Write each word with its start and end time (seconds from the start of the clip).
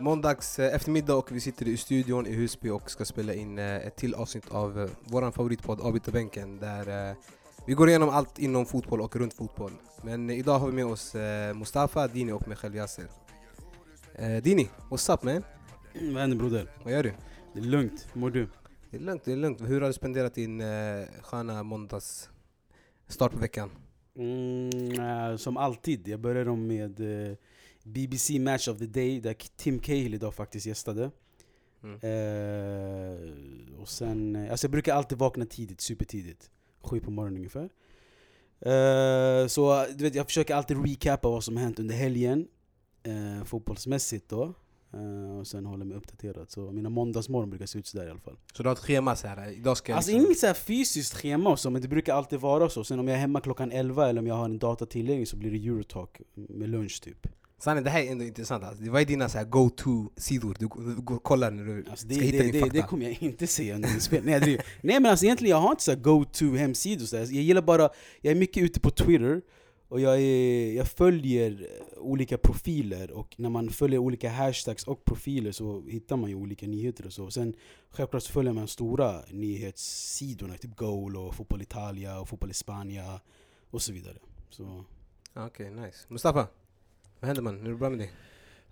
Måndags 0.00 0.58
eh, 0.58 0.74
eftermiddag 0.74 1.14
och 1.14 1.32
vi 1.32 1.40
sitter 1.40 1.68
i 1.68 1.76
studion 1.76 2.26
i 2.26 2.32
Husby 2.32 2.70
och 2.70 2.90
ska 2.90 3.04
spela 3.04 3.34
in 3.34 3.58
eh, 3.58 3.76
ett 3.76 3.96
till 3.96 4.14
avsnitt 4.14 4.50
av 4.50 4.80
eh, 4.80 4.88
vår 5.04 5.30
favoritpodd 5.30 5.80
Avbytarbänken 5.80 6.58
där 6.58 7.16
vi 7.66 7.74
går 7.74 7.88
igenom 7.88 8.08
allt 8.08 8.38
inom 8.38 8.66
fotboll 8.66 9.00
och 9.00 9.16
runt 9.16 9.34
fotboll. 9.34 9.72
Men 10.02 10.30
idag 10.30 10.58
har 10.58 10.66
vi 10.66 10.72
med 10.72 10.86
oss 10.86 11.14
Mustafa, 11.54 12.08
Dini 12.08 12.32
och 12.32 12.48
mig 12.48 12.56
själv 12.56 12.76
Yasser. 12.76 13.06
Dini, 14.42 14.68
what's 14.90 15.14
up 15.14 15.22
man? 15.22 15.44
Vad 16.12 16.20
händer 16.20 16.36
broder? 16.36 16.70
Vad 16.84 16.92
gör 16.92 17.02
du? 17.02 17.12
Det 17.52 17.60
är 17.60 17.64
lugnt, 17.64 18.06
hur 18.12 18.20
mår 18.20 18.30
du? 18.30 18.48
Det 18.90 18.96
är 18.96 19.00
lugnt, 19.00 19.24
det 19.24 19.32
är 19.32 19.36
lugnt. 19.36 19.60
Hur 19.60 19.80
har 19.80 19.88
du 19.88 19.92
spenderat 19.92 20.34
din 20.34 20.60
uh, 20.60 21.06
sköna 21.22 21.62
måndags 21.62 22.30
start 23.08 23.32
på 23.32 23.38
veckan? 23.38 23.70
Mm, 24.16 25.00
uh, 25.00 25.36
som 25.36 25.56
alltid, 25.56 26.08
jag 26.08 26.20
börjar 26.20 26.56
med 26.56 27.00
uh, 27.00 27.36
BBC 27.82 28.38
Match 28.38 28.68
of 28.68 28.78
the 28.78 28.86
Day 28.86 29.20
där 29.20 29.36
Tim 29.56 29.78
Cahill 29.78 30.14
idag 30.14 30.34
faktiskt 30.34 30.66
gästade. 30.66 31.10
Mm. 31.82 31.94
Uh, 31.94 33.80
och 33.80 33.88
sen, 33.88 34.48
alltså 34.50 34.64
jag 34.64 34.72
brukar 34.72 34.94
alltid 34.94 35.18
vakna 35.18 35.46
tidigt, 35.46 35.80
supertidigt. 35.80 36.50
Sju 36.82 37.00
på 37.00 37.10
morgonen 37.10 37.36
ungefär. 37.36 37.70
Uh, 38.66 39.46
så 39.46 39.86
du 39.94 40.04
vet, 40.04 40.14
jag 40.14 40.26
försöker 40.26 40.54
alltid 40.54 40.86
recapa 40.86 41.28
vad 41.28 41.44
som 41.44 41.56
hänt 41.56 41.78
under 41.78 41.94
helgen. 41.94 42.48
Uh, 43.08 43.44
fotbollsmässigt 43.44 44.28
då. 44.28 44.54
Uh, 44.94 45.38
och 45.38 45.46
sen 45.46 45.66
hålla 45.66 45.84
mig 45.84 45.96
uppdaterad. 45.96 46.50
Så 46.50 46.72
mina 46.72 46.88
måndagsmorgon 46.88 47.50
brukar 47.50 47.66
se 47.66 47.78
ut 47.78 47.86
sådär 47.86 48.06
i 48.06 48.10
alla 48.10 48.20
fall. 48.20 48.36
Så 48.52 48.62
du 48.62 48.68
har 48.68 48.74
ett 48.74 48.82
schema 48.82 49.16
så 49.16 49.26
här, 49.26 49.50
idag 49.50 49.76
ska 49.76 49.94
Alltså 49.94 50.10
liksom... 50.10 50.26
inget 50.26 50.38
så 50.38 50.54
fysiskt 50.54 51.14
schema 51.14 51.56
så, 51.56 51.70
men 51.70 51.82
det 51.82 51.88
brukar 51.88 52.14
alltid 52.14 52.40
vara 52.40 52.68
så. 52.68 52.84
Sen 52.84 52.98
om 52.98 53.08
jag 53.08 53.16
är 53.16 53.20
hemma 53.20 53.40
klockan 53.40 53.72
11 53.72 54.08
eller 54.08 54.20
om 54.20 54.26
jag 54.26 54.34
har 54.34 54.44
en 54.44 54.58
data 54.58 54.86
tillgänglig 54.86 55.28
så 55.28 55.36
blir 55.36 55.50
det 55.50 55.68
Eurotalk 55.68 56.20
med 56.34 56.68
lunch 56.68 57.02
typ. 57.02 57.26
Sanne, 57.62 57.80
det 57.80 57.90
här 57.90 58.02
är 58.02 58.10
ändå 58.10 58.24
intressant. 58.24 58.64
Alltså. 58.64 58.90
Vad 58.90 59.00
är 59.00 59.06
dina 59.06 59.28
go-to-sidor 59.44 60.56
du, 60.58 60.66
går 61.02 61.16
och 61.16 61.22
kollar 61.22 61.50
när 61.50 61.64
du 61.64 61.84
alltså 61.90 62.06
det, 62.06 62.14
ska 62.14 62.24
hitta 62.24 62.36
det, 62.36 62.42
din 62.42 62.52
det, 62.52 62.60
fakta? 62.60 62.76
Det 62.76 62.82
kommer 62.82 63.04
jag 63.04 63.22
inte 63.22 63.46
säga 63.46 63.74
under 63.74 63.88
spel. 63.88 64.22
Nej, 64.24 64.40
Nej 64.80 65.00
men 65.00 65.06
alltså 65.06 65.24
egentligen 65.24 65.50
jag 65.50 65.60
har 65.60 65.70
inte 65.70 65.82
så 65.82 65.94
go-to-hemsidor. 65.94 67.04
Så 67.04 67.16
jag 67.16 67.26
gillar 67.30 67.62
bara, 67.62 67.88
jag 68.20 68.30
är 68.30 68.34
mycket 68.34 68.62
ute 68.62 68.80
på 68.80 68.90
Twitter, 68.90 69.42
och 69.90 70.00
jag, 70.00 70.20
är, 70.20 70.72
jag 70.72 70.88
följer 70.88 71.66
olika 71.96 72.38
profiler, 72.38 73.10
och 73.10 73.34
när 73.38 73.48
man 73.48 73.70
följer 73.70 73.98
olika 73.98 74.30
hashtags 74.30 74.84
och 74.84 75.04
profiler 75.04 75.52
så 75.52 75.82
hittar 75.88 76.16
man 76.16 76.30
ju 76.30 76.36
olika 76.36 76.66
nyheter 76.66 77.06
och 77.06 77.12
så. 77.12 77.30
Sen 77.30 77.54
självklart 77.90 78.22
så 78.22 78.32
följer 78.32 78.52
man 78.52 78.68
stora 78.68 79.20
nyhetssidorna, 79.30 80.54
typ 80.54 80.76
Goal 80.76 81.16
och 81.16 81.34
Fotboll 81.34 81.62
Italia 81.62 82.20
och 82.20 82.28
Fotboll 82.28 82.50
i 82.50 82.54
Spanien 82.54 83.18
och 83.70 83.82
så 83.82 83.92
vidare. 83.92 84.16
Okej, 85.34 85.70
okay, 85.70 85.70
nice. 85.70 85.98
Mustafa? 86.08 86.46
Vad 87.20 87.26
händer 87.26 87.42
man? 87.42 87.66
Är 87.66 87.68
det 87.68 87.76
bra 87.76 87.90
med 87.90 87.98
dig? 87.98 88.12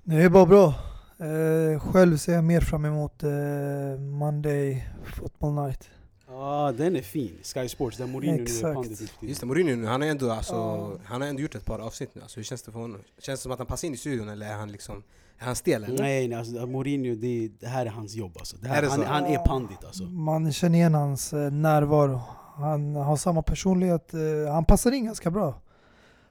Det 0.02 0.16
är 0.16 0.30
bara 0.30 0.46
bra. 0.46 0.74
Eh, 1.18 1.80
själv 1.80 2.16
ser 2.16 2.32
jag 2.32 2.44
mer 2.44 2.60
fram 2.60 2.84
emot 2.84 3.22
eh, 3.22 4.00
Monday 4.00 4.88
Football 5.04 5.54
Night. 5.54 5.90
Ja, 6.30 6.34
ah, 6.34 6.72
den 6.72 6.96
är 6.96 7.02
fin. 7.02 7.38
Sky 7.42 7.68
Sports, 7.68 7.96
där 7.96 8.06
Mourinho 8.06 8.42
Exakt. 8.42 8.62
nu 8.62 8.70
är 8.70 8.74
pandit 8.74 9.12
Just 9.20 9.40
det, 9.40 9.46
Mourinho 9.46 9.76
nu, 9.76 9.86
han 9.86 10.00
har 10.00 10.08
ändå, 10.08 10.30
alltså, 10.30 10.54
ah. 10.54 10.98
han 11.04 11.20
har 11.20 11.28
ändå 11.28 11.42
gjort 11.42 11.54
ett 11.54 11.64
par 11.64 11.78
avsnitt 11.78 12.14
nu. 12.14 12.22
Alltså, 12.22 12.40
hur 12.40 12.44
känns 12.44 12.62
det 12.62 12.72
för 12.72 12.80
honom? 12.80 13.00
Känns 13.18 13.40
det 13.40 13.42
som 13.42 13.52
att 13.52 13.58
han 13.58 13.66
passar 13.66 13.88
in 13.88 13.94
i 13.94 13.96
studion 13.96 14.28
eller 14.28 14.46
är 14.46 14.54
han 14.54 14.72
liksom 14.72 15.02
är 15.38 15.44
han 15.44 15.56
stel 15.56 15.84
eller? 15.84 16.02
Nej, 16.02 16.28
nej 16.28 16.38
alltså, 16.38 16.66
Mourinho, 16.66 17.14
det, 17.14 17.50
det 17.60 17.66
här 17.66 17.86
är 17.86 17.90
hans 17.90 18.14
jobb 18.14 18.36
alltså. 18.38 18.56
Det 18.56 18.68
här, 18.68 18.82
är 18.82 18.88
han, 18.88 19.02
han, 19.02 19.24
är 19.24 19.38
pandit 19.38 19.84
alltså. 19.84 20.04
Man 20.04 20.52
känner 20.52 20.78
igen 20.78 20.94
hans 20.94 21.32
eh, 21.32 21.50
närvaro. 21.50 22.20
Han 22.56 22.94
har 22.94 23.16
samma 23.16 23.42
personlighet, 23.42 24.14
eh, 24.14 24.52
han 24.52 24.64
passar 24.64 24.92
in 24.92 25.04
ganska 25.04 25.30
bra 25.30 25.60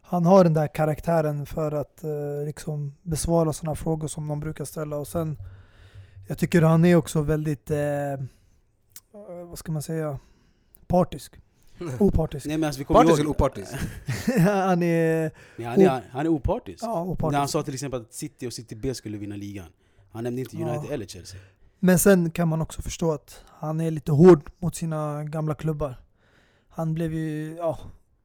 han 0.09 0.25
har 0.25 0.43
den 0.43 0.53
där 0.53 0.67
karaktären 0.67 1.45
för 1.45 1.71
att 1.71 2.03
eh, 2.03 2.45
liksom 2.45 2.93
besvara 3.01 3.53
sådana 3.53 3.75
frågor 3.75 4.07
som 4.07 4.27
de 4.27 4.39
brukar 4.39 4.65
ställa. 4.65 4.97
Och 4.97 5.07
sen, 5.07 5.37
jag 6.27 6.37
tycker 6.37 6.61
han 6.61 6.85
är 6.85 6.95
också 6.95 7.21
väldigt, 7.21 7.71
eh 7.71 7.77
vad 9.47 9.59
ska 9.59 9.71
man 9.71 9.81
säga, 9.81 10.19
partisk. 10.87 11.35
Opartisk. 11.99 12.45
Nej, 12.45 12.57
men 12.57 12.67
alltså, 12.67 12.79
vi 12.79 12.85
Partisk 12.85 13.19
eller 13.19 13.29
opartisk? 13.29 13.71
han 14.37 14.83
är... 14.83 15.31
Nej, 15.55 15.67
han, 15.67 15.81
är, 15.81 16.01
han 16.11 16.25
är 16.25 16.29
opartisk. 16.29 16.83
Ja, 16.83 17.03
opartisk. 17.03 17.31
När 17.31 17.39
han 17.39 17.47
sa 17.47 17.63
till 17.63 17.73
exempel 17.73 18.01
att 18.01 18.13
City 18.13 18.47
och 18.47 18.53
City 18.53 18.75
B 18.75 18.93
skulle 18.93 19.17
vinna 19.17 19.35
ligan. 19.35 19.67
Han 20.11 20.23
nämnde 20.23 20.41
inte 20.41 20.57
United 20.57 20.89
ja. 20.89 20.93
eller 20.93 21.05
Chelsea. 21.05 21.39
Men 21.79 21.99
sen 21.99 22.31
kan 22.31 22.47
man 22.47 22.61
också 22.61 22.81
förstå 22.81 23.11
att 23.11 23.43
han 23.47 23.81
är 23.81 23.91
lite 23.91 24.11
hård 24.11 24.49
mot 24.59 24.75
sina 24.75 25.23
gamla 25.23 25.55
klubbar. 25.55 25.95
Han 26.69 26.93
blev 26.93 27.13
ju, 27.13 27.55
ja, 27.55 27.79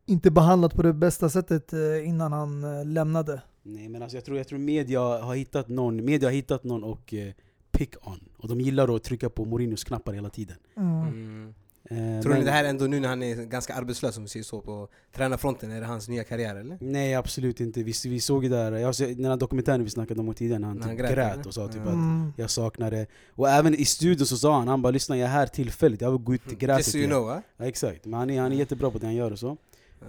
inte 0.06 0.31
behandlat 0.31 0.75
på 0.75 0.83
det 0.83 0.93
bästa 0.93 1.28
sättet 1.28 1.72
eh, 1.72 2.09
innan 2.09 2.33
han 2.33 2.65
eh, 2.65 2.84
lämnade. 2.84 3.43
Nej 3.62 3.89
men 3.89 4.03
alltså 4.03 4.16
jag 4.16 4.25
tror, 4.25 4.37
jag 4.37 4.49
tror 4.49 4.59
media 4.59 5.00
har 5.00 5.34
hittat 5.34 5.69
någon, 5.69 6.04
media 6.04 6.28
har 6.28 6.33
hittat 6.34 6.65
någon 6.65 6.84
och 6.84 7.15
eh, 7.15 7.33
pick 7.72 8.06
on. 8.06 8.21
Och 8.37 8.49
de 8.49 8.60
gillar 8.60 8.97
att 8.97 9.03
trycka 9.03 9.31
på 9.31 9.44
Mourinhos 9.44 9.84
knappar 9.84 10.12
hela 10.12 10.31
tiden. 10.31 10.56
Mm. 10.77 11.09
Mm. 11.09 11.55
Eh, 11.84 12.22
Tror 12.22 12.34
ni 12.34 12.44
det 12.44 12.50
här 12.50 12.65
ändå 12.65 12.84
nu 12.84 13.00
när 13.00 13.09
han 13.09 13.22
är 13.22 13.37
ganska 13.37 13.75
arbetslös 13.75 14.16
om 14.16 14.22
vi 14.22 14.28
säger 14.28 14.44
så 14.44 14.60
på 14.60 14.88
tränarfronten, 15.12 15.71
är 15.71 15.81
det 15.81 15.87
hans 15.87 16.09
nya 16.09 16.25
karriär 16.25 16.56
eller? 16.56 16.78
Nej 16.81 17.15
absolut 17.15 17.60
inte, 17.60 17.83
vi, 17.83 17.93
vi 18.05 18.21
såg 18.21 18.50
där, 18.50 18.72
jag, 18.72 18.94
den 18.99 19.25
här 19.25 19.37
dokumentären 19.37 19.84
vi 19.84 19.91
snackade 19.91 20.21
om 20.21 20.34
tidigare, 20.34 20.59
när 20.59 20.69
han, 20.69 20.83
han 20.83 20.91
typ 20.91 20.99
grät, 20.99 21.15
grät 21.15 21.47
och 21.47 21.55
sa 21.55 21.69
typ 21.69 21.87
mm. 21.87 22.28
att 22.28 22.38
jag 22.38 22.50
saknar 22.50 22.91
det 22.91 23.06
Och 23.31 23.49
även 23.49 23.75
i 23.75 23.84
studion 23.84 24.27
så 24.27 24.37
sa 24.37 24.59
han, 24.59 24.69
han 24.69 24.83
bara 24.83 24.91
lyssna 24.91 25.16
jag 25.16 25.28
är 25.28 25.33
här 25.33 25.47
tillfälligt, 25.47 26.00
jag 26.00 26.10
vill 26.10 26.21
gå 26.21 26.34
ut 26.34 26.53
i 26.53 26.54
gräset 26.54 26.78
Just 26.78 26.91
so 26.91 26.99
you 26.99 27.06
know, 27.06 27.25
va? 27.25 27.43
Ja, 27.56 27.65
exakt, 27.65 28.04
men 28.04 28.19
han 28.19 28.31
är, 28.31 28.41
han 28.41 28.53
är 28.53 28.56
jättebra 28.56 28.91
på 28.91 28.99
det 28.99 29.06
han 29.06 29.15
gör 29.15 29.31
och 29.31 29.39
så 29.39 29.56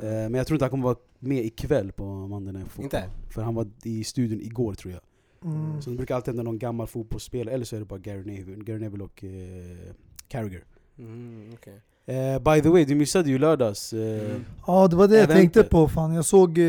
Eh, 0.01 0.09
men 0.09 0.33
jag 0.33 0.47
tror 0.47 0.55
inte 0.55 0.65
han 0.65 0.69
kommer 0.69 0.83
vara 0.83 0.95
med 1.19 1.45
ikväll 1.45 1.91
på 1.91 2.05
Monday 2.05 2.53
Night 2.53 2.67
Football. 2.67 2.83
Inte? 2.83 3.09
För 3.29 3.41
han 3.41 3.55
var 3.55 3.67
i 3.83 4.03
studion 4.03 4.41
igår 4.41 4.73
tror 4.73 4.93
jag. 4.93 5.01
Mm. 5.45 5.81
Så 5.81 5.89
det 5.89 5.95
brukar 5.95 6.15
alltid 6.15 6.27
hända 6.27 6.43
någon 6.43 6.59
gammal 6.59 6.87
fotbollsspelare, 6.87 7.55
eller 7.55 7.65
så 7.65 7.75
är 7.75 7.79
det 7.79 7.85
bara 7.85 7.99
Gary 7.99 8.23
Neville, 8.23 8.63
Gary 8.63 8.79
Neville 8.79 9.03
och 9.03 9.23
uh, 9.23 9.93
Carragher. 10.27 10.63
Mm, 10.97 11.53
okay. 11.53 11.73
Eh, 12.05 12.39
by 12.39 12.61
the 12.61 12.69
way, 12.69 12.85
du 12.85 12.95
missade 12.95 13.29
ju 13.29 13.37
lördags 13.37 13.93
uh, 13.93 14.01
mm. 14.01 14.45
Ja 14.67 14.87
det 14.87 14.95
var 14.95 15.07
det 15.07 15.17
jag 15.17 15.29
tänkte 15.29 15.63
på 15.63 15.87
fan. 15.87 16.13
Jag 16.13 16.25
såg 16.25 16.57
uh, 16.57 16.65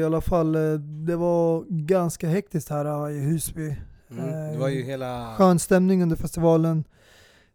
i 0.00 0.04
alla 0.04 0.20
fall, 0.20 0.52
det 1.06 1.16
var 1.16 1.64
ganska 1.68 2.28
hektiskt 2.28 2.68
här 2.68 3.10
i 3.10 3.20
Husby. 3.20 3.76
Mm. 4.10 4.52
det 4.52 4.58
var 4.58 4.68
ju 4.68 4.82
hela... 4.82 5.34
Skön 5.36 5.58
stämning 5.58 6.02
under 6.02 6.16
festivalen. 6.16 6.84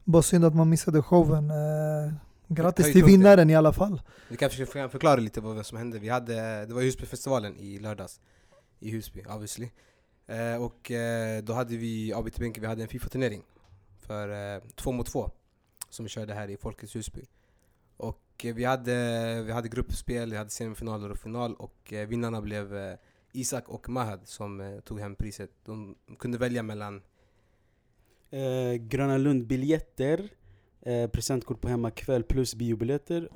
Bara 0.04 0.22
synd 0.22 0.46
att 0.46 0.56
man 0.56 0.70
missade 0.70 1.02
showen. 1.02 1.52
Grattis 2.48 2.92
till 2.92 3.04
vinnaren 3.04 3.50
i 3.50 3.56
alla 3.56 3.74
fall. 3.74 4.02
Vi 4.30 4.38
kanske 4.38 4.66
kan 4.66 4.90
förklara 4.90 5.16
lite 5.16 5.42
vad 5.42 5.66
som 5.66 5.78
hände. 5.78 6.00
Vi 6.00 6.10
hade, 6.10 6.66
det 6.66 6.74
var 6.74 6.82
Husbyfestivalen 6.82 7.58
i 7.58 7.80
lördags. 7.80 8.20
I 8.80 8.92
Husby, 8.92 9.24
obviously. 9.30 9.70
Eh, 10.28 10.64
och 10.64 10.92
eh, 10.92 11.44
då 11.44 11.54
hade 11.54 11.78
vi, 11.78 12.14
ABT 12.14 12.40
Bänken, 12.40 12.62
vi 12.62 12.68
hade 12.68 12.82
en 12.82 12.88
Fifa-turnering. 12.88 13.44
För 14.00 14.56
eh, 14.56 14.62
två 14.76 14.92
mot 14.92 15.08
två. 15.08 15.32
Som 15.90 16.06
vi 16.06 16.10
körde 16.10 16.34
här 16.34 16.50
i 16.50 16.58
Folkets 16.58 16.96
Husby. 16.96 17.26
Och 17.98 18.46
eh, 18.46 18.56
vi, 18.56 18.64
hade, 18.64 19.44
vi 19.44 19.52
hade 19.52 19.70
gruppspel, 19.70 20.32
vi 20.32 20.38
hade 20.38 20.50
semifinaler 20.50 21.10
och 21.12 21.18
final. 21.18 21.56
Och 21.56 21.94
eh, 21.94 22.08
vinnarna 22.08 22.42
blev 22.42 22.78
eh, 22.78 22.98
Isak 23.32 23.70
och 23.70 23.90
Mahad 23.90 24.28
som 24.28 24.62
eh, 24.62 24.80
tog 24.80 25.00
hem 25.00 25.16
priset. 25.16 25.52
De 25.66 25.96
kunde 26.20 26.38
välja 26.38 26.64
mellan 26.64 27.02
eh, 28.30 28.74
Gröna 28.74 29.18
Lund-biljetter 29.18 30.30
eh, 30.82 31.10
presentkort 31.10 31.62
på 31.62 31.68
hemmakväll 31.68 32.24
plus 32.24 32.56
biobiljetter 32.56 33.30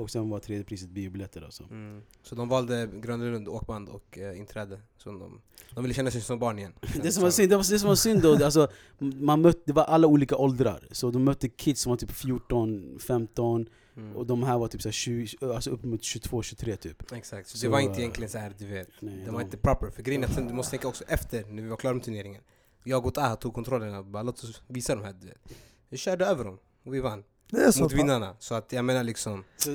och 0.00 0.10
sen 0.10 0.30
var 0.30 0.38
tredje 0.38 0.64
priset 0.64 0.90
biobiljetter 0.90 1.42
alltså. 1.42 1.64
Mm. 1.70 2.02
Så 2.22 2.34
de 2.34 2.48
valde 2.48 2.88
Gröna 2.94 3.24
Lund, 3.24 3.48
åkband 3.48 3.88
och 3.88 4.18
eh, 4.18 4.38
inträde. 4.38 4.80
Så 4.96 5.10
de, 5.10 5.40
de 5.74 5.84
ville 5.84 5.94
känna 5.94 6.10
sig 6.10 6.20
som 6.20 6.38
barn 6.38 6.58
igen. 6.58 6.72
det, 7.02 7.12
som 7.12 7.22
var 7.22 7.30
synd, 7.30 7.50
det, 7.50 7.56
var, 7.56 7.72
det 7.72 7.78
som 7.78 7.88
var 7.88 7.96
synd 7.96 8.22
då, 8.22 8.44
alltså, 8.44 8.68
man 8.98 9.40
mötte, 9.40 9.60
det 9.64 9.72
var 9.72 9.84
alla 9.84 10.06
olika 10.06 10.36
åldrar. 10.36 10.88
Så 10.90 11.10
de 11.10 11.24
mötte 11.24 11.48
kids 11.48 11.82
som 11.82 11.90
var 11.90 11.96
typ 11.96 12.10
14, 12.10 12.98
15 13.00 13.66
mm. 13.96 14.16
och 14.16 14.26
de 14.26 14.42
här 14.42 14.58
var 14.58 14.68
typ 14.68 14.82
så 14.82 14.90
20, 14.90 15.52
alltså 15.54 15.70
upp 15.70 15.84
mot 15.84 16.02
22, 16.02 16.42
23 16.42 16.76
typ. 16.76 17.12
Exakt, 17.12 17.48
så, 17.48 17.58
så 17.58 17.66
det 17.66 17.70
var 17.70 17.80
inte 17.80 18.00
egentligen 18.00 18.30
så 18.30 18.38
här, 18.38 18.54
du 18.58 18.66
vet, 18.66 18.88
nej, 19.00 19.22
det 19.24 19.30
var 19.30 19.40
de, 19.40 19.44
inte 19.44 19.56
proper. 19.56 19.90
För 19.90 20.02
grejen 20.02 20.24
är 20.24 20.28
att 20.28 20.48
du 20.48 20.54
måste 20.54 20.70
tänka 20.70 20.88
också 20.88 21.04
efter, 21.08 21.44
när 21.44 21.62
vi 21.62 21.68
var 21.68 21.76
klara 21.76 21.94
med 21.94 22.02
turneringen. 22.02 22.42
Jag 22.84 23.06
och 23.06 23.14
Taha 23.14 23.36
tog 23.36 23.54
kontrollen 23.54 23.94
och 23.94 24.04
bara 24.04 24.22
låt 24.22 24.44
oss 24.44 24.62
visa 24.66 24.94
dem 24.94 25.04
här 25.04 25.12
du 25.20 25.26
vet. 25.26 25.48
Vi 25.88 25.96
körde 25.96 26.26
över 26.26 26.44
dem 26.44 26.58
vi 26.82 27.00
vann. 27.00 27.24
Det 27.50 27.64
är 27.64 27.70
så 27.70 27.82
mot 27.82 27.92
vinnarna. 27.92 28.34
Så 28.38 28.54
att 28.54 28.72
jag 28.72 28.84
menar 28.84 29.04
liksom... 29.04 29.44
Så 29.56 29.70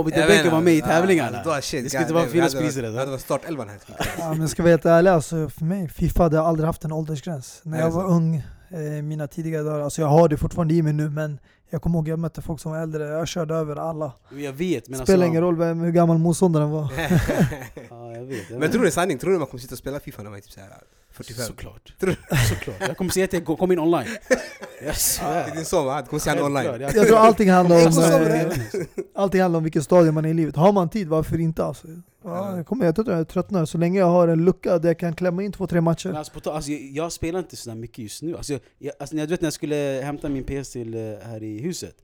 Abid 0.00 0.14
Beke 0.14 0.50
var 0.50 0.60
med 0.60 0.74
i 0.74 0.80
tävlingarna? 0.80 1.42
Då, 1.44 1.60
shit, 1.60 1.84
det 1.84 1.90
skulle 1.90 2.02
inte 2.02 2.14
vara 2.14 2.26
fina 2.26 2.48
spisar 2.48 2.82
Det 2.82 2.98
hade 2.98 3.10
varit 3.10 3.20
startelvan 3.20 3.68
här. 3.68 3.78
ja, 4.18 4.34
men 4.34 4.48
ska 4.48 4.62
vara 4.62 4.70
helt 4.70 4.86
ärlig, 4.86 5.10
alltså, 5.10 5.48
för 5.48 5.64
mig, 5.64 5.88
Fifa 5.88 6.22
hade 6.22 6.40
aldrig 6.40 6.66
haft 6.66 6.84
en 6.84 6.92
åldersgräns. 6.92 7.60
När 7.62 7.80
jag 7.80 7.90
var 7.90 8.04
ung, 8.04 8.36
eh, 8.70 9.02
mina 9.02 9.26
tidigare 9.26 9.62
dagar, 9.62 9.80
alltså 9.80 10.00
jag 10.00 10.08
har 10.08 10.28
det 10.28 10.36
fortfarande 10.36 10.74
i 10.74 10.82
mig 10.82 10.92
nu 10.92 11.10
men 11.10 11.38
Jag 11.70 11.82
kommer 11.82 11.98
ihåg 11.98 12.08
jag 12.08 12.18
mötte 12.18 12.42
folk 12.42 12.60
som 12.60 12.72
var 12.72 12.78
äldre, 12.78 13.04
jag 13.04 13.28
körde 13.28 13.54
över 13.54 13.76
alla. 13.76 14.12
Jag 14.30 14.52
vet 14.52 14.88
men 14.88 14.98
Spelar 14.98 15.14
alltså, 15.18 15.26
ingen 15.26 15.42
roll 15.42 15.56
vem, 15.56 15.80
hur 15.80 15.92
gammal 15.92 16.18
motståndaren 16.18 16.70
var. 16.70 16.92
Ja, 17.90 18.12
jag 18.12 18.24
vet, 18.24 18.50
jag 18.50 18.60
Men 18.60 18.70
tror 18.70 18.80
du 18.80 18.84
det 18.86 18.88
är 18.88 18.90
sanning? 18.90 19.18
Tror 19.18 19.32
du 19.32 19.38
man 19.38 19.46
kommer 19.46 19.60
sitta 19.60 19.74
och 19.74 19.78
spela 19.78 20.00
Fifa 20.00 20.22
när 20.22 20.30
man 20.30 20.38
är 20.38 20.42
typ 20.42 20.52
såhär 20.52 20.68
45? 21.24 21.46
Såklart. 21.46 21.98
Tror 22.00 22.16
Såklart. 22.48 22.76
Jag 22.88 22.96
kommer 22.96 23.10
säga 23.10 23.24
att 23.24 23.32
jag 23.32 23.44
går- 23.44 23.56
kom 23.56 23.72
in 23.72 23.78
online. 23.78 24.06
Jag 24.28 24.38
Det 24.80 24.88
är 24.88 24.92
svär. 24.92 25.50
din 25.54 25.64
son 25.64 25.86
va? 25.86 26.02
Du 26.02 26.06
kommer 26.08 26.20
se 26.20 26.30
honom 26.30 26.44
online? 26.44 26.80
jag- 26.80 27.06
tror 27.06 27.16
allting 27.18 27.50
handlar 27.50 27.76
om, 27.86 27.92
eh, 28.02 28.86
allting 29.14 29.40
handlar 29.40 29.56
om 29.58 29.64
vilken 29.64 29.82
stadie 29.82 30.12
man 30.12 30.24
är 30.24 30.28
i 30.28 30.34
livet. 30.34 30.56
Har 30.56 30.72
man 30.72 30.88
tid, 30.88 31.08
varför 31.08 31.40
inte? 31.40 31.64
Alltså. 31.64 31.86
Ja, 32.24 32.56
jag, 32.56 32.66
kommer, 32.66 32.84
jag 32.84 32.94
tror 32.94 33.12
jag 33.12 33.28
tröttnar, 33.28 33.64
så 33.64 33.78
länge 33.78 33.98
jag 33.98 34.06
har 34.06 34.28
en 34.28 34.44
lucka 34.44 34.78
där 34.78 34.88
jag 34.88 34.98
kan 34.98 35.14
klämma 35.14 35.42
in 35.42 35.52
två, 35.52 35.66
tre 35.66 35.76
Men 35.76 35.84
matcher. 35.84 36.12
alltså, 36.14 36.32
på, 36.32 36.40
ta- 36.40 36.52
alltså, 36.52 36.70
jag, 36.70 36.80
jag 36.80 37.12
spelar 37.12 37.38
inte 37.38 37.56
sådär 37.56 37.76
mycket 37.76 37.98
just 37.98 38.22
nu. 38.22 38.36
Alltså, 38.36 38.58
jag, 38.78 38.92
alltså, 38.98 39.16
när 39.16 39.26
du 39.26 39.30
vet 39.30 39.40
när 39.40 39.46
jag 39.46 39.52
skulle 39.52 40.00
hämta 40.04 40.28
min 40.28 40.44
PS 40.44 40.70
till 40.70 40.94
eh, 40.94 41.00
här 41.28 41.42
i 41.42 41.58
huset. 41.62 41.94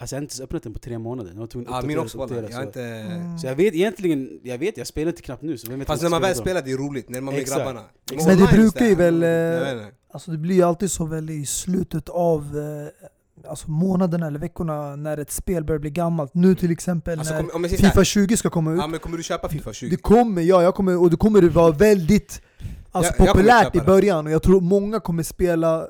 Alltså, 0.00 0.16
jag 0.16 0.20
har 0.20 0.22
inte 0.22 0.32
ens 0.32 0.40
öppnat 0.40 0.62
den 0.62 0.72
på 0.72 0.78
tre 0.78 0.98
månader. 0.98 1.30
Jag 1.30 1.40
var 1.40 1.46
tvungen 1.46 1.72
att 1.74 1.84
min 1.86 1.98
också 1.98 2.22
uppdatera, 2.22 2.50
Jag 2.50 2.62
inte... 2.62 2.82
Mm. 2.82 3.38
så 3.38 3.46
jag 3.46 3.54
vet 3.54 3.74
egentligen, 3.74 4.40
jag 4.42 4.58
vet, 4.58 4.76
jag 4.76 4.86
spelar 4.86 5.08
inte 5.12 5.22
knappt 5.22 5.42
nu. 5.42 5.58
Så 5.58 5.70
vem 5.70 5.78
vet 5.78 5.88
Fast 5.88 6.02
när 6.02 6.06
jag 6.06 6.10
man 6.10 6.22
väl 6.22 6.34
spelar 6.34 6.62
det 6.62 6.72
är 6.72 6.76
roligt, 6.76 7.08
när 7.08 7.20
man 7.20 7.34
är 7.34 7.38
med 7.38 7.42
Exakt. 7.42 7.58
grabbarna. 7.60 7.82
Men 8.26 8.38
det 8.38 8.46
brukar 8.52 8.86
ju 8.86 8.94
väl, 8.94 9.22
eh, 9.22 9.28
jag. 9.28 9.86
Alltså 10.10 10.30
det 10.30 10.38
blir 10.38 10.54
ju 10.56 10.62
alltid 10.62 10.90
så 10.90 11.04
väl 11.06 11.30
i 11.30 11.46
slutet 11.46 12.08
av 12.08 12.42
eh, 13.44 13.50
alltså 13.50 13.70
månaderna 13.70 14.26
eller 14.26 14.38
veckorna 14.38 14.96
när 14.96 15.18
ett 15.18 15.30
spel 15.30 15.64
börjar 15.64 15.78
bli 15.78 15.90
gammalt. 15.90 16.34
Nu 16.34 16.54
till 16.54 16.70
exempel 16.70 17.18
Alltså, 17.18 17.34
när 17.34 17.42
kom, 17.42 17.64
jag 17.64 17.70
Fifa 17.70 18.04
20 18.04 18.36
ska 18.36 18.50
komma 18.50 18.72
ut. 18.72 18.78
ja, 18.80 18.86
men 18.86 19.00
kommer 19.00 19.16
du 19.16 19.22
köpa 19.22 19.48
Fifa 19.48 19.72
20? 19.72 19.90
Det 19.90 19.96
kommer, 19.96 20.42
ja, 20.42 20.62
jag 20.62 20.74
kommer, 20.74 20.96
och 21.02 21.10
det 21.10 21.16
kommer 21.16 21.42
vara 21.42 21.72
väldigt 21.72 22.42
alltså, 22.92 23.12
Jag- 23.18 23.26
jag 23.26 23.32
kommer 23.34 23.42
populärt 23.42 23.64
köpa 23.64 23.78
i 23.78 23.86
början 23.86 24.26
och 24.26 24.32
jag 24.32 24.42
tror 24.42 24.60
många 24.60 25.00
kommer 25.00 25.22
spela 25.22 25.86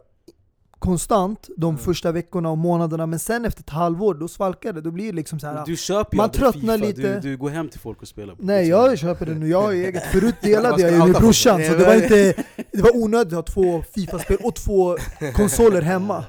konstant 0.79 1.49
de 1.57 1.69
Mm. 1.75 1.79
första 1.85 2.13
veckorna 2.13 2.51
och 2.51 2.59
månaderna 2.59 3.07
men 3.07 3.19
sen 3.19 3.45
efter 3.45 3.63
ett 3.63 3.71
halvår 3.71 4.15
då 4.15 4.29
svalkar 4.29 4.73
det, 4.73 4.81
då 4.81 4.91
blir 4.91 5.07
det 5.07 5.13
liksom 5.17 5.41
så 5.41 5.47
här. 5.47 5.67
Du 5.67 5.77
köper 5.77 6.17
Man 6.17 6.31
tröttnar 6.31 6.75
FIFA, 6.79 6.87
lite. 6.87 7.21
Du, 7.21 7.31
du 7.31 7.37
går 7.37 7.51
hem 7.51 7.69
till 7.69 7.81
folk 7.81 8.03
och 8.03 8.09
spelar. 8.09 8.35
på 8.35 8.43
Nej 8.43 8.69
jag 8.69 8.99
köper 8.99 9.27
det 9.27 9.35
nu, 9.35 9.49
jag 9.49 9.63
har 9.63 9.73
eget. 9.73 10.03
Förut 10.05 10.35
delade 10.43 10.83
jag 10.83 10.93
ju 10.93 10.99
med 10.99 11.21
brorsan 11.21 11.65
så 11.65 11.75
det 11.75 11.85
var 11.85 11.95
inte 11.95 12.45
Det 12.73 12.83
var 12.83 12.97
onödigt 12.97 13.33
att 13.33 13.49
ha 13.49 13.55
två 13.55 13.83
Fifa-spel 13.95 14.39
och 14.43 14.55
två 14.55 14.97
konsoler 15.35 15.83
hemma 15.83 16.25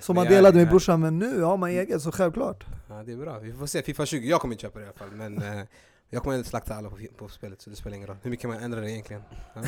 Som 0.00 0.16
man 0.16 0.26
delade 0.26 0.58
med 0.58 0.68
brorsan, 0.68 1.00
men 1.00 1.18
nu 1.18 1.42
har 1.42 1.56
man 1.56 1.70
eget 1.70 2.02
så 2.02 2.12
självklart 2.12 2.64
Ja, 2.88 3.02
det 3.06 3.12
är 3.12 3.16
bra. 3.16 3.38
Vi 3.38 3.52
får 3.52 3.66
se. 3.66 3.82
Fifa 3.82 4.06
20, 4.06 4.28
jag 4.28 4.40
kommer 4.40 4.54
inte 4.54 4.62
köpa 4.62 4.78
det 4.78 4.84
i 4.84 4.88
alla 4.88 4.94
fall. 4.98 5.16
Men 5.16 5.38
eh, 5.58 5.64
jag 6.10 6.22
kommer 6.22 6.36
inte 6.36 6.48
slakta 6.48 6.74
alla 6.74 6.90
på, 6.90 6.96
på 7.16 7.28
spelet 7.28 7.62
så 7.62 7.70
det 7.70 7.76
spelar 7.76 7.96
ingen 7.96 8.08
roll. 8.08 8.16
Hur 8.22 8.30
mycket 8.30 8.48
man 8.48 8.58
ändrar 8.58 8.80
det 8.80 8.90
egentligen. 8.90 9.22
Ja. 9.54 9.60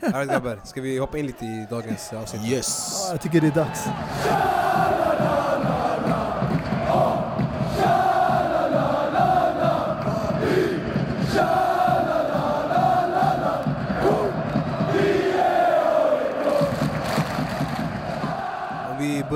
Alright 0.00 0.30
grabbar, 0.30 0.60
ska 0.64 0.80
vi 0.80 0.98
hoppa 0.98 1.18
in 1.18 1.26
lite 1.26 1.44
i 1.44 1.66
dagens 1.70 2.12
avsnitt? 2.12 2.42
Yes! 2.52 3.00
ja, 3.06 3.12
Jag 3.12 3.20
tycker 3.20 3.40
det 3.40 3.46
är 3.46 3.50
dags 3.50 3.86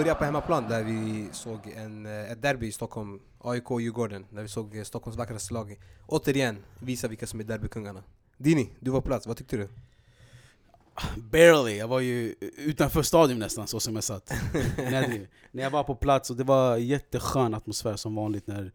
Börjar 0.01 0.15
på 0.15 0.25
hemmaplan 0.25 0.69
där 0.69 0.85
vi 0.85 1.29
såg 1.33 1.59
en, 1.77 2.07
eh, 2.07 2.33
ett 2.33 2.43
derby 2.43 2.67
i 2.67 2.73
Stockholm, 2.73 3.21
AIK 3.39 3.71
och 3.71 3.81
Djurgården. 3.81 4.27
Där 4.31 4.43
vi 4.43 4.49
såg 4.49 4.77
eh, 4.77 4.83
Stockholms 4.83 5.17
vackraste 5.19 5.55
lag 5.55 5.79
återigen 6.07 6.59
visa 6.79 7.09
vilka 7.09 7.27
som 7.27 7.41
är 7.41 7.45
derbykungarna. 7.45 8.03
Dini, 8.37 8.71
du 8.81 8.91
var 8.91 9.01
på 9.01 9.07
plats, 9.07 9.27
vad 9.27 9.37
tyckte 9.37 9.57
du? 9.57 9.69
Barely, 11.17 11.77
jag 11.77 11.89
var 11.89 12.01
ju 12.01 12.35
utanför 12.57 13.03
stadion 13.03 13.39
nästan 13.39 13.67
så 13.67 13.81
som 13.81 13.95
jag 13.95 14.05
satt. 14.05 14.33
när, 14.77 15.29
när 15.51 15.63
jag 15.63 15.71
var 15.71 15.85
på 15.85 15.95
plats 15.95 16.31
och 16.31 16.37
det 16.37 16.45
var 16.45 16.77
jätteskön 16.77 17.55
atmosfär 17.55 17.97
som 17.97 18.15
vanligt 18.15 18.47
när, 18.47 18.73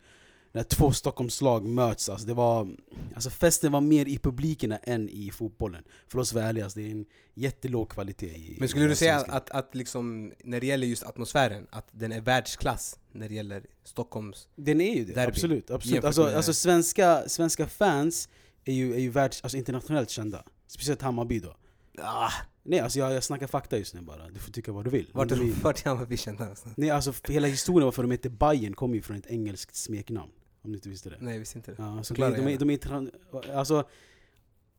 när 0.55 0.63
två 0.63 0.91
Stockholmslag 0.91 1.65
möts. 1.65 2.09
Alltså 2.09 2.27
det 2.27 2.33
var, 2.33 2.67
alltså 3.15 3.29
festen 3.29 3.71
var 3.71 3.81
mer 3.81 4.07
i 4.07 4.17
publiken 4.17 4.75
än 4.83 5.09
i 5.09 5.31
fotbollen. 5.31 5.83
För 6.07 6.19
oss 6.19 6.33
vara 6.33 6.45
ärliga, 6.45 6.63
alltså 6.63 6.79
det 6.79 6.87
är 6.87 6.91
en 6.91 7.05
jättelåg 7.33 7.89
kvalitet 7.89 8.27
i 8.27 8.55
Men 8.59 8.69
skulle 8.69 8.85
i 8.85 8.87
du 8.87 8.95
säga 8.95 9.15
allsvenskan. 9.15 9.37
att, 9.37 9.67
att 9.67 9.75
liksom, 9.75 10.33
när 10.43 10.59
det 10.59 10.67
gäller 10.67 10.87
just 10.87 11.03
atmosfären, 11.03 11.67
att 11.69 11.87
den 11.91 12.11
är 12.11 12.21
världsklass 12.21 12.99
när 13.11 13.29
det 13.29 13.35
gäller 13.35 13.65
Stockholms... 13.83 14.47
Den 14.55 14.81
är 14.81 14.95
ju 14.95 15.05
det, 15.05 15.13
Derby. 15.13 15.31
absolut. 15.31 15.71
absolut. 15.71 16.03
Alltså, 16.03 16.35
alltså 16.35 16.53
svenska, 16.53 17.29
svenska 17.29 17.67
fans 17.67 18.29
är 18.65 18.73
ju, 18.73 18.93
är 18.93 18.99
ju 18.99 19.09
världs, 19.09 19.43
alltså 19.43 19.57
internationellt 19.57 20.09
kända. 20.09 20.43
Speciellt 20.67 21.01
Hammarby 21.01 21.39
då. 21.39 21.55
Ah, 21.97 22.31
Nej 22.63 22.79
alltså 22.79 22.99
jag, 22.99 23.13
jag 23.13 23.23
snackar 23.23 23.47
fakta 23.47 23.77
just 23.77 23.93
nu 23.93 24.01
bara, 24.01 24.29
du 24.29 24.39
får 24.39 24.51
tycka 24.51 24.71
vad 24.71 24.85
du 24.85 24.89
vill. 24.89 25.09
vart 25.13 25.31
är 25.31 25.89
Hammarby 25.89 26.17
kända 26.17 26.43
någonstans? 26.43 26.77
Nej 26.77 26.89
alltså 26.89 27.13
hela 27.27 27.47
historien 27.47 27.85
varför 27.85 28.01
de 28.01 28.11
heter 28.11 28.29
Bayern 28.29 28.73
kommer 28.73 28.95
ju 28.95 29.01
från 29.01 29.17
ett 29.17 29.27
engelskt 29.27 29.75
smeknamn. 29.75 30.31
Om 30.65 30.71
du 30.71 30.77
inte 30.77 30.89
visste 30.89 31.09
det. 31.09 31.17
Nej, 31.19 31.33
jag 31.33 31.39
visste 31.39 31.57
inte 31.57 31.71
det. 31.71 31.75
Ja, 31.79 32.03
så 32.03 32.07
Förklara 32.07 32.31
de, 32.31 32.41
de, 32.45 32.57
de 32.57 32.69
är 32.69 32.73
interna- 32.73 33.12
alltså, 33.53 33.88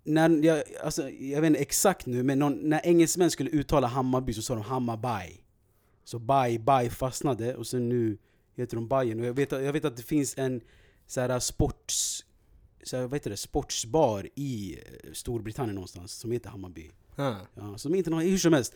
när 0.04 0.44
jag, 0.44 0.62
alltså, 0.82 1.10
jag 1.10 1.40
vet 1.40 1.48
inte 1.48 1.60
exakt 1.60 2.06
nu, 2.06 2.22
men 2.22 2.38
någon, 2.38 2.68
när 2.68 2.80
engelsmän 2.86 3.30
skulle 3.30 3.50
uttala 3.50 3.86
Hammarby 3.86 4.32
så 4.32 4.42
sa 4.42 4.54
de 4.54 4.62
Hammarby. 4.62 5.40
Så 6.04 6.18
Bay, 6.18 6.58
Bay 6.58 6.90
fastnade 6.90 7.54
och 7.56 7.66
sen 7.66 7.88
nu 7.88 8.18
heter 8.56 8.76
de 8.76 8.88
Bayern. 8.88 9.20
Och 9.20 9.26
jag 9.26 9.34
vet, 9.34 9.52
jag 9.52 9.72
vet 9.72 9.84
att 9.84 9.96
det 9.96 10.02
finns 10.02 10.34
en 10.38 10.60
så 11.06 11.20
här, 11.20 11.38
sports, 11.38 12.24
så 12.82 12.96
här, 12.96 13.02
vad 13.02 13.14
heter 13.14 13.30
det, 13.30 13.36
sportsbar 13.36 14.28
i 14.34 14.78
eh, 15.04 15.12
Storbritannien 15.12 15.74
någonstans 15.74 16.12
som 16.12 16.32
heter 16.32 16.50
Hammarby. 16.50 16.90
Ah. 17.16 17.34
Ja, 17.54 17.78
som 17.78 17.94
inte 17.94 18.10
har, 18.10 18.22
hur 18.22 18.38
som 18.38 18.52
helst. 18.52 18.74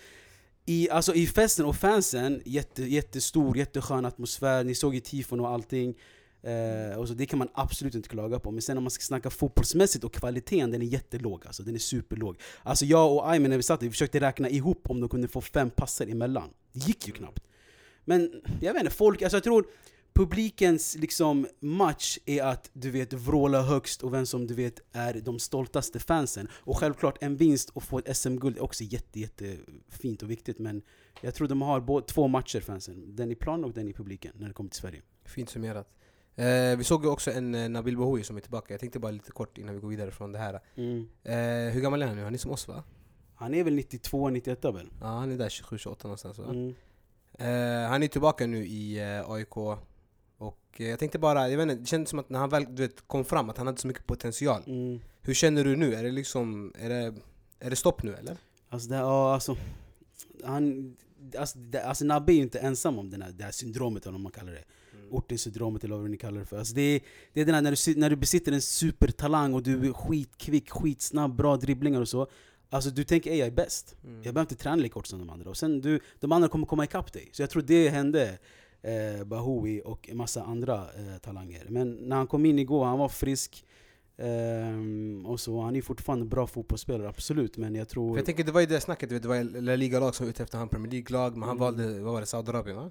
I, 0.66 0.90
alltså, 0.90 1.14
I 1.14 1.26
festen 1.26 1.64
och 1.66 1.76
fansen, 1.76 2.42
jätte, 2.44 2.82
jättestor, 2.82 3.56
jätteskön 3.56 4.04
atmosfär, 4.04 4.64
ni 4.64 4.74
såg 4.74 4.94
ju 4.94 5.00
tifon 5.00 5.40
och 5.40 5.48
allting. 5.48 5.94
Eh, 6.42 6.98
och 6.98 7.08
så, 7.08 7.14
det 7.14 7.26
kan 7.26 7.38
man 7.38 7.48
absolut 7.54 7.94
inte 7.94 8.08
klaga 8.08 8.38
på. 8.38 8.50
Men 8.50 8.62
sen 8.62 8.76
om 8.78 8.84
man 8.84 8.90
ska 8.90 9.02
snacka 9.02 9.30
fotbollsmässigt 9.30 10.04
och 10.04 10.14
kvaliteten, 10.14 10.70
den 10.70 10.82
är 10.82 10.86
jättelåg. 10.86 11.46
Alltså, 11.46 11.62
den 11.62 11.74
är 11.74 11.78
superlåg. 11.78 12.40
Alltså 12.62 12.84
jag 12.84 13.12
och 13.12 13.30
Aymen 13.30 13.50
när 13.50 13.56
vi 13.56 13.62
satt 13.62 13.82
vi 13.82 13.90
försökte 13.90 14.20
räkna 14.20 14.48
ihop 14.48 14.90
om 14.90 15.00
de 15.00 15.08
kunde 15.08 15.28
få 15.28 15.40
fem 15.40 15.70
passer 15.70 16.06
emellan. 16.06 16.50
Det 16.72 16.86
gick 16.86 17.06
ju 17.06 17.12
knappt. 17.12 17.44
Men 18.04 18.42
jag 18.60 18.72
vet 18.72 18.82
inte, 18.82 18.94
folk, 18.94 19.22
alltså 19.22 19.36
jag 19.36 19.44
tror 19.44 19.66
publikens 20.12 20.96
liksom 20.96 21.46
match 21.60 22.18
är 22.26 22.42
att 22.42 22.70
du 22.72 22.90
vet 22.90 23.12
vråla 23.12 23.62
högst 23.62 24.02
och 24.02 24.14
vem 24.14 24.26
som 24.26 24.46
du 24.46 24.54
vet 24.54 24.80
är 24.92 25.14
de 25.14 25.38
stoltaste 25.38 25.98
fansen. 25.98 26.48
Och 26.52 26.76
självklart 26.76 27.22
en 27.22 27.36
vinst 27.36 27.70
och 27.70 27.82
få 27.82 27.98
ett 27.98 28.16
SM-guld 28.16 28.56
är 28.56 28.62
också 28.62 28.84
jätte, 28.84 29.20
jätte 29.20 29.56
fint 29.88 30.22
och 30.22 30.30
viktigt 30.30 30.58
men 30.58 30.82
jag 31.20 31.34
tror 31.34 31.48
de 31.48 31.62
har 31.62 32.00
två 32.00 32.28
matcher 32.28 32.60
fansen. 32.60 33.16
Den 33.16 33.30
i 33.30 33.34
plan 33.34 33.64
och 33.64 33.72
den 33.72 33.88
i 33.88 33.92
publiken 33.92 34.32
när 34.38 34.48
det 34.48 34.54
kommer 34.54 34.70
till 34.70 34.80
Sverige. 34.80 35.02
Fint 35.24 35.50
summerat. 35.50 35.99
Eh, 36.40 36.76
vi 36.76 36.84
såg 36.84 37.04
ju 37.04 37.10
också 37.10 37.30
en 37.30 37.54
eh, 37.54 37.68
Nabil 37.68 37.96
Bahoui 37.96 38.24
som 38.24 38.36
är 38.36 38.40
tillbaka. 38.40 38.74
Jag 38.74 38.80
tänkte 38.80 38.98
bara 38.98 39.12
lite 39.12 39.32
kort 39.32 39.58
innan 39.58 39.74
vi 39.74 39.80
går 39.80 39.88
vidare 39.88 40.10
från 40.10 40.32
det 40.32 40.38
här. 40.38 40.54
Eh, 40.54 41.72
hur 41.72 41.80
gammal 41.80 42.02
är 42.02 42.06
han 42.06 42.16
nu? 42.16 42.24
Han 42.24 42.34
är 42.34 42.38
som 42.38 42.50
oss 42.50 42.68
va? 42.68 42.84
Han 43.34 43.54
är 43.54 43.64
väl 43.64 43.74
92, 43.74 44.28
91 44.30 44.64
väl? 44.64 44.90
Ja, 45.00 45.06
han 45.06 45.32
är 45.32 45.36
där 45.36 45.48
27-28 45.48 45.96
någonstans 46.02 46.38
va? 46.38 46.44
Mm. 46.44 46.74
Eh, 47.38 47.90
han 47.90 48.02
är 48.02 48.08
tillbaka 48.08 48.46
nu 48.46 48.66
i 48.66 48.98
eh, 48.98 49.30
AIK. 49.30 49.56
Och 49.56 50.60
eh, 50.76 50.88
jag 50.88 50.98
tänkte 50.98 51.18
bara, 51.18 51.48
jag 51.48 51.56
vet 51.56 51.62
inte, 51.62 51.74
det 51.74 51.86
kändes 51.86 52.10
som 52.10 52.18
att 52.18 52.30
när 52.30 52.38
han 52.38 52.48
väl 52.48 52.66
du 52.68 52.82
vet, 52.82 53.08
kom 53.08 53.24
fram 53.24 53.50
att 53.50 53.58
han 53.58 53.66
hade 53.66 53.78
så 53.78 53.86
mycket 53.86 54.06
potential. 54.06 54.62
Mm. 54.66 55.00
Hur 55.22 55.34
känner 55.34 55.64
du 55.64 55.76
nu? 55.76 55.94
Är 55.94 56.02
det 56.02 56.10
liksom, 56.10 56.72
är 56.78 56.88
det, 56.88 57.14
är 57.60 57.70
det 57.70 57.76
stopp 57.76 58.02
nu 58.02 58.14
eller? 58.14 58.36
Alltså, 58.68 58.88
det, 58.88 58.96
ja, 58.96 59.34
alltså, 59.34 59.56
han, 60.44 60.96
alltså, 61.38 61.58
det, 61.58 61.82
alltså 61.82 62.04
Nabbe 62.04 62.32
är 62.32 62.34
ju 62.34 62.42
inte 62.42 62.58
ensam 62.58 62.98
om 62.98 63.10
den 63.10 63.22
här, 63.22 63.30
det 63.30 63.44
här 63.44 63.50
syndromet 63.50 64.02
eller 64.02 64.12
vad 64.12 64.20
man 64.20 64.32
kallar 64.32 64.52
det. 64.52 64.64
Ortens 65.10 65.42
syndromet 65.42 65.84
eller 65.84 65.96
vad 65.96 66.10
ni 66.10 66.16
kallar 66.16 66.40
det 66.40 66.46
för. 66.46 66.58
Alltså 66.58 66.74
det, 66.74 66.82
är, 66.82 67.00
det 67.32 67.40
är 67.40 67.44
den 67.44 67.54
här 67.54 67.62
när 67.62 67.94
du, 67.94 68.00
när 68.00 68.10
du 68.10 68.16
besitter 68.16 68.52
en 68.52 68.60
supertalang 68.62 69.54
och 69.54 69.62
du 69.62 69.88
är 69.88 69.92
skitkvick, 69.92 70.70
skitsnabb, 70.70 71.36
bra 71.36 71.56
dribblingar 71.56 72.00
och 72.00 72.08
så. 72.08 72.26
Alltså 72.72 72.90
du 72.90 73.04
tänker 73.04 73.34
jag 73.34 73.46
är 73.46 73.52
bäst. 73.52 73.96
Mm. 74.04 74.14
Jag 74.14 74.22
behöver 74.34 74.40
inte 74.40 74.54
träna 74.62 74.76
lika 74.76 74.94
hårt 74.94 75.06
som 75.06 75.18
de 75.18 75.30
andra. 75.30 75.50
Och 75.50 75.56
sen 75.56 75.80
du, 75.80 76.00
de 76.20 76.32
andra 76.32 76.48
kommer 76.48 76.66
komma 76.66 76.84
ikapp 76.84 77.12
dig. 77.12 77.28
Så 77.32 77.42
jag 77.42 77.50
tror 77.50 77.62
det 77.62 77.88
hände 77.88 78.38
eh, 78.82 79.24
Bahoui 79.24 79.82
och 79.84 80.08
en 80.10 80.16
massa 80.16 80.42
andra 80.42 80.74
eh, 80.74 81.18
talanger. 81.22 81.66
Men 81.68 81.90
när 81.92 82.16
han 82.16 82.26
kom 82.26 82.46
in 82.46 82.58
igår, 82.58 82.84
han 82.84 82.98
var 82.98 83.08
frisk. 83.08 83.64
Ehm, 84.24 85.26
och 85.26 85.40
så, 85.40 85.60
han 85.60 85.76
är 85.76 85.82
fortfarande 85.82 86.22
en 86.24 86.28
bra 86.28 86.46
fotbollsspelare, 86.46 87.08
absolut. 87.08 87.56
Men 87.56 87.74
jag 87.74 87.88
tror... 87.88 88.12
För 88.14 88.18
jag 88.18 88.26
tänker 88.26 88.44
det 88.44 88.52
var 88.52 88.60
ju 88.60 88.66
det 88.66 88.80
snacket, 88.80 89.08
det 89.22 89.28
var 89.28 89.60
La 89.60 89.76
Liga-lag 89.76 90.14
som 90.14 90.26
var 90.26 90.30
ute 90.30 90.42
efter 90.42 90.58
han 90.58 90.68
Premier 90.68 90.90
League-lag, 90.92 91.32
men 91.36 91.42
han 91.48 91.50
Mm. 91.56 91.58
valde, 91.60 92.00
vad 92.00 92.12
var 92.12 92.20
det, 92.20 92.26
Saudiarabien 92.26 92.76
va? 92.76 92.90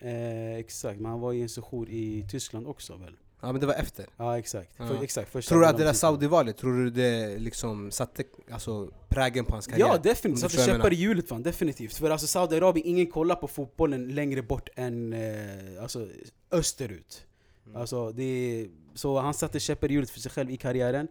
Eh, 0.00 0.54
exakt, 0.54 1.00
men 1.00 1.10
han 1.10 1.20
var 1.20 1.32
i 1.32 1.42
en 1.42 1.48
sejour 1.48 1.88
i 1.88 2.26
Tyskland 2.30 2.66
också 2.66 2.96
väl? 2.96 3.16
Ja 3.40 3.52
men 3.52 3.60
det 3.60 3.66
var 3.66 3.74
efter. 3.74 4.06
Ja 4.16 4.38
exakt. 4.38 4.70
Ja. 4.76 4.86
För, 4.86 5.02
exakt 5.02 5.32
första 5.32 5.48
Tror 5.48 5.60
du 5.60 5.66
att 5.66 5.78
det 5.78 5.84
där. 5.84 5.92
Saudi-valet, 5.92 6.56
tror 6.56 6.72
du 6.72 6.90
det 6.90 7.38
liksom 7.38 7.90
satte 7.90 8.24
alltså, 8.50 8.90
prägen 9.08 9.44
på 9.44 9.52
hans 9.52 9.66
karriär? 9.66 9.86
Ja 9.86 9.98
definitivt, 10.02 10.50
satte 10.50 10.66
käppar 10.66 10.92
i 10.92 10.96
hjulet 10.96 11.28
fan, 11.28 11.42
definitivt. 11.42 11.94
För 11.94 12.10
alltså 12.10 12.26
Saudiarabien, 12.26 12.86
ingen 12.86 13.06
kollar 13.06 13.34
på 13.34 13.48
fotbollen 13.48 14.08
längre 14.14 14.42
bort 14.42 14.68
än 14.76 15.12
eh, 15.12 15.82
alltså, 15.82 16.08
österut. 16.50 17.26
Mm. 17.66 17.80
Alltså, 17.80 18.12
det 18.12 18.68
så 18.94 19.18
han 19.18 19.34
satte 19.34 19.60
käppar 19.60 19.90
i 19.90 19.94
hjulet 19.94 20.10
för 20.10 20.20
sig 20.20 20.30
själv 20.30 20.50
i 20.50 20.56
karriären. 20.56 21.08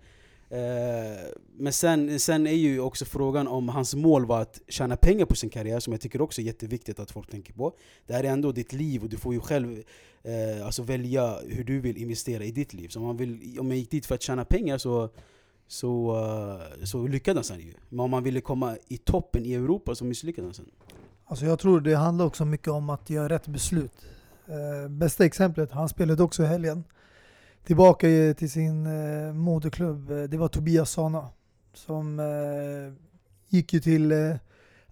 Eh, 0.49 1.27
men 1.57 1.73
sen, 1.73 2.19
sen 2.19 2.47
är 2.47 2.51
ju 2.51 2.79
också 2.79 3.05
frågan 3.05 3.47
om 3.47 3.69
hans 3.69 3.95
mål 3.95 4.25
var 4.25 4.41
att 4.41 4.61
tjäna 4.67 4.95
pengar 4.95 5.25
på 5.25 5.35
sin 5.35 5.49
karriär, 5.49 5.79
som 5.79 5.93
jag 5.93 6.01
tycker 6.01 6.21
också 6.21 6.41
är 6.41 6.45
jätteviktigt 6.45 6.99
att 6.99 7.11
folk 7.11 7.31
tänker 7.31 7.53
på. 7.53 7.73
Det 8.07 8.13
här 8.13 8.23
är 8.23 8.27
ändå 8.27 8.51
ditt 8.51 8.73
liv 8.73 9.03
och 9.03 9.09
du 9.09 9.17
får 9.17 9.33
ju 9.33 9.39
själv 9.39 9.83
eh, 10.23 10.65
alltså 10.65 10.83
välja 10.83 11.39
hur 11.47 11.63
du 11.63 11.79
vill 11.79 11.97
investera 11.97 12.43
i 12.43 12.51
ditt 12.51 12.73
liv. 12.73 12.87
Så 12.87 12.99
om, 12.99 13.05
man 13.05 13.17
vill, 13.17 13.59
om 13.59 13.71
jag 13.71 13.77
gick 13.77 13.91
dit 13.91 14.05
för 14.05 14.15
att 14.15 14.21
tjäna 14.21 14.45
pengar 14.45 14.77
så, 14.77 15.09
så, 15.67 16.15
uh, 16.79 16.85
så 16.85 17.07
lyckades 17.07 17.49
han 17.49 17.59
ju. 17.59 17.73
Men 17.89 17.99
om 17.99 18.11
man 18.11 18.23
ville 18.23 18.41
komma 18.41 18.77
i 18.87 18.97
toppen 18.97 19.45
i 19.45 19.53
Europa 19.53 19.95
så 19.95 20.05
misslyckades 20.05 20.57
han. 20.57 20.67
Alltså 21.25 21.45
jag 21.45 21.59
tror 21.59 21.81
det 21.81 21.95
handlar 21.95 22.25
också 22.25 22.45
mycket 22.45 22.67
om 22.67 22.89
att 22.89 23.09
göra 23.09 23.29
rätt 23.29 23.47
beslut. 23.47 24.05
Eh, 24.47 24.89
bästa 24.89 25.25
exemplet, 25.25 25.71
han 25.71 25.89
spelade 25.89 26.23
också 26.23 26.43
i 26.43 26.45
helgen. 26.45 26.83
Tillbaka 27.67 28.07
till 28.37 28.51
sin 28.51 28.85
eh, 28.85 29.33
moderklubb, 29.33 30.11
eh, 30.11 30.23
det 30.23 30.37
var 30.37 30.47
Tobias 30.47 30.91
Sana. 30.91 31.29
Som 31.73 32.19
eh, 32.19 32.93
gick 33.47 33.73
ju 33.73 33.79
till 33.79 34.11
eh, 34.11 34.35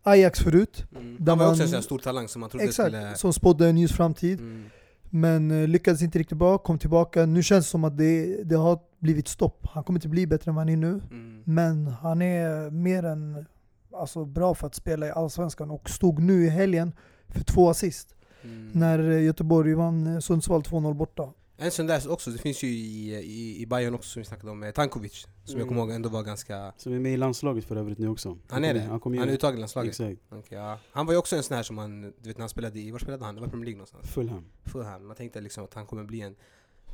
Ajax 0.03 0.39
förut. 0.39 0.85
Mm. 0.91 1.17
Där 1.19 1.31
Han 1.31 1.39
var 1.39 1.45
man- 1.45 1.61
också 1.61 1.75
en 1.75 1.83
stor 1.83 1.99
talang 1.99 2.27
som 2.27 2.39
man 2.39 2.49
trodde 2.49 2.63
Exakt, 2.65 2.89
skulle... 2.89 3.15
som 3.15 3.33
spådde 3.33 3.67
en 3.67 3.77
ljus 3.77 3.91
framtid. 3.91 4.39
Mm. 4.39 4.63
Men 5.09 5.71
lyckades 5.71 6.01
inte 6.01 6.19
riktigt 6.19 6.37
bra, 6.37 6.57
kom 6.57 6.79
tillbaka. 6.79 7.25
Nu 7.25 7.43
känns 7.43 7.65
det 7.65 7.69
som 7.69 7.83
att 7.83 7.97
det, 7.97 8.43
det 8.43 8.55
har 8.55 8.79
blivit 8.99 9.27
stopp. 9.27 9.67
Han 9.73 9.83
kommer 9.83 9.97
inte 9.97 10.07
bli 10.07 10.27
bättre 10.27 10.51
än 10.51 10.55
vad 10.55 10.61
han 10.61 10.73
är 10.73 10.77
nu. 10.77 11.01
Mm. 11.11 11.43
Men 11.45 11.87
han 11.87 12.21
är 12.21 12.69
mer 12.69 13.03
än 13.03 13.45
alltså, 13.93 14.25
bra 14.25 14.55
för 14.55 14.67
att 14.67 14.75
spela 14.75 15.07
i 15.07 15.11
Allsvenskan 15.11 15.71
och 15.71 15.89
stod 15.89 16.19
nu 16.19 16.45
i 16.45 16.49
helgen 16.49 16.93
för 17.27 17.43
två 17.43 17.69
assist. 17.69 18.15
Mm. 18.43 18.69
När 18.73 18.99
Göteborg 18.99 19.73
vann 19.73 20.21
Sundsvall 20.21 20.61
2-0 20.61 20.93
borta. 20.93 21.29
En 21.57 21.71
sån 21.71 21.87
där 21.87 22.11
också, 22.11 22.31
det 22.31 22.37
finns 22.37 22.63
ju 22.63 22.67
i, 22.67 23.15
i, 23.15 23.61
i 23.61 23.65
Bayern 23.65 23.95
också 23.95 24.09
som 24.09 24.19
vi 24.19 24.25
snackade 24.25 24.51
om, 24.51 24.63
eh, 24.63 24.71
Tankovic. 24.71 25.13
Som 25.21 25.29
jag 25.45 25.55
Mm. 25.55 25.67
kommer 25.67 25.81
ihåg 25.81 25.91
ändå 25.91 26.09
var 26.09 26.23
ganska... 26.23 26.73
Som 26.77 26.93
är 26.93 26.99
med 26.99 27.13
i 27.13 27.17
landslaget 27.17 27.65
för 27.65 27.75
övrigt 27.75 27.97
nu 27.97 28.07
också. 28.07 28.37
Han 28.47 28.63
är 28.63 28.73
det? 28.73 28.79
Han, 28.79 28.99
Han, 29.03 29.15
är 29.17 29.27
uttagen 29.27 29.57
i 29.57 29.59
landslaget? 29.59 29.89
Exakt. 29.89 30.21
Okej, 30.29 30.57
ja. 30.57 30.79
Han 30.91 31.05
var 31.05 31.13
ju 31.13 31.19
också 31.19 31.35
en 31.35 31.43
sån 31.43 31.55
här 31.55 31.63
som 31.63 31.77
han, 31.77 32.01
du 32.01 32.11
vet 32.23 32.37
när 32.37 32.41
han 32.41 32.49
spelade 32.49 32.79
i, 32.79 32.91
var 32.91 32.99
spelade 32.99 33.25
han? 33.25 33.35
Det 33.35 33.41
var 33.41 33.47
Premier 33.47 33.65
League 33.65 33.77
någonstans. 33.77 34.07
Fulham. 34.09 34.45
Fulham. 34.65 35.07
Man 35.07 35.15
tänkte 35.15 35.41
liksom 35.41 35.63
att 35.63 35.73
han 35.73 35.85
kommer 35.85 36.03
bli 36.03 36.21
en 36.21 36.35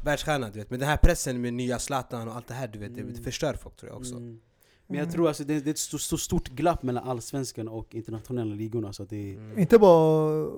världsstjärna 0.03 0.49
du 0.49 0.59
vet. 0.59 0.69
Men 0.69 0.79
den 0.79 0.89
här 0.89 0.97
pressen 0.97 1.41
med 1.41 1.53
nya 1.53 1.79
Zlatan 1.79 2.27
och 2.27 2.35
allt 2.35 2.47
det 2.47 2.53
här 2.53 2.67
du 2.67 2.79
vet, 2.79 2.95
det 2.95 3.01
Mm. 3.01 3.15
förstör 3.23 3.53
folk 3.53 3.77
tror 3.77 3.91
jag 3.91 3.97
också. 3.99 4.15
Mm. 4.15 4.39
Men 4.87 4.99
jag 4.99 5.11
tror 5.11 5.27
alltså 5.27 5.43
det, 5.43 5.59
det 5.59 5.69
är 5.69 5.71
ett 5.71 5.77
så, 5.79 5.97
så 5.97 6.17
stort 6.17 6.49
glapp 6.49 6.83
mellan 6.83 7.03
allsvenskan 7.09 7.67
och 7.67 7.95
internationella 7.95 8.55
ligorna 8.55 8.93
så 8.93 9.03
att 9.03 9.09
det 9.09 9.33
är... 9.33 9.37
Mm. 9.37 9.59
Inte 9.59 9.77
bara 9.79 10.49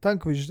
Tankovic, 0.00 0.50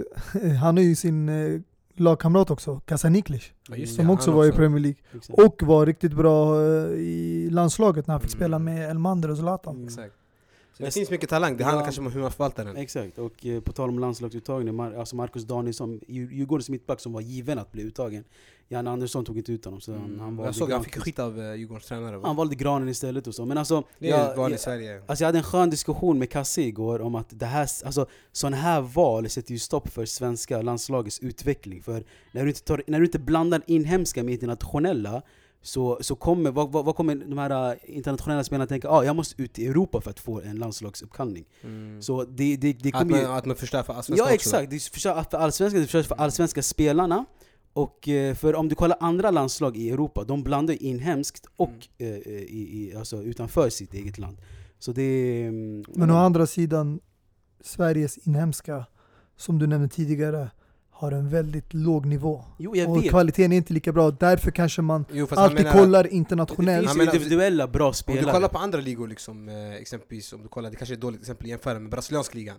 han 0.62 0.78
har 0.78 0.84
ju 0.84 0.96
sin 0.96 1.30
eh, 1.30 1.62
lagkamrat 2.02 2.52
också, 2.52 2.80
Kasaniklic. 2.86 3.44
Ja, 3.70 3.86
Som 3.88 4.06
han 4.06 4.14
också 4.14 4.32
var 4.32 4.46
i 4.46 4.52
Premier 4.52 4.80
League. 4.80 5.00
Exakt. 5.16 5.40
Och 5.40 5.68
var 5.68 5.86
riktigt 5.86 6.14
bra 6.14 6.62
eh, 6.62 6.68
i 6.92 7.48
landslaget 7.52 8.08
när 8.08 8.14
han 8.14 8.22
fick 8.22 8.32
Mm. 8.34 8.40
spela 8.40 8.60
med 8.60 8.90
Elmander 8.90 9.32
och 9.32 9.38
Zlatan. 9.38 9.84
Exakt. 9.84 10.14
Det 10.78 10.92
finns 10.92 11.10
mycket 11.10 11.30
talang, 11.30 11.58
det 11.58 11.64
handlar 11.64 11.82
Ja. 11.82 11.86
kanske 11.86 12.02
om 12.02 12.12
hur 12.12 12.22
man 12.22 12.32
förvaltar 12.32 12.66
den. 12.66 12.78
Exakt, 12.78 13.18
och 13.18 13.46
eh, 13.46 13.62
på 13.62 13.72
tal 13.72 13.90
om 13.90 14.00
landslagsuttagning, 14.00 14.76
Mar 14.76 14.94
alltså 14.94 15.16
Marcus 15.16 15.44
Danielsson, 15.44 16.00
Djur- 16.08 16.32
Djurgårdens 16.32 16.70
mittback 16.70 17.00
som 17.00 17.14
var 17.14 17.22
given 17.22 17.60
att 17.60 17.72
bli 17.72 17.84
uttagen. 17.84 18.24
Jan 18.68 18.88
Andersson 18.88 19.26
tog 19.26 19.38
inte 19.38 19.52
ut 19.52 19.66
honom 19.66 19.82
så 19.82 19.92
han, 19.92 20.02
han, 20.02 20.12
Mm. 20.12 20.36
valde 20.38 20.44
Jag 20.48 20.56
såg 20.56 20.68
att 20.72 20.74
han 20.76 20.84
fick 20.84 20.98
skit 20.98 21.20
av 21.20 21.40
uh, 21.40 21.56
Djurgårdens 21.56 21.86
tränare. 21.86 22.18
va? 22.18 22.28
han 22.28 22.36
valde 22.36 22.56
Granen 22.56 22.90
istället 22.90 23.28
och 23.28 23.36
så. 23.36 23.46
Men 23.46 23.58
alltså, 23.58 23.84
Det 24.00 24.10
är 24.10 24.36
jag, 24.36 24.50
i 24.50 24.52
jag, 24.52 24.60
Sverige. 24.60 25.02
alltså 25.08 25.24
jag 25.24 25.28
hade 25.28 25.38
en 25.38 25.44
skön 25.44 25.70
diskussion 25.70 26.20
med 26.20 26.30
Kasse 26.30 26.62
igår 26.62 27.02
om 27.02 27.16
att 27.16 27.28
det 27.30 27.46
här, 27.46 27.62
alltså, 27.86 28.06
sådana 28.32 28.58
här 28.58 28.82
val 28.82 29.30
sätter 29.30 29.52
ju 29.52 29.60
stopp 29.60 29.88
för 29.90 30.06
svenska 30.06 30.62
landslagets 30.62 31.20
utveckling. 31.20 31.82
För 31.84 32.04
när 32.32 32.44
du 32.44 32.48
inte, 32.50 32.62
tar, 32.64 32.84
när 32.88 33.00
du 33.00 33.06
inte 33.06 33.20
blandar 33.20 33.62
inhemska 33.66 34.24
med 34.24 34.34
internationella 34.34 35.22
så, 35.62 35.98
så 36.02 36.16
kommer, 36.16 36.52
vad, 36.52 36.72
vad, 36.72 36.86
vad 36.86 36.96
kommer 36.96 37.16
de 37.16 37.38
här 37.38 37.72
äh, 37.72 37.78
internationella 37.98 38.44
spelarna 38.44 38.68
tänka? 38.68 38.90
Ah, 38.90 39.04
jag 39.04 39.16
måste 39.16 39.42
ut 39.42 39.60
i 39.60 39.68
Europa 39.68 40.02
för 40.02 40.10
att 40.10 40.20
få 40.20 40.42
en 40.42 40.56
landslagsuppkallning. 40.56 41.46
Mm. 41.64 42.02
Så 42.02 42.24
det, 42.24 42.58
det, 42.58 42.74
det 42.74 42.90
Att, 42.90 43.02
kommer 43.02 43.18
ju... 43.18 43.28
man, 43.28 43.38
att 43.38 43.46
man 43.46 43.56
förstör 43.56 43.84
för 43.84 43.94
allsvenskan 43.94 44.28
Ja 44.28 44.34
exakt, 44.34 44.70
det 44.70 44.76
är 44.76 44.80
för 44.80 45.24
för 45.24 45.38
allsvenska, 45.38 45.80
det 45.80 45.94
är 45.94 46.04
för 46.04 46.16
allsvenska 46.16 46.64
spelarna 46.64 47.26
och 47.74 48.08
eh, 48.08 48.36
för 48.36 48.56
om 48.56 48.70
du 48.70 48.76
kollar 48.76 48.98
andra 49.00 49.32
landslag 49.32 49.78
i 49.78 49.90
Europa, 49.90 50.24
de 50.24 50.44
blandar 50.44 50.84
inhemskt 50.84 51.46
och 51.56 51.70
Mm. 51.98 52.14
eh, 52.14 52.32
i, 52.32 52.90
i, 52.92 52.96
alltså 52.96 53.24
utanför 53.24 53.70
sitt 53.70 53.94
eget 53.94 54.18
land. 54.18 54.38
Så 54.80 54.92
det 54.92 55.44
mm, 55.46 55.84
Men 55.88 56.12
å 56.12 56.16
andra 56.16 56.48
sidan, 56.48 57.00
Sveriges 57.64 58.18
inhemska, 58.18 58.86
som 59.38 59.60
du 59.60 59.68
nämnde 59.68 59.90
tidigare, 59.90 60.50
har 61.02 61.12
en 61.12 61.30
väldigt 61.30 61.74
låg 61.74 62.06
nivå. 62.06 62.44
Jo 62.58 62.76
jag 62.76 62.90
och 62.90 62.98
vet, 63.04 63.10
kvaliteten 63.10 63.52
är 63.52 63.58
inte 63.58 63.74
lika 63.74 63.92
bra. 63.92 64.12
Därför 64.12 64.52
kanske 64.52 64.82
man 64.82 65.06
Jo, 65.12 65.28
alltid 65.32 65.58
menar- 65.66 65.72
kollar 65.80 66.04
det 66.04 66.10
internationellt. 66.10 66.88
finns 66.88 66.96
ju 66.96 67.00
menar- 67.00 67.14
individuella 67.16 67.68
bra 67.68 67.88
Om 67.88 67.94
spelare. 67.94 68.26
du 68.26 68.32
kollar 68.32 68.48
på 68.48 68.58
andra 68.58 68.80
ligor, 68.80 69.08
liksom, 69.08 69.50
eh, 69.50 69.74
exempelvis 69.74 70.34
om 70.34 70.42
du 70.42 70.48
kollar, 70.48 70.70
det 70.70 70.76
kanske 70.76 70.94
är 70.94 70.96
ett 70.96 71.02
dåligt 71.02 71.20
exempel 71.22 71.46
att 71.46 71.50
jämföra 71.50 71.80
med 71.80 71.92
brasilianska 71.92 72.36
ligan. 72.38 72.58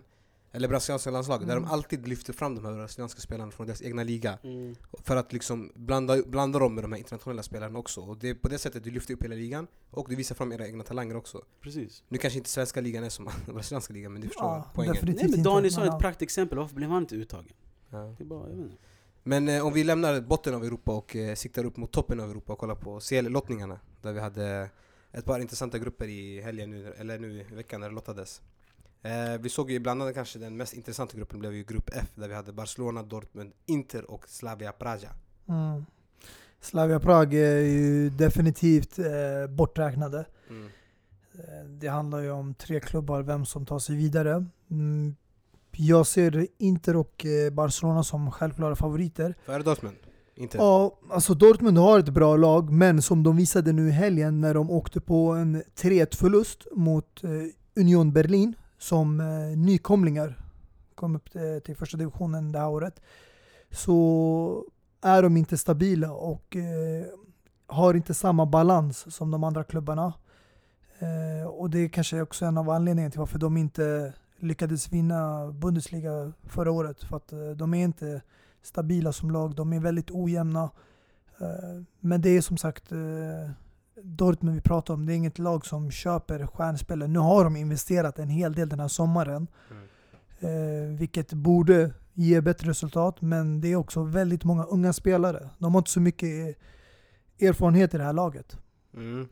Eller 0.55 0.67
brasilianska 0.67 1.11
landslaget, 1.11 1.47
där 1.47 1.55
Mm. 1.57 1.69
de 1.69 1.73
alltid 1.73 2.07
lyfter 2.07 2.33
fram 2.33 2.55
de 2.55 2.65
här 2.65 2.73
brasilianska 2.73 3.21
spelarna 3.21 3.51
från 3.51 3.67
deras 3.67 3.81
egna 3.81 4.03
liga. 4.03 4.37
Mm. 4.43 4.75
För 5.03 5.15
att 5.15 5.33
liksom 5.33 5.71
blanda, 5.75 6.17
blanda 6.27 6.59
dem 6.59 6.75
med 6.75 6.83
de 6.83 6.91
här 6.91 6.99
internationella 6.99 7.43
spelarna 7.43 7.79
också. 7.79 8.01
Och 8.01 8.17
det 8.17 8.29
är 8.29 8.33
på 8.35 8.47
det 8.49 8.57
sättet 8.57 8.83
du 8.83 8.91
lyfter 8.91 9.13
upp 9.13 9.23
hela 9.23 9.35
ligan, 9.35 9.67
och 9.91 10.05
du 10.09 10.15
visar 10.15 10.35
fram 10.35 10.51
era 10.51 10.67
egna 10.67 10.83
talanger 10.83 11.15
också. 11.15 11.41
Precis. 11.61 12.03
Nu 12.09 12.17
kanske 12.17 12.37
inte 12.39 12.49
svenska 12.49 12.81
ligan 12.81 13.03
är 13.03 13.09
som 13.09 13.29
brasilianska 13.53 13.93
ligan, 13.93 14.13
men 14.13 14.21
du 14.21 14.27
förstår 14.27 14.45
Ja, 14.45 14.71
poängen. 14.75 14.95
Nej 15.01 15.29
men. 15.29 15.43
Danielsson 15.43 15.83
är 15.83 15.87
ett 15.95 15.99
praktexempel, 15.99 16.57
varför 16.57 16.75
blev 16.75 16.89
han 16.89 17.01
inte 17.03 17.15
uttagen? 17.15 17.45
Ja. 17.93 18.15
Det 18.17 18.23
är 18.23 18.25
bara, 18.25 18.49
jag 18.49 18.55
vet 18.55 18.65
inte. 18.65 18.77
Men 19.23 19.47
eh, 19.49 19.65
om 19.65 19.73
vi 19.73 19.83
lämnar 19.83 20.21
botten 20.21 20.53
av 20.55 20.63
Europa 20.65 20.91
och 20.91 21.15
eh, 21.15 21.35
siktar 21.35 21.65
upp 21.65 21.77
mot 21.77 21.91
toppen 21.91 22.19
av 22.19 22.29
Europa 22.31 22.53
och 22.53 22.59
kollar 22.59 22.75
på 22.75 22.99
CL-lottningarna 22.99 23.79
där 24.01 24.13
vi 24.13 24.19
hade 24.19 24.69
ett 25.11 25.25
par 25.25 25.39
intressanta 25.39 25.79
grupper 25.79 26.07
i 26.07 26.41
helgen 26.41 26.69
nu, 26.69 26.93
eller 26.97 27.19
nu 27.19 27.39
i 27.51 27.55
veckan 27.55 27.81
när 27.81 27.89
det 27.89 27.95
lottades. 27.95 28.41
Eh, 29.01 29.37
vi 29.39 29.49
såg 29.49 29.71
ju 29.71 29.79
bland 29.79 30.01
annat 30.01 30.13
kanske 30.13 30.39
den 30.39 30.57
mest 30.57 30.73
intressanta 30.73 31.17
gruppen 31.17 31.39
blev 31.39 31.53
ju 31.53 31.63
grupp 31.63 31.89
F 31.93 32.07
där 32.15 32.27
vi 32.27 32.33
hade 32.35 32.53
Barcelona, 32.53 33.03
Dortmund, 33.03 33.51
Inter 33.65 34.11
och 34.11 34.27
Slavia 34.29 34.71
Praha. 34.71 35.13
Mm. 35.47 35.85
Slavia 36.59 36.99
Prag 36.99 37.33
är 37.33 37.57
ju 37.59 38.09
definitivt 38.09 38.99
eh, 38.99 39.47
borträknade. 39.49 40.25
Mm. 40.49 40.65
Eh, 41.33 41.65
Det 41.69 41.87
handlar 41.87 42.19
ju 42.19 42.31
om 42.31 42.53
tre 42.53 42.79
klubbar, 42.79 43.21
vem 43.21 43.45
som 43.45 43.65
tar 43.65 43.79
sig 43.79 43.95
vidare. 43.95 44.45
Mm. 44.71 45.15
Jag 45.77 46.07
ser 46.07 46.47
Inter 46.57 46.95
och 46.95 47.25
eh, 47.25 47.53
Barcelona 47.53 48.03
som 48.03 48.31
självklara 48.31 48.75
favoriter. 48.75 49.35
Före 49.45 49.63
Dortmund? 49.63 49.95
Inter? 50.35 50.59
Ja, 50.59 50.99
alltså 51.09 51.33
Dortmund 51.33 51.77
har 51.77 51.99
ett 51.99 52.09
bra 52.09 52.37
lag, 52.37 52.71
men 52.71 53.01
som 53.01 53.23
de 53.23 53.35
visade 53.35 53.71
nu 53.71 53.87
i 53.87 53.91
helgen 53.91 54.41
när 54.41 54.53
de 54.53 54.71
åkte 54.71 55.01
på 55.01 55.31
en 55.31 55.63
3-1 55.75 56.15
förlust 56.15 56.67
mot 56.71 57.23
eh, 57.23 57.29
Union 57.75 58.13
Berlin 58.13 58.55
som 58.77 59.19
eh, 59.19 59.57
nykomlingar, 59.57 60.39
kom 60.95 61.15
upp 61.15 61.29
till, 61.63 61.75
första 61.75 61.97
divisionen 61.97 62.51
det 62.51 62.59
här 62.59 62.69
året, 62.69 63.01
så 63.71 64.65
är 65.01 65.23
de 65.23 65.37
inte 65.37 65.57
stabila 65.57 66.11
och 66.11 66.55
har 67.67 67.93
inte 67.93 68.13
samma 68.13 68.45
balans 68.45 69.15
som 69.15 69.31
de 69.31 69.43
andra 69.43 69.63
klubbarna. 69.63 70.13
Och 71.53 71.69
det 71.69 71.79
är 71.79 71.87
kanske 71.87 72.21
också 72.21 72.45
en 72.45 72.57
av 72.57 72.69
anledningarna 72.69 73.11
till 73.11 73.19
varför 73.19 73.39
de 73.39 73.57
inte 73.57 74.13
lyckades 74.43 74.91
vinna 74.91 75.51
Bundesliga 75.51 76.31
förra 76.43 76.71
året. 76.71 77.03
För 77.03 77.17
att 77.17 77.33
eh, 77.33 77.49
de 77.49 77.73
är 77.73 77.83
inte 77.83 78.21
stabila 78.61 79.11
som 79.11 79.31
lag, 79.31 79.55
de 79.55 79.73
är 79.73 79.79
väldigt 79.79 80.11
ojämna. 80.11 80.63
Eh, 81.41 81.81
Men 81.99 82.21
det 82.21 82.29
är 82.29 82.41
som 82.41 82.57
sagt 82.57 82.91
eh, 82.91 83.49
Dortmund 84.03 84.55
vi 84.55 84.61
pratar 84.61 84.93
om, 84.93 85.05
det 85.05 85.13
är 85.13 85.15
inget 85.15 85.39
lag 85.39 85.65
som 85.65 85.91
köper 85.91 86.47
stjärnspelare. 86.47 87.07
Nu 87.09 87.19
har 87.19 87.43
de 87.43 87.55
investerat 87.55 88.19
en 88.19 88.29
hel 88.29 88.53
del 88.53 88.69
den 88.69 88.79
här 88.79 88.87
sommaren, 88.87 89.47
Mm. 90.41 90.95
vilket 90.97 91.33
borde 91.33 91.93
ge 92.13 92.41
bättre 92.41 92.69
resultat. 92.69 93.21
Men 93.21 93.61
det 93.61 93.67
är 93.67 93.75
också 93.75 94.03
väldigt 94.03 94.43
många 94.43 94.63
unga 94.63 94.93
spelare. 94.93 95.49
De 95.57 95.73
har 95.73 95.81
inte 95.81 95.91
så 95.91 95.99
mycket 95.99 96.57
erfarenhet 97.41 97.93
i 97.93 97.97
det 97.97 98.03
här 98.03 98.13
laget. 98.13 98.57
Mm. 98.93 99.27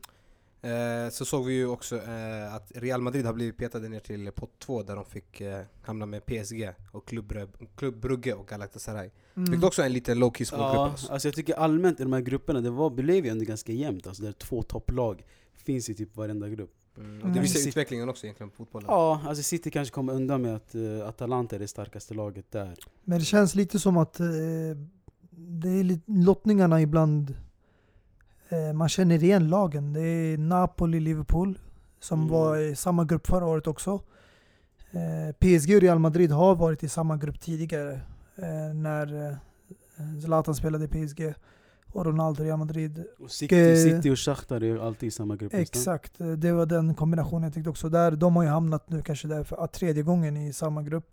Eh, 0.62 1.10
så 1.10 1.24
såg 1.24 1.46
vi 1.46 1.54
ju 1.54 1.66
också 1.66 1.96
eh, 1.96 2.54
att 2.54 2.72
Real 2.74 3.00
Madrid 3.02 3.26
har 3.26 3.32
blivit 3.32 3.56
petade 3.56 3.88
ner 3.88 4.00
till 4.00 4.32
pott 4.32 4.58
2 4.58 4.82
där 4.82 4.96
de 4.96 5.04
fick 5.04 5.40
eh, 5.40 5.62
hamna 5.82 6.06
med 6.06 6.26
PSG 6.26 6.70
och 6.92 7.08
Club, 7.08 8.00
Brugge 8.00 8.34
och 8.34 8.46
Galatasaray. 8.48 9.10
Mm. 9.36 9.52
Fick 9.52 9.64
också 9.64 9.82
en 9.82 9.92
liten 9.92 10.18
low 10.18 10.32
key 10.32 10.44
smågrupp 10.46 10.74
Ja, 10.74 10.84
alltså. 10.90 11.12
alltså 11.12 11.28
jag 11.28 11.34
tycker 11.34 11.54
allmänt 11.54 12.00
i 12.00 12.02
de 12.02 12.12
här 12.12 12.20
grupperna, 12.20 12.60
det 12.60 12.70
var, 12.70 12.90
blev 12.90 13.24
ju 13.24 13.30
ändå 13.30 13.44
ganska 13.44 13.72
jämnt. 13.72 14.06
Alltså 14.06 14.22
där 14.22 14.32
två 14.32 14.62
topplag 14.62 15.24
finns 15.54 15.88
i 15.88 15.94
typ 15.94 16.16
varenda 16.16 16.48
grupp. 16.48 16.74
Mm. 16.98 17.16
Och 17.16 17.22
Mm. 17.22 17.32
det 17.34 17.40
visar 17.40 17.58
City- 17.58 17.68
utvecklingen 17.68 18.08
också 18.08 18.26
egentligen 18.26 18.50
på 18.50 18.56
fotbollen. 18.56 18.86
Ja, 18.90 19.20
alltså 19.26 19.42
City 19.42 19.70
kanske 19.70 19.94
kommer 19.94 20.12
undan 20.12 20.42
med 20.42 20.56
att 20.56 20.74
uh, 20.74 21.06
Atalanta 21.08 21.56
är 21.56 21.60
det 21.60 21.68
starkaste 21.68 22.14
laget 22.14 22.50
där. 22.50 22.74
Men 23.04 23.18
det 23.18 23.24
känns 23.24 23.54
lite 23.54 23.78
som 23.78 23.96
att 23.96 24.20
eh, 24.20 24.26
det 25.30 25.68
är 25.68 25.84
lite, 25.84 26.02
lottningarna 26.12 26.80
ibland, 26.82 27.34
man 28.74 28.88
känner 28.88 29.22
igen 29.24 29.48
lagen. 29.48 29.92
Det 29.92 30.00
är 30.00 30.38
Napoli, 30.38 31.00
Liverpool, 31.00 31.58
som 32.00 32.18
Mm. 32.20 32.32
var 32.32 32.56
i 32.56 32.74
samma 32.76 33.04
grupp 33.04 33.26
förra 33.26 33.46
året 33.46 33.66
också. 33.66 34.00
Eh, 34.90 35.32
PSG 35.38 35.74
och 35.76 35.80
Real 35.82 35.98
Madrid 35.98 36.30
har 36.32 36.54
varit 36.54 36.82
i 36.82 36.88
samma 36.88 37.16
grupp 37.16 37.40
tidigare, 37.40 37.92
eh, 38.36 38.74
när 38.74 39.30
eh, 39.30 40.20
Zlatan 40.24 40.54
spelade 40.54 40.84
i 40.84 40.88
PSG. 40.88 41.34
och 41.94 42.04
Ronaldo, 42.06 42.42
Real 42.44 42.58
Madrid. 42.58 43.04
Och 43.18 43.30
City, 43.30 43.70
eh, 43.70 43.76
City 43.76 44.10
och 44.10 44.18
Shakhtar 44.18 44.62
är 44.62 44.86
alltid 44.86 45.06
i 45.06 45.10
samma 45.10 45.36
grupp 45.36 45.52
nästan. 45.52 45.62
Exakt, 45.80 46.20
eh, 46.20 46.26
det 46.30 46.52
var 46.52 46.66
den 46.66 46.94
kombinationen 46.94 47.42
jag 47.42 47.54
tyckte 47.54 47.70
också. 47.70 47.88
Där, 47.88 48.10
de 48.12 48.36
har 48.36 48.42
ju 48.42 48.48
hamnat 48.48 48.90
nu 48.90 49.02
kanske 49.02 49.28
där 49.28 49.44
för 49.44 49.64
att 49.64 49.72
tredje 49.72 50.02
gången 50.02 50.36
i 50.36 50.52
samma 50.52 50.82
grupp. 50.82 51.10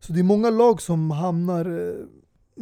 Så 0.00 0.12
det 0.12 0.18
är 0.20 0.24
många 0.24 0.50
lag 0.50 0.82
som 0.82 1.10
hamnar 1.10 1.64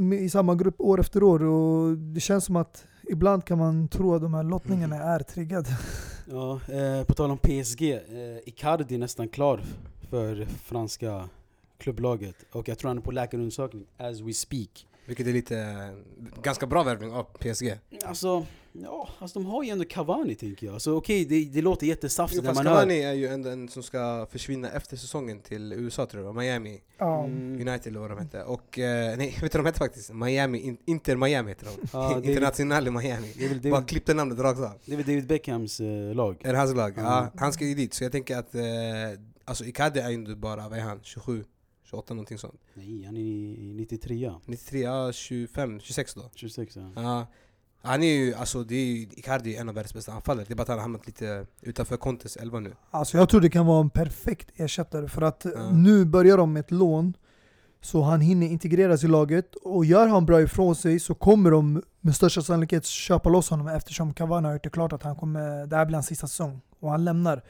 eh, 0.02 0.20
i 0.20 0.28
samma 0.30 0.54
grupp 0.54 0.80
år 0.80 1.00
efter 1.00 1.22
år 1.22 1.42
och 1.42 1.96
det 1.98 2.20
känns 2.20 2.44
som 2.44 2.56
att 2.56 2.84
ibland 3.10 3.44
kan 3.44 3.58
man 3.58 3.88
tro 3.88 4.14
att 4.14 4.22
de 4.22 4.34
här 4.34 4.42
lottningarna 4.42 4.96
Mm. 4.96 5.08
är 5.08 5.20
triggade. 5.20 5.68
Ja, 6.32 6.60
eh, 6.68 7.04
på 7.04 7.14
tal 7.14 7.30
om 7.30 7.38
PSG, 7.38 7.82
eh, 7.92 7.98
Icardi 8.46 8.94
är 8.94 8.98
nästan 8.98 9.28
klar 9.28 9.60
för 10.10 10.44
franska 10.64 11.28
klubblaget. 11.78 12.34
Och 12.52 12.68
jag 12.68 12.78
tror 12.78 12.88
han 12.88 12.98
är 12.98 13.02
på 13.02 13.10
läkarundersökning 13.10 13.86
as 13.98 14.20
we 14.20 14.32
speak. 14.32 14.86
Vilket 15.06 15.26
är 15.26 15.32
lite, 15.32 15.88
ganska 16.42 16.66
bra 16.66 16.82
värvning 16.82 17.12
av 17.12 17.22
PSG. 17.24 17.74
Alltså, 18.04 18.46
ja, 18.72 19.08
alltså 19.18 19.38
de 19.38 19.46
har 19.46 19.62
ju 19.62 19.70
ändå 19.70 19.84
Cavani 19.84 20.34
tänker 20.34 20.66
jag. 20.66 20.82
Så 20.82 20.96
okej, 20.96 21.24
det, 21.24 21.44
det 21.44 21.62
låter 21.62 21.86
jättesaftigt 21.86 22.44
när 22.44 22.54
man 22.54 22.66
hör... 22.66 22.74
Cavani 22.74 23.02
är 23.02 23.12
ju 23.12 23.26
en, 23.26 23.44
en 23.44 23.68
som 23.68 23.82
ska 23.82 24.26
försvinna 24.30 24.70
efter 24.70 24.96
säsongen 24.96 25.40
till 25.40 25.72
USA 25.72 26.06
tror 26.06 26.24
jag, 26.24 26.34
Miami. 26.36 26.80
Mm. 27.00 27.52
United 27.68 27.86
eller 27.86 28.00
vad 28.00 28.10
de 28.10 28.18
hette. 28.18 28.42
Och, 28.44 28.78
eh, 28.78 29.16
nej 29.16 29.38
vet 29.42 29.52
du 29.52 29.58
vad 29.58 29.64
de 29.64 29.68
hette 29.68 29.78
faktiskt? 29.78 30.12
Miami, 30.12 30.58
in, 30.58 30.78
Inter 30.84 31.16
Miami 31.16 31.48
heter 31.48 31.66
de. 31.66 31.88
Ja, 31.92 32.16
är- 32.16 32.24
Internationale 32.28 32.90
Miami. 32.90 33.32
Det 33.38 33.48
väl 33.48 33.60
Bara 33.60 33.70
David, 33.72 33.88
klippte 33.88 34.14
namnet 34.14 34.38
rakt 34.38 34.60
av. 34.60 34.72
det 34.84 34.92
är 34.92 34.96
väl 34.96 35.06
David 35.06 35.26
Beckhams 35.26 35.80
eh, 35.80 36.14
lag. 36.14 36.36
Är 36.44 36.54
hans 36.54 36.74
lag? 36.74 36.92
Ja. 36.96 37.02
Ja, 37.02 37.30
han 37.36 37.52
ska 37.52 37.64
ju 37.64 37.74
dit. 37.74 37.94
Så 37.94 38.04
jag 38.04 38.12
tänker 38.12 38.36
att, 38.36 38.54
eh, 38.54 38.62
alltså 39.44 39.64
Icardi 39.64 40.00
är 40.00 40.08
ju 40.08 40.14
inte 40.14 40.34
bara, 40.36 40.68
vad 40.68 40.78
är 40.78 40.82
han? 40.82 41.00
27? 41.02 41.44
28 41.84 42.14
någonting 42.14 42.38
sånt. 42.38 42.60
Nej, 42.74 43.04
han 43.04 43.16
är 43.16 43.20
i 43.20 43.72
93 43.74 44.32
93, 44.46 44.80
ja 44.80 45.12
25, 45.12 45.80
26 45.80 46.14
då. 46.14 46.30
26 46.34 46.76
ja. 46.76 46.92
Ja. 46.96 47.26
Han 47.82 48.02
är 48.02 48.12
ju, 48.12 48.34
alltså 48.34 48.64
det 48.64 48.74
är 48.74 48.84
ju, 48.86 49.02
Icardi 49.02 49.56
är 49.56 49.60
en 49.60 49.68
av 49.68 49.74
världens 49.74 49.94
bästa 49.94 50.12
anfallare. 50.12 50.44
Det 50.48 50.54
är 50.54 50.56
bara 50.56 50.62
att 50.62 50.68
han 50.68 50.76
har 50.78 50.82
hamnat 50.82 51.06
lite 51.06 51.46
utanför 51.60 51.96
Contes 51.96 52.36
11 52.36 52.60
nu. 52.60 52.72
Alltså 52.90 53.16
jag 53.18 53.28
tror 53.28 53.40
det 53.40 53.50
kan 53.50 53.66
vara 53.66 53.80
en 53.80 53.90
perfekt 53.90 54.48
ersättare 54.56 55.08
för 55.08 55.22
att 55.22 55.46
Ja. 55.56 55.70
nu 55.70 56.04
börjar 56.04 56.36
de 56.36 56.52
med 56.52 56.60
ett 56.60 56.70
lån 56.70 57.14
så 57.82 58.02
han 58.02 58.20
hinner 58.20 58.46
integreras 58.46 59.04
i 59.04 59.06
laget 59.08 59.54
och 59.54 59.84
gör 59.84 60.06
han 60.06 60.26
bra 60.26 60.40
ifrån 60.42 60.74
sig 60.74 61.00
så 61.00 61.14
kommer 61.14 61.50
de 61.50 61.82
med 62.00 62.16
största 62.16 62.42
sannolikhet 62.42 62.84
köpa 62.86 63.28
loss 63.28 63.50
honom 63.50 63.68
eftersom 63.68 64.14
Cavani 64.14 64.46
har 64.46 64.52
gjort 64.52 64.64
det 64.64 64.70
klart 64.70 64.92
att 64.92 65.02
han 65.02 65.16
kommer, 65.16 65.66
det 65.66 65.76
här 65.76 65.86
blir 65.86 65.94
hans 65.94 66.06
sista 66.06 66.26
säsong 66.26 66.60
och 66.80 66.90
han 66.90 67.04
lämnar. 67.04 67.42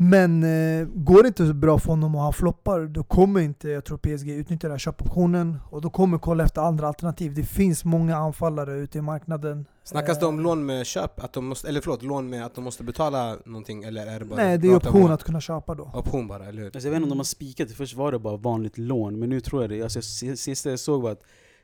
Men 0.00 0.42
eh, 0.42 0.86
går 0.94 1.22
det 1.22 1.28
inte 1.28 1.46
så 1.46 1.54
bra 1.54 1.78
för 1.78 1.88
honom 1.90 2.14
och 2.14 2.20
han 2.22 2.32
floppar, 2.32 2.80
då 2.86 3.02
kommer 3.02 3.40
inte 3.40 3.68
jag 3.68 3.84
tror 3.84 3.98
PSG 3.98 4.28
utnyttja 4.28 4.66
den 4.68 4.70
här 4.70 4.78
köpoptionen 4.78 5.56
och 5.70 5.80
då 5.80 5.90
kommer 5.90 6.18
kolla 6.18 6.44
efter 6.44 6.60
andra 6.60 6.88
alternativ. 6.88 7.34
Det 7.34 7.42
finns 7.42 7.84
många 7.84 8.16
anfallare 8.16 8.72
ute 8.78 8.98
i 8.98 9.00
marknaden. 9.02 9.66
Snackas 9.84 10.18
det 10.18 10.26
om 10.26 10.38
Eh, 10.38 10.42
lån 10.42 10.66
med 10.66 10.86
köp? 10.86 11.24
Att 11.24 11.32
de 11.32 11.46
måste, 11.46 11.68
eller 11.68 11.80
förlåt, 11.80 12.02
lån 12.02 12.30
med 12.30 12.44
att 12.46 12.54
de 12.54 12.64
måste 12.64 12.84
betala 12.84 13.36
någonting? 13.44 13.84
Eller 13.84 14.06
är 14.06 14.18
det 14.18 14.24
bara 14.24 14.36
Nej, 14.36 14.58
det 14.58 14.68
är 14.68 14.76
option 14.76 15.10
att 15.12 15.24
kunna 15.24 15.40
köpa 15.40 15.74
då. 15.74 15.90
Option 15.94 16.28
bara, 16.28 16.46
eller 16.46 16.58
hur? 16.62 16.66
Alltså 16.66 16.88
jag 16.88 16.90
vet 16.90 16.96
inte 16.96 17.04
om 17.04 17.10
de 17.10 17.18
har 17.18 17.24
spikat 17.24 17.68
det, 17.68 17.74
först 17.74 17.96
var 17.96 18.12
det 18.12 18.18
bara 18.18 18.36
vanligt 18.36 18.78
lån, 18.78 19.18
men 19.18 19.28
nu 19.28 19.40
tror 19.40 19.62
jag 19.62 19.70
det. 19.70 19.82
Alltså, 19.82 20.02
si- 20.02 20.36
sista 20.36 20.70
jag 20.70 20.78
såg 20.80 21.02
var 21.02 21.10
att 21.10 21.22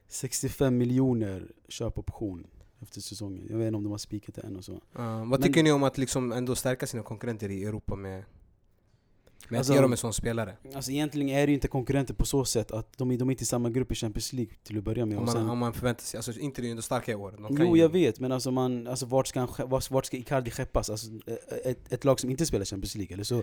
65 0.08 0.76
miljoner 0.78 1.42
köpoption 1.68 2.46
efter 2.84 3.00
säsongen. 3.00 3.46
Jag 3.50 3.58
vet 3.58 3.66
inte 3.66 3.76
om 3.76 3.82
de 3.82 3.90
har 3.90 3.98
spikat 3.98 4.34
det 4.34 4.40
än 4.42 4.56
och 4.56 4.64
så. 4.64 4.72
Ja, 4.92 5.18
vad 5.18 5.28
Men- 5.28 5.42
tycker 5.42 5.62
ni 5.62 5.72
om 5.72 5.82
att 5.82 5.98
liksom 5.98 6.32
ändå 6.32 6.54
stärka 6.54 6.86
sina 6.86 7.02
konkurrenter 7.02 7.50
i 7.50 7.64
Europa 7.64 7.96
med, 7.96 8.24
med 9.48 9.58
Alltså- 9.58 9.72
att 9.72 9.76
ge 9.76 9.82
dem 9.82 9.92
en 9.92 9.96
sån 9.98 10.12
spelare? 10.12 10.56
Alltså 10.74 10.90
egentligen 10.90 11.28
är 11.28 11.46
det 11.46 11.50
ju 11.50 11.54
inte 11.54 11.68
konkurrenter 11.68 12.14
på 12.14 12.26
så 12.26 12.44
sätt 12.44 12.70
att 12.70 12.98
de, 12.98 13.18
de 13.18 13.28
är 13.28 13.32
inte 13.32 13.42
i 13.42 13.46
samma 13.46 13.70
grupp 13.70 13.92
i 13.92 13.94
Champions 13.94 14.32
League 14.32 14.54
till 14.62 14.78
att 14.78 14.84
börja 14.84 15.06
med. 15.06 15.18
Om 15.18 15.24
man, 15.24 15.34
sen, 15.34 15.50
om 15.50 15.58
man 15.58 15.72
förväntar 15.72 16.02
sig, 16.02 16.18
alltså 16.18 16.32
inte 16.40 16.60
det 16.62 16.64
är 16.64 16.66
ju 16.66 16.70
ändå 16.70 16.82
starka 16.82 17.12
i 17.12 17.14
år. 17.14 17.34
Jo 17.50 17.76
ju, 17.76 17.82
jag 17.82 17.88
vet, 17.88 18.20
men 18.20 18.32
alltså, 18.32 18.50
man, 18.50 18.86
alltså 18.86 19.06
vart, 19.06 19.26
ska 19.26 19.40
han, 19.40 19.48
vart, 19.68 19.90
vart 19.90 20.06
ska 20.06 20.16
Icardi 20.16 20.50
skeppas? 20.50 20.90
Alltså, 20.90 21.06
ett, 21.64 21.92
ett 21.92 22.04
lag 22.04 22.20
som 22.20 22.30
inte 22.30 22.46
spelar 22.46 22.64
Champions 22.64 22.94
League, 22.94 23.14
eller 23.14 23.24
så 23.24 23.42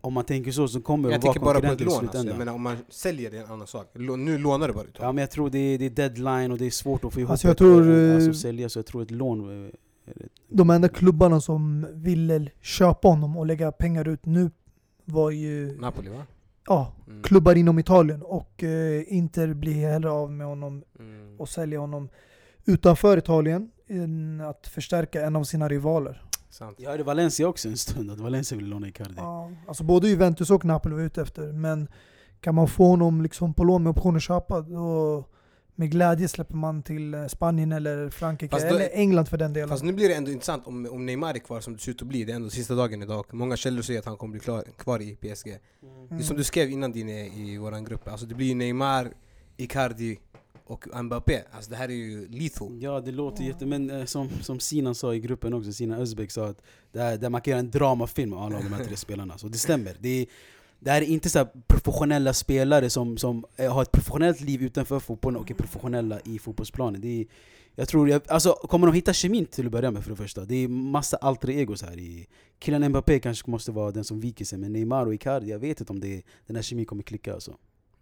om 0.00 0.12
man 0.14 0.24
tänker 0.24 0.50
så 0.52 0.68
så 0.68 0.80
kommer 0.80 1.10
Jag 1.10 1.20
de 1.20 1.26
vara 1.26 1.32
tänker 1.32 1.44
bara 1.46 1.60
på 1.60 1.66
ett 1.66 1.78
konkurrenter 1.78 1.84
i 1.84 1.86
lån 1.86 1.94
alltså. 1.94 2.10
slutändan. 2.10 2.32
Jag 2.34 2.38
menar 2.38 2.52
om 2.54 2.62
man 2.62 2.76
säljer 2.88 3.30
det 3.30 3.38
är 3.38 3.44
en 3.44 3.50
annan 3.50 3.66
sak. 3.66 3.90
Nu 3.94 4.38
lånar 4.38 4.68
du 4.68 4.74
bara 4.74 4.84
ut 4.84 4.96
Ja 5.00 5.12
men 5.12 5.22
jag 5.22 5.30
tror 5.30 5.50
det 5.50 5.58
är, 5.58 5.78
det 5.78 5.84
är 5.86 5.90
deadline 5.90 6.52
och 6.52 6.58
det 6.58 6.66
är 6.66 6.70
svårt 6.70 7.04
att 7.04 7.12
få 7.12 7.20
ihop 7.20 7.30
Alltså, 7.30 7.46
jag 7.46 7.52
ett, 7.52 7.58
tror, 7.58 7.90
eh, 7.90 8.08
eh, 8.10 8.14
alltså, 8.14 8.34
sälja, 8.34 8.68
så 8.68 8.78
jag 8.78 8.86
tror 8.86 9.02
ett 9.02 9.10
lån 9.10 9.64
eh, 9.64 9.68
ett- 10.10 10.32
de 10.48 10.70
enda 10.70 10.88
klubbarna 10.88 11.40
som 11.40 11.86
ville 11.94 12.50
köpa 12.60 13.08
honom 13.08 13.36
och 13.36 13.46
lägga 13.46 13.72
pengar 13.72 14.08
ut 14.08 14.26
nu 14.26 14.50
var 15.04 15.30
ju 15.30 15.78
Napoli 15.80 16.08
va? 16.10 16.22
ja, 16.66 16.92
Mm. 17.08 17.22
klubbar 17.22 17.54
inom 17.54 17.78
Italien 17.78 18.22
och 18.22 18.62
eh, 18.62 19.02
Inter 19.16 19.54
blir 19.54 19.74
hellre 19.74 20.10
av 20.10 20.32
med 20.32 20.46
honom 20.46 20.82
Mm. 20.98 21.40
och 21.40 21.48
säljer 21.48 21.78
honom 21.78 22.08
utanför 22.64 23.16
Italien 23.16 23.70
än 23.88 24.40
att 24.40 24.66
förstärka 24.66 25.22
en 25.26 25.36
av 25.36 25.44
sina 25.44 25.68
rivaler. 25.68 26.22
Sant. 26.50 26.80
Jag 26.80 26.90
hörde 26.90 27.02
Valencia 27.04 27.48
också 27.48 27.68
en 27.68 27.76
stund, 27.76 28.10
att 28.10 28.20
Valencia 28.20 28.56
ville 28.58 28.68
låna 28.70 28.88
Icardi. 28.88 29.14
Ja, 29.16 29.50
alltså 29.68 29.84
både 29.84 30.08
Juventus 30.08 30.50
och 30.50 30.64
Napoli 30.64 30.94
var 30.94 31.02
ute 31.02 31.22
efter, 31.22 31.52
men 31.52 31.88
kan 32.40 32.54
man 32.54 32.68
få 32.68 32.86
honom 32.88 33.22
liksom 33.22 33.54
på 33.54 33.64
lån 33.64 33.82
med 33.82 33.90
option 33.90 34.16
att 34.16 34.22
köpa, 34.22 34.60
då 34.60 35.24
med 35.74 35.90
glädje 35.90 36.28
släpper 36.28 36.54
man 36.54 36.82
till 36.82 37.14
eh, 37.14 37.26
Spanien 37.26 37.72
eller 37.72 38.10
Frankrike, 38.10 38.56
då- 38.58 38.66
eller 38.66 38.88
England 38.92 39.26
för 39.26 39.36
den 39.38 39.52
delen. 39.52 39.68
Fast 39.68 39.84
nu 39.84 39.92
blir 39.92 40.08
det 40.08 40.14
ändå 40.14 40.30
intressant 40.30 40.66
om, 40.66 40.86
om 40.90 41.06
Neymar 41.06 41.34
är 41.34 41.38
kvar 41.38 41.60
som 41.60 41.72
det 41.72 41.78
ser 41.78 41.90
ut 41.92 42.02
att 42.02 42.08
bli. 42.08 42.24
Det 42.24 42.32
är 42.32 42.36
ändå 42.36 42.50
sista 42.50 42.74
dagen 42.74 43.02
idag. 43.02 43.24
Många 43.32 43.56
källor 43.56 43.82
säger 43.82 44.00
att 44.00 44.06
han 44.06 44.16
kommer 44.16 44.32
bli 44.32 44.40
klar, 44.40 44.64
kvar 44.78 45.02
i 45.02 45.16
PSG. 45.16 45.58
Det 46.08 46.14
är 46.14 46.20
som 46.22 46.36
du 46.36 46.44
skrev 46.44 46.70
innan 46.70 46.92
din 46.92 47.08
är 47.08 47.24
i 47.38 47.58
våran 47.58 47.84
grupp. 47.84 48.08
Alltså 48.08 48.26
det 48.26 48.34
blir 48.34 48.46
ju 48.46 48.54
Neymar, 48.54 49.08
Icardi 49.56 50.18
och 50.68 51.04
Mbappé. 51.04 51.42
Alltså 51.52 51.70
det 51.70 51.76
här 51.76 51.88
är 51.88 51.92
ju 51.92 52.28
lethal. 52.28 52.82
Ja 52.82 53.00
det 53.00 53.12
låter 53.12 53.44
jätte... 53.44 53.66
Men 53.66 53.90
eh, 53.90 54.04
som, 54.04 54.28
som 54.42 54.60
Sinan 54.60 54.94
sa 54.94 55.14
i 55.14 55.20
gruppen 55.20 55.54
också, 55.54 55.72
Sinan 55.72 56.00
Özbek 56.00 56.30
sa 56.30 56.46
att 56.46 56.62
det 56.92 57.00
här, 57.00 57.16
där 57.16 57.30
man 57.30 57.40
kan 57.40 57.50
göra 57.50 57.60
en 57.60 57.70
dramafilm 57.70 58.32
av 58.32 58.42
alla 58.42 58.58
de 58.58 58.72
här 58.72 58.84
tre 58.84 58.96
spelarna. 58.96 59.38
Så 59.38 59.48
det 59.48 59.58
stämmer. 59.58 59.96
Det 60.00 60.08
är, 60.08 60.26
det 60.80 60.90
här 60.90 61.02
är 61.02 61.06
inte 61.06 61.30
så 61.30 61.38
här 61.38 61.48
professionella 61.66 62.32
spelare 62.32 62.90
som, 62.90 63.16
som 63.16 63.44
eh, 63.56 63.72
har 63.72 63.82
ett 63.82 63.92
professionellt 63.92 64.40
liv 64.40 64.62
utanför 64.62 65.00
fotbollen 65.00 65.40
och 65.40 65.50
är 65.50 65.54
professionella 65.54 66.20
i 66.24 66.38
fotbollsplanen. 66.38 67.00
Det 67.00 67.20
är, 67.20 67.26
jag 67.74 67.88
tror, 67.88 68.08
jag, 68.08 68.22
alltså, 68.26 68.52
kommer 68.52 68.86
de 68.86 68.96
hitta 68.96 69.12
kemin 69.12 69.46
till 69.46 69.66
att 69.66 69.72
börja 69.72 69.90
med 69.90 70.02
för 70.02 70.10
det 70.10 70.16
första? 70.16 70.44
Det 70.44 70.54
är 70.54 70.68
massa 70.68 71.16
alter 71.16 71.50
egos 71.50 71.82
här. 71.82 71.98
I, 71.98 72.26
killen 72.58 72.88
Mbappé 72.88 73.20
kanske 73.20 73.50
måste 73.50 73.72
vara 73.72 73.90
den 73.90 74.04
som 74.04 74.20
viker 74.20 74.44
sig, 74.44 74.58
men 74.58 74.72
Neymar 74.72 75.06
och 75.06 75.14
Icardi, 75.14 75.50
jag 75.50 75.58
vet 75.58 75.80
inte 75.80 75.92
om 75.92 76.00
det, 76.00 76.22
den 76.46 76.56
här 76.56 76.62
kemin 76.62 76.86
kommer 76.86 77.02
klicka. 77.02 77.34
Alltså. 77.34 77.56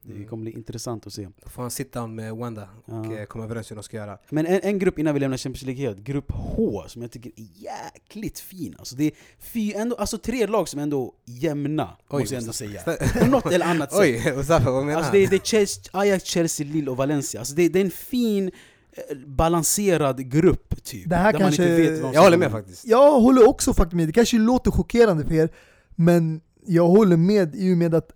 Det 0.09 0.13
Mm. 0.13 0.29
kommer 0.29 0.43
bli 0.43 0.53
intressant 0.53 1.07
att 1.07 1.13
se. 1.13 1.29
Då 1.45 1.51
får 1.51 1.63
han 1.63 1.71
sitta 1.71 2.07
med 2.07 2.37
Wanda 2.37 2.69
och 2.85 3.07
Ja. 3.07 3.17
eh, 3.19 3.25
komma 3.25 3.45
överens 3.45 3.71
hur 3.71 3.77
de 3.77 3.83
ska 3.83 3.97
göra. 3.97 4.19
Men 4.31 4.47
en, 4.47 4.61
en 4.63 4.79
grupp 4.79 4.99
innan 4.99 5.15
vi 5.15 5.21
lämnar 5.21 5.37
Champions 5.37 5.63
League 5.67 5.83
helt, 5.87 5.99
grupp 5.99 6.31
H, 6.33 6.85
som 6.89 7.03
jag 7.03 7.11
tycker 7.11 7.31
är 7.37 7.47
jäkligt 7.57 8.39
fin. 8.39 8.75
Alltså 8.79 8.97
det 8.97 9.05
är 9.05 9.13
fy, 9.39 9.73
ändå, 9.73 9.97
alltså 9.97 10.19
tre 10.19 10.47
lag 10.47 10.69
som 10.69 10.79
är 10.79 10.83
ändå 10.83 11.15
jämna, 11.25 11.97
Oj, 12.11 12.21
måste 12.21 12.35
jag 12.35 12.41
ändå 12.41 12.53
säga. 12.53 12.83
På 13.21 13.27
något 13.27 13.53
eller 13.53 13.67
annat 13.67 13.93
sätt. 13.93 14.01
Oj, 14.01 14.33
Mustafa 14.37 14.71
vad 14.71 14.85
menar 14.85 14.99
Alltså 14.99 15.13
det, 15.13 15.19
är- 15.19 15.29
det 15.29 15.37
är 15.37 15.41
Chelsea, 15.41 15.85
Ajax, 15.93 16.25
Chelsea, 16.25 16.67
Lille 16.67 16.91
och 16.91 16.97
Valencia. 16.97 17.41
Alltså 17.41 17.55
det, 17.55 17.69
det 17.69 17.81
är 17.81 17.85
en 17.85 17.91
fin, 17.91 18.51
eh, 18.93 19.17
balanserad 19.27 20.31
grupp 20.31 20.85
typ. 20.85 21.09
Det 21.11 21.17
här 21.17 21.33
där 21.33 21.39
kanske- 21.41 21.63
man 21.63 21.71
inte 21.81 21.91
vet 21.93 22.03
vad 22.03 22.15
Jag 22.15 22.23
håller 22.23 22.37
med 22.37 22.51
faktiskt. 22.51 22.85
Jag 22.87 23.21
håller 23.21 23.49
också 23.49 23.75
faktiskt 23.75 23.97
med, 23.97 24.09
det 24.09 24.13
kanske 24.13 24.39
låter 24.39 24.71
chockerande 24.71 25.25
för 25.25 25.35
er, 25.35 25.49
men 25.89 26.41
jag 26.67 26.87
håller 26.89 27.17
med 27.17 27.55
i 27.55 27.73
och 27.75 27.79
med 27.79 27.95
att 27.95 28.13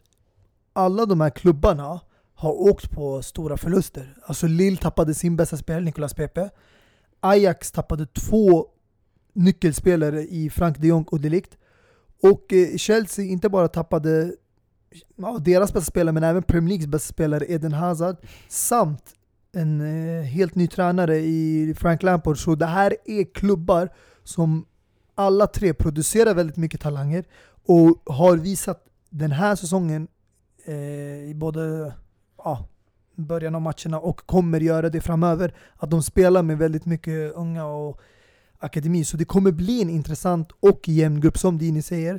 alla 0.72 1.06
de 1.06 1.20
här 1.20 1.30
klubbarna 1.30 2.00
har 2.34 2.52
åkt 2.52 2.90
på 2.90 3.22
stora 3.22 3.56
förluster. 3.56 4.16
Alltså 4.22 4.46
Lille 4.46 4.76
tappade 4.76 5.14
sin 5.14 5.36
bästa 5.36 5.56
spelare, 5.56 5.84
Nicolas 5.84 6.14
Pepe. 6.14 6.50
Ajax 7.20 7.72
tappade 7.72 8.06
två 8.06 8.66
nyckelspelare 9.32 10.22
i 10.22 10.50
Frank 10.50 10.78
de 10.78 10.88
Jong 10.88 11.04
och 11.04 11.20
Delict. 11.20 11.56
Och 12.22 12.52
eh, 12.52 12.76
Chelsea 12.76 13.24
inte 13.24 13.48
bara 13.48 13.68
tappade 13.68 14.32
ja, 15.16 15.38
deras 15.40 15.72
bästa 15.72 15.90
spelare, 15.90 16.12
men 16.12 16.24
även 16.24 16.42
Premier 16.42 16.68
Leagues 16.68 16.86
bästa 16.86 17.12
spelare 17.12 17.44
Eden 17.48 17.72
Hazard, 17.72 18.16
samt 18.48 19.14
en 19.52 19.80
eh, 19.80 20.22
helt 20.22 20.54
ny 20.54 20.66
tränare 20.66 21.16
i 21.16 21.74
Frank 21.78 22.02
Lampard. 22.02 22.38
Så 22.38 22.54
det 22.54 22.66
här 22.66 22.96
är 23.04 23.34
klubbar 23.34 23.88
som 24.24 24.66
alla 25.14 25.46
tre 25.46 25.74
producerar 25.74 26.34
väldigt 26.34 26.56
mycket 26.56 26.80
talanger 26.80 27.24
och 27.66 28.14
har 28.14 28.36
visat 28.36 28.84
den 29.10 29.32
här 29.32 29.56
säsongen 29.56 30.08
i 31.28 31.32
både 31.36 31.92
ja, 32.38 32.66
början 33.14 33.54
av 33.54 33.60
matcherna 33.62 33.98
och 34.00 34.16
kommer 34.26 34.60
göra 34.60 34.88
det 34.90 35.00
framöver. 35.00 35.54
Att 35.76 35.90
de 35.90 36.02
spelar 36.02 36.42
med 36.42 36.58
väldigt 36.58 36.86
mycket 36.86 37.32
unga 37.34 37.66
och 37.66 38.00
akademi. 38.58 39.04
Så 39.04 39.16
det 39.16 39.24
kommer 39.24 39.52
bli 39.52 39.82
en 39.82 39.90
intressant 39.90 40.48
och 40.60 40.88
jämn 40.88 41.20
grupp 41.20 41.38
som 41.38 41.58
Dini 41.58 41.82
säger. 41.82 42.14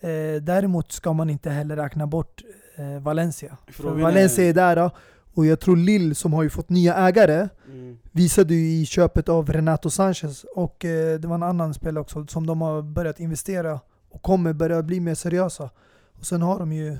Eh, 0.00 0.42
däremot 0.42 0.92
ska 0.92 1.12
man 1.12 1.30
inte 1.30 1.50
heller 1.50 1.76
räkna 1.76 2.06
bort 2.06 2.42
eh, 2.76 3.02
Valencia. 3.02 3.56
Frågan 3.68 4.00
Valencia 4.00 4.44
är- 4.44 4.48
är 4.48 4.54
där 4.54 4.76
ja. 4.76 4.90
och 5.34 5.46
jag 5.46 5.60
tror 5.60 5.76
Lille 5.76 6.14
som 6.14 6.32
har 6.32 6.42
ju 6.42 6.50
fått 6.50 6.68
nya 6.68 6.94
ägare 6.94 7.48
Mm. 7.72 7.98
visade 8.12 8.54
ju 8.54 8.70
i 8.80 8.86
köpet 8.86 9.28
av 9.28 9.52
Renato 9.52 9.90
Sanchez 9.90 10.44
och 10.56 10.84
eh, 10.84 11.18
det 11.20 11.28
var 11.28 11.34
en 11.34 11.42
annan 11.42 11.74
spelare 11.74 12.00
också 12.00 12.26
som 12.26 12.46
de 12.46 12.60
har 12.60 12.82
börjat 12.82 13.20
investera 13.20 13.80
och 14.10 14.22
kommer 14.22 14.52
börja 14.52 14.82
bli 14.82 15.00
mer 15.00 15.14
seriösa. 15.14 15.70
Och 16.18 16.26
sen 16.26 16.42
har 16.42 16.58
de 16.58 16.72
ju 16.72 16.96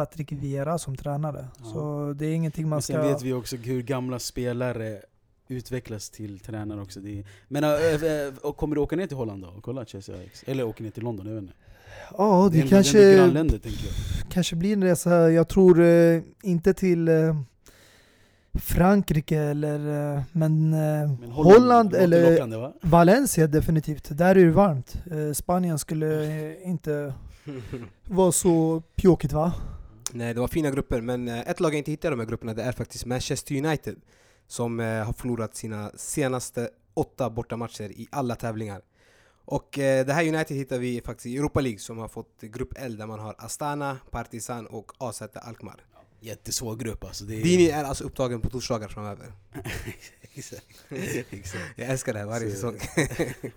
Patrick 0.00 0.32
Vieira 0.32 0.78
som 0.78 0.96
tränare. 0.96 1.48
Ja. 1.58 1.64
Så 1.64 2.12
det 2.16 2.26
är 2.26 2.34
ingenting 2.34 2.68
man 2.68 2.76
Men 2.76 2.82
ska... 2.82 2.92
sen 2.92 3.02
vet 3.02 3.22
vi 3.22 3.32
också 3.32 3.56
hur 3.56 3.82
gamla 3.82 4.18
spelare 4.18 5.02
utvecklas 5.48 6.10
till 6.10 6.38
tränare 6.38 6.80
också. 6.80 7.00
Det 7.00 7.18
är, 7.18 7.24
men 7.48 7.64
äh, 7.64 7.70
äh, 7.70 8.34
och 8.42 8.56
kommer 8.56 8.74
du 8.74 8.80
åka 8.80 8.96
ner 8.96 9.06
till 9.06 9.16
Holland 9.16 9.42
då 9.42 9.48
och 9.48 9.62
kolla 9.62 9.84
Chelsea 9.84 10.16
Ajax? 10.16 10.44
Eller 10.46 10.64
åka 10.64 10.84
ner 10.84 10.90
till 10.90 11.02
London? 11.02 11.26
Jag 11.26 11.34
vet 11.34 11.42
inte. 11.42 11.54
Ja, 12.18 12.48
det, 12.52 12.62
kanske... 12.62 12.98
det 12.98 13.04
ändå 13.12 13.22
grannländer 13.22 13.58
tänker 13.58 13.84
jag. 13.84 14.30
kanske 14.32 14.56
blir 14.56 14.72
en 14.72 14.84
resa, 14.84 15.30
jag 15.30 15.48
tror 15.48 15.80
eh, 15.80 16.22
inte 16.42 16.74
till 16.74 17.08
eh, 17.08 17.40
Frankrike 18.54 19.38
eller 19.38 20.14
eh, 20.16 20.22
men, 20.32 20.72
eh, 20.72 21.10
Men 21.20 21.30
Holland, 21.30 21.92
låter 21.92 22.04
eller 22.04 22.30
lockande, 22.30 22.56
va? 22.56 22.72
Valencia 22.82 23.46
definitivt. 23.46 24.18
Där 24.18 24.36
är 24.36 24.44
det 24.44 24.50
varmt. 24.50 24.94
Eh, 25.10 25.32
Spanien 25.32 25.78
skulle 25.78 26.56
inte 26.64 27.14
vara 28.04 28.32
så 28.32 28.82
pjåkigt 28.96 29.32
va? 29.32 29.52
Nej, 30.12 30.34
det 30.34 30.40
var 30.40 30.48
fina 30.48 30.70
grupper, 30.70 31.00
men 31.00 31.28
eh, 31.28 31.40
ett 31.40 31.60
lag 31.60 31.72
jag 31.74 31.78
inte 31.78 31.90
hittar 31.90 32.08
i 32.08 32.10
de 32.10 32.20
här 32.20 32.26
grupperna 32.26 32.54
det 32.54 32.62
är 32.62 32.72
faktiskt 32.72 33.04
Manchester 33.06 33.54
United 33.56 33.96
som 34.46 34.80
eh, 34.80 35.04
har 35.04 35.12
förlorat 35.12 35.56
sina 35.56 35.90
senaste 35.96 36.70
åtta 36.94 37.30
bortamatcher 37.30 37.82
i 37.90 38.08
alla 38.12 38.36
tävlingar. 38.36 38.82
Och 39.44 39.78
eh, 39.78 40.06
det 40.06 40.12
här 40.12 40.28
United 40.28 40.56
hittar 40.56 40.78
vi 40.78 41.00
faktiskt 41.04 41.26
i 41.26 41.36
Europa 41.36 41.60
League 41.60 41.78
som 41.78 41.98
har 41.98 42.08
fått 42.08 42.40
grupp 42.40 42.72
L 42.76 42.96
där 42.96 43.06
man 43.06 43.18
har 43.20 43.34
Astana, 43.38 43.98
Partizan 44.10 44.66
och 44.66 44.92
AZ 44.98 45.22
Alkmaar. 45.34 45.84
Jättesvår 46.20 46.76
grupp 46.76 47.04
alltså. 47.04 47.24
Det 47.24 47.40
är... 47.40 47.42
Dini 47.44 47.68
är 47.70 47.84
alltså 47.84 48.04
upptagen 48.04 48.40
på 48.40 48.50
torsdagar 48.50 48.88
framöver. 48.88 49.32
Exakt. 50.34 50.66
Exakt. 51.30 51.64
Jag 51.76 51.88
älskar 51.90 52.12
det 52.12 52.18
här 52.18 52.26
varje 52.26 52.50
Så- 52.50 52.54
säsong. 52.56 52.78
Jag 53.42 53.52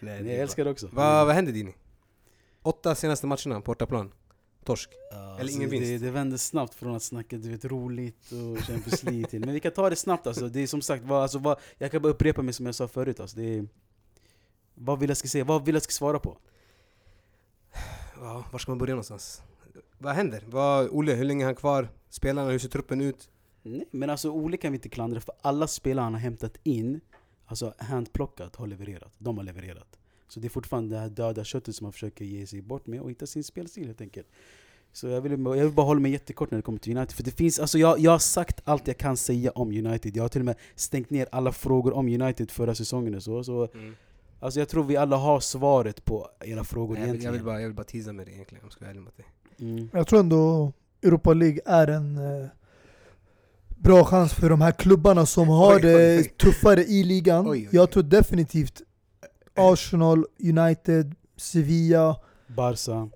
Nej, 0.00 0.22
bra. 0.22 0.32
älskar 0.32 0.64
det 0.64 0.70
också. 0.70 0.88
Vad, 0.92 1.26
vad 1.26 1.34
händer 1.34 1.52
Dini? 1.52 1.74
Åtta 2.62 2.94
senaste 2.94 3.26
matcherna 3.26 3.54
på 3.54 3.70
bortaplan. 3.70 4.12
Torsk. 4.64 4.90
Ja, 5.10 5.38
Eller 5.38 5.52
ingen 5.52 5.70
det, 5.70 5.78
vinst. 5.78 6.04
det 6.04 6.10
vände 6.10 6.38
snabbt 6.38 6.74
från 6.74 6.94
att 6.96 7.02
snacka 7.02 7.36
du 7.36 7.50
vet, 7.50 7.64
roligt 7.64 8.32
och 8.32 8.58
Champions 8.58 9.02
League 9.02 9.24
till... 9.26 9.40
Men 9.40 9.54
vi 9.54 9.60
kan 9.60 9.72
ta 9.72 9.90
det 9.90 9.96
snabbt 9.96 10.26
alltså. 10.26 10.48
Det 10.48 10.60
är 10.60 10.66
som 10.66 10.82
sagt, 10.82 11.04
vad, 11.04 11.22
alltså, 11.22 11.38
vad, 11.38 11.58
jag 11.78 11.90
kan 11.90 12.02
bara 12.02 12.12
upprepa 12.12 12.42
mig 12.42 12.54
som 12.54 12.66
jag 12.66 12.74
sa 12.74 12.88
förut. 12.88 13.20
Alltså, 13.20 13.36
det 13.36 13.58
är, 13.58 13.66
vad 14.74 14.98
vill 14.98 15.10
jag 15.10 15.16
ska 15.16 15.28
säga? 15.28 15.44
Vad 15.44 15.64
vill 15.64 15.74
jag 15.74 15.82
ska 15.82 15.90
svara 15.90 16.18
på? 16.18 16.38
Ja, 18.20 18.44
var 18.52 18.58
ska 18.58 18.70
man 18.70 18.78
börja 18.78 18.94
någonstans? 18.94 19.42
Vad 19.98 20.14
händer? 20.14 20.44
Vad, 20.46 20.88
Olle, 20.90 21.12
hur 21.12 21.24
länge 21.24 21.44
är 21.44 21.46
han 21.46 21.54
kvar? 21.54 21.88
Spelarna, 22.08 22.50
hur 22.50 22.58
ser 22.58 22.68
truppen 22.68 23.00
ut? 23.00 23.30
Nej, 23.62 23.88
men 23.90 24.10
alltså 24.10 24.30
Ole 24.30 24.56
kan 24.56 24.72
vi 24.72 24.76
inte 24.76 24.88
klandra 24.88 25.20
för 25.20 25.34
alla 25.40 25.66
spelare 25.66 26.02
han 26.04 26.12
har 26.12 26.20
hämtat 26.20 26.56
in, 26.62 27.00
alltså 27.46 27.74
handplockat, 27.78 28.56
har 28.56 28.66
levererat. 28.66 29.12
De 29.18 29.36
har 29.36 29.44
levererat. 29.44 29.98
Så 30.32 30.40
det 30.40 30.46
är 30.46 30.50
fortfarande 30.50 30.94
det 30.94 31.00
här 31.00 31.08
döda 31.08 31.44
köttet 31.44 31.76
som 31.76 31.84
han 31.84 31.92
försöker 31.92 32.24
ge 32.24 32.46
sig 32.46 32.62
bort 32.62 32.86
med 32.86 33.00
och 33.00 33.10
hitta 33.10 33.26
sin 33.26 33.44
spelstil 33.44 33.86
helt 33.86 34.00
enkelt. 34.00 34.26
Så 34.92 35.08
jag 35.08 35.20
vill, 35.20 35.32
jag 35.32 35.64
vill 35.64 35.72
bara 35.72 35.86
hålla 35.86 36.00
mig 36.00 36.12
jättekort 36.12 36.50
när 36.50 36.58
det 36.58 36.62
kommer 36.62 36.78
till 36.78 36.96
United. 36.96 37.16
För 37.16 37.22
det 37.22 37.30
finns, 37.30 37.58
alltså 37.58 37.78
jag, 37.78 37.98
jag 37.98 38.10
har 38.10 38.18
sagt 38.18 38.60
allt 38.64 38.86
jag 38.86 38.98
kan 38.98 39.16
säga 39.16 39.50
om 39.50 39.68
United. 39.68 40.16
Jag 40.16 40.24
har 40.24 40.28
till 40.28 40.40
och 40.40 40.44
med 40.44 40.56
stängt 40.74 41.10
ner 41.10 41.28
alla 41.32 41.52
frågor 41.52 41.92
om 41.92 42.08
United 42.08 42.50
förra 42.50 42.74
säsongen 42.74 43.14
och 43.14 43.22
så. 43.22 43.44
så 43.44 43.68
alltså 44.40 44.60
jag 44.60 44.68
tror 44.68 44.84
vi 44.84 44.96
alla 44.96 45.16
har 45.16 45.40
svaret 45.40 46.04
på 46.04 46.28
era 46.40 46.64
frågor 46.64 46.96
Jag 46.96 47.00
vill, 47.00 47.08
jag, 47.08 47.08
egentligen. 47.08 47.34
vill 47.34 47.44
bara, 47.44 47.60
jag 47.60 47.68
vill 47.68 47.76
bara 47.76 47.84
teasa 47.84 48.12
med 48.12 48.26
det 48.26 48.32
egentligen 48.32 48.62
om 48.62 48.66
jag 48.66 48.72
ska 48.72 48.80
vara 48.80 48.90
ärlig 48.90 49.02
mot 49.02 49.16
dig. 49.16 49.26
Mm. 49.60 49.88
Jag 49.92 50.06
tror 50.06 50.20
ändå 50.20 50.72
Europa 51.02 51.34
League 51.34 51.60
är 51.64 51.86
en 51.86 52.16
eh, 52.16 52.48
bra 53.68 54.04
chans 54.04 54.34
för 54.34 54.50
de 54.50 54.60
här 54.60 54.72
klubbarna 54.72 55.26
som 55.26 55.48
har 55.48 55.74
Oj, 55.74 55.76
oj, 55.76 55.82
det 55.82 56.18
oj. 56.18 56.24
tuffare 56.28 56.84
i 56.84 57.04
ligan. 57.04 57.46
Oj, 57.46 57.50
oj, 57.50 57.68
oj. 57.70 57.76
Jag 57.76 57.90
tror 57.90 58.02
definitivt 58.02 58.82
Arsenal, 59.54 60.24
United, 60.38 61.14
Sevilla. 61.36 62.16
Barca. 62.56 63.08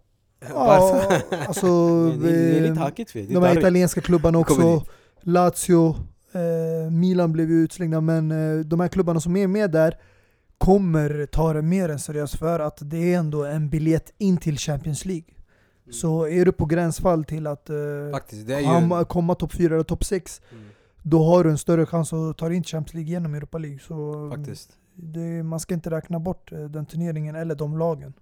Ja, 0.49 1.21
alltså, 1.47 1.67
det, 2.11 2.29
det 2.29 2.57
är 2.57 2.57
eh, 2.57 2.69
lite 2.69 2.81
hackigt 2.81 3.11
för 3.11 3.19
det. 3.19 3.31
är 3.31 3.35
de 3.35 3.43
här 3.43 3.59
italienska 3.59 4.01
klubbarna 4.01 4.39
också. 4.39 4.85
Lazio, 5.21 5.97
eh, 6.33 6.91
Milan 6.91 7.33
blev 7.33 7.51
ju 7.51 7.57
utslängda 7.57 8.01
men 8.01 8.31
eh, 8.31 8.65
de 8.65 8.81
här 8.81 8.89
klubbarna 8.89 9.21
som 9.21 9.37
är 9.37 9.47
med 9.47 9.71
där 9.71 9.99
kommer 10.59 11.27
ta 11.27 11.53
det 11.53 11.63
mer 11.63 11.89
än 11.89 11.99
seriöst 11.99 12.39
för 12.39 12.61
att 12.61 12.79
det 12.81 13.15
är 13.15 13.19
ändå 13.19 13.45
en 13.45 13.69
biljett 13.69 14.13
in 14.19 14.37
till 14.37 14.59
Champions 14.59 15.05
League. 15.05 15.25
Mm. 15.85 15.93
Så 15.93 16.29
är 16.29 16.45
du 16.45 16.53
på 16.53 16.65
gränsfall 16.67 17.25
till 17.25 17.47
att 17.47 17.71
eh, 17.71 17.77
Faktiskt, 18.13 18.47
det 18.47 18.55
är 18.55 18.61
ju... 18.61 18.67
komma, 18.67 19.05
komma 19.05 19.35
topp 19.35 19.53
4 19.53 19.75
eller 19.75 19.85
topp 19.85 20.05
6 20.05 20.43
Mm, 20.53 20.65
då 21.03 21.25
har 21.25 21.45
du 21.45 21.51
en 21.51 21.59
större 21.59 21.87
chans 21.87 22.13
att 22.13 22.39
ta 22.39 22.49
dig 22.49 22.57
in 22.57 22.63
till 22.63 22.71
Champions 22.71 22.95
League 22.95 23.11
genom 23.11 23.35
Europa 23.35 23.59
League. 23.59 23.79
Så 23.79 24.31
faktiskt. 24.31 24.71
Det, 24.97 25.43
man 25.43 25.61
ska 25.61 25.75
inte 25.75 25.91
räkna 25.91 26.21
bort 26.21 26.53
eh, 26.53 26.65
den 26.65 26.87
turneringen 26.87 27.37
eller 27.37 27.55
de 27.55 27.79
lagen. 27.79 28.15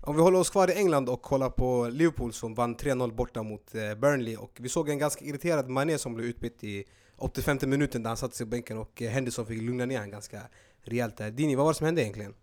Om 0.00 0.16
vi 0.16 0.22
håller 0.22 0.38
oss 0.38 0.50
kvar 0.50 0.70
i 0.70 0.74
England 0.74 1.08
och 1.08 1.22
kollar 1.22 1.50
på 1.50 1.88
Liverpool 1.88 2.32
som 2.32 2.54
vann 2.54 2.76
3-0 2.76 3.14
borta 3.14 3.42
mot 3.42 3.74
eh, 3.74 3.94
Burnley 3.94 4.36
och 4.36 4.58
vi 4.60 4.68
såg 4.68 4.88
en 4.88 4.98
ganska 4.98 5.24
irriterad 5.24 5.68
Mané 5.68 5.98
som 5.98 6.14
blev 6.14 6.26
utbytt 6.26 6.64
i 6.64 6.84
85 7.16 7.58
minuten 7.62 8.02
där 8.02 8.10
han 8.10 8.16
satte 8.16 8.36
sig 8.36 8.46
på 8.46 8.50
bänken 8.50 8.78
och 8.78 9.02
eh, 9.02 9.10
Henderson 9.10 9.46
fick 9.46 9.62
lugna 9.62 9.86
ner 9.86 9.96
honom 9.96 10.10
ganska 10.10 10.40
rejält 10.82 11.16
där. 11.16 11.30
Dini, 11.30 11.54
vad 11.54 11.64
var 11.64 11.72
det 11.72 11.76
som 11.76 11.86
hände 11.86 12.02
egentligen? 12.02 12.34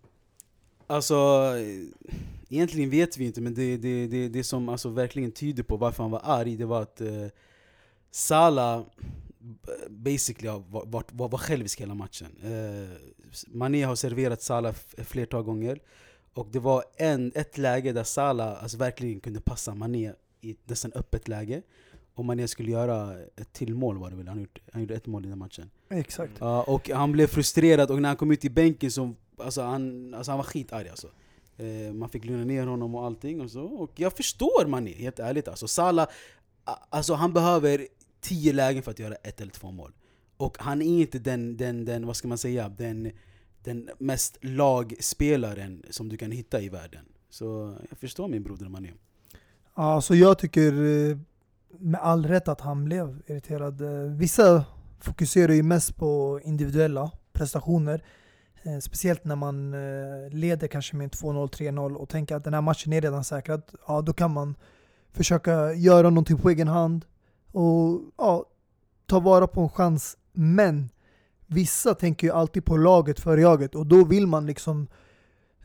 Alltså, 0.88 1.54
egentligen 2.50 2.90
vet 2.90 3.18
vi 3.18 3.26
inte 3.26 3.42
men 3.42 3.54
det, 3.54 3.78
det, 3.78 4.08
det, 4.08 4.30
det 4.30 4.44
som 4.44 4.70
alltså 4.70 4.90
verkligen 4.90 5.32
tyder 5.32 5.64
på 5.64 5.78
varför 5.78 6.04
han 6.04 6.12
var 6.12 6.22
arg 6.24 6.56
det 6.56 6.66
var 6.66 6.82
att 6.82 7.02
eh, 7.02 7.28
Salah 8.12 8.84
basically 9.90 10.48
var, 10.50 10.86
var, 10.86 11.04
var, 11.12 11.30
var 11.30 11.38
självisk 11.38 11.82
hela 11.82 11.94
matchen. 11.96 12.28
Eh, 12.44 12.90
Mané 13.48 13.84
har 13.84 13.96
serverat 13.96 14.42
Salah 14.42 14.72
f- 14.72 15.08
flertal 15.08 15.44
gånger 15.44 15.80
och 16.34 16.48
det 16.52 16.60
var 16.60 16.84
en, 16.98 17.32
ett 17.36 17.58
läge 17.58 17.92
där 17.94 18.04
Salah 18.04 18.64
alltså 18.64 18.78
verkligen 18.78 19.20
kunde 19.20 19.42
passa 19.42 19.76
Mané 19.76 20.14
i 20.42 20.52
ett 20.52 20.58
nästan 20.70 20.92
öppet 20.96 21.28
läge 21.28 21.62
och 22.14 22.26
Mané 22.26 22.48
skulle 22.48 22.72
göra 22.72 23.18
ett 23.36 23.54
till 23.54 23.76
mål 23.76 23.98
var 23.98 24.10
det 24.10 24.16
väl, 24.16 24.28
han, 24.28 24.40
gjort, 24.40 24.60
han 24.72 24.82
gjorde 24.82 24.96
ett 24.96 25.08
mål 25.08 25.26
i 25.26 25.30
den 25.30 25.38
matchen. 25.38 25.70
Exakt. 25.90 26.34
Ja, 26.40 26.64
och 26.64 26.90
han 26.90 27.12
blev 27.12 27.28
frustrerad 27.28 27.92
och 27.92 28.02
när 28.02 28.10
han 28.10 28.16
kom 28.18 28.32
ut 28.32 28.46
i 28.46 28.50
bänken 28.50 28.92
så 28.92 29.14
alltså 29.38 29.62
han, 29.62 30.14
alltså 30.14 30.32
han 30.32 30.38
var 30.38 30.44
skitarg 30.46 30.90
alltså. 30.90 31.08
Eh, 31.58 31.94
man 31.94 32.10
fick 32.10 32.26
lugna 32.26 32.44
ner 32.46 32.68
honom 32.68 32.96
och 32.96 33.06
allting 33.06 33.42
och 33.42 33.52
så. 33.52 33.64
Och 33.64 33.92
jag 33.96 34.14
förstår 34.14 34.66
Mané, 34.66 34.94
helt 34.94 35.20
ärligt 35.20 35.48
alltså. 35.48 35.68
Salah, 35.68 36.08
alltså 36.90 37.14
han 37.14 37.34
behöver 37.34 37.88
tio 38.22 38.54
lägen 38.54 38.84
för 38.84 38.92
att 38.92 39.00
göra 39.00 39.16
ett 39.16 39.42
eller 39.42 39.52
två 39.52 39.72
mål. 39.72 39.92
Och 40.38 40.58
han 40.60 40.82
är 40.82 41.00
inte 41.00 41.20
den, 41.20 41.58
den, 41.58 41.86
den 41.86 42.08
vad 42.08 42.16
ska 42.16 42.28
man 42.28 42.38
säga, 42.38 42.70
den, 42.70 43.12
den 43.64 43.90
mest 43.98 44.38
lagspelaren 44.42 45.84
som 45.90 46.10
du 46.10 46.18
kan 46.18 46.32
hitta 46.32 46.62
i 46.62 46.70
världen. 46.70 47.06
Så 47.30 47.76
jag 47.90 48.00
förstår 48.00 48.28
min 48.28 48.44
broder 48.44 48.70
Mané. 48.70 48.92
Ja, 49.76 50.02
så 50.02 50.16
jag 50.16 50.40
tycker 50.40 50.74
eh, 50.74 51.18
med 51.80 52.02
all 52.02 52.26
rätt 52.26 52.48
att 52.48 52.62
han 52.62 52.86
blev 52.86 53.22
irriterad. 53.28 53.82
Eh, 53.82 54.12
vissa 54.12 54.66
fokuserar 55.00 55.54
ju 55.54 55.64
mest 55.64 55.96
på 55.96 56.42
individuella 56.44 57.12
prestationer. 57.34 58.04
Eh, 58.64 58.80
speciellt 58.80 59.26
när 59.26 59.36
man 59.36 59.72
leder 60.30 60.68
kanske 60.68 60.96
med 60.96 61.10
2-0, 61.10 61.50
3-0 61.50 61.96
och 61.96 62.10
tänker 62.10 62.36
att 62.36 62.44
den 62.44 62.54
här 62.54 62.62
matchen 62.62 62.94
är 62.94 63.02
redan 63.02 63.24
säkrad. 63.24 63.62
Ja, 63.88 64.02
då 64.02 64.14
kan 64.14 64.32
man 64.32 64.56
försöka 65.12 65.74
göra 65.74 66.10
någonting 66.10 66.38
på 66.38 66.50
egen 66.50 66.68
hand 66.68 67.06
och 67.52 68.02
ja, 68.18 68.46
ta 69.06 69.20
vara 69.20 69.48
på 69.48 69.62
en 69.62 69.70
chans. 69.70 70.18
Men 70.34 70.90
vissa 71.48 71.94
tänker 71.94 72.28
ju 72.28 72.34
alltid 72.34 72.66
på 72.66 72.78
laget 72.78 73.20
före 73.20 73.42
jaget 73.42 73.76
och 73.76 73.86
då 73.86 74.06
vill 74.06 74.28
man 74.28 74.46
liksom 74.46 74.88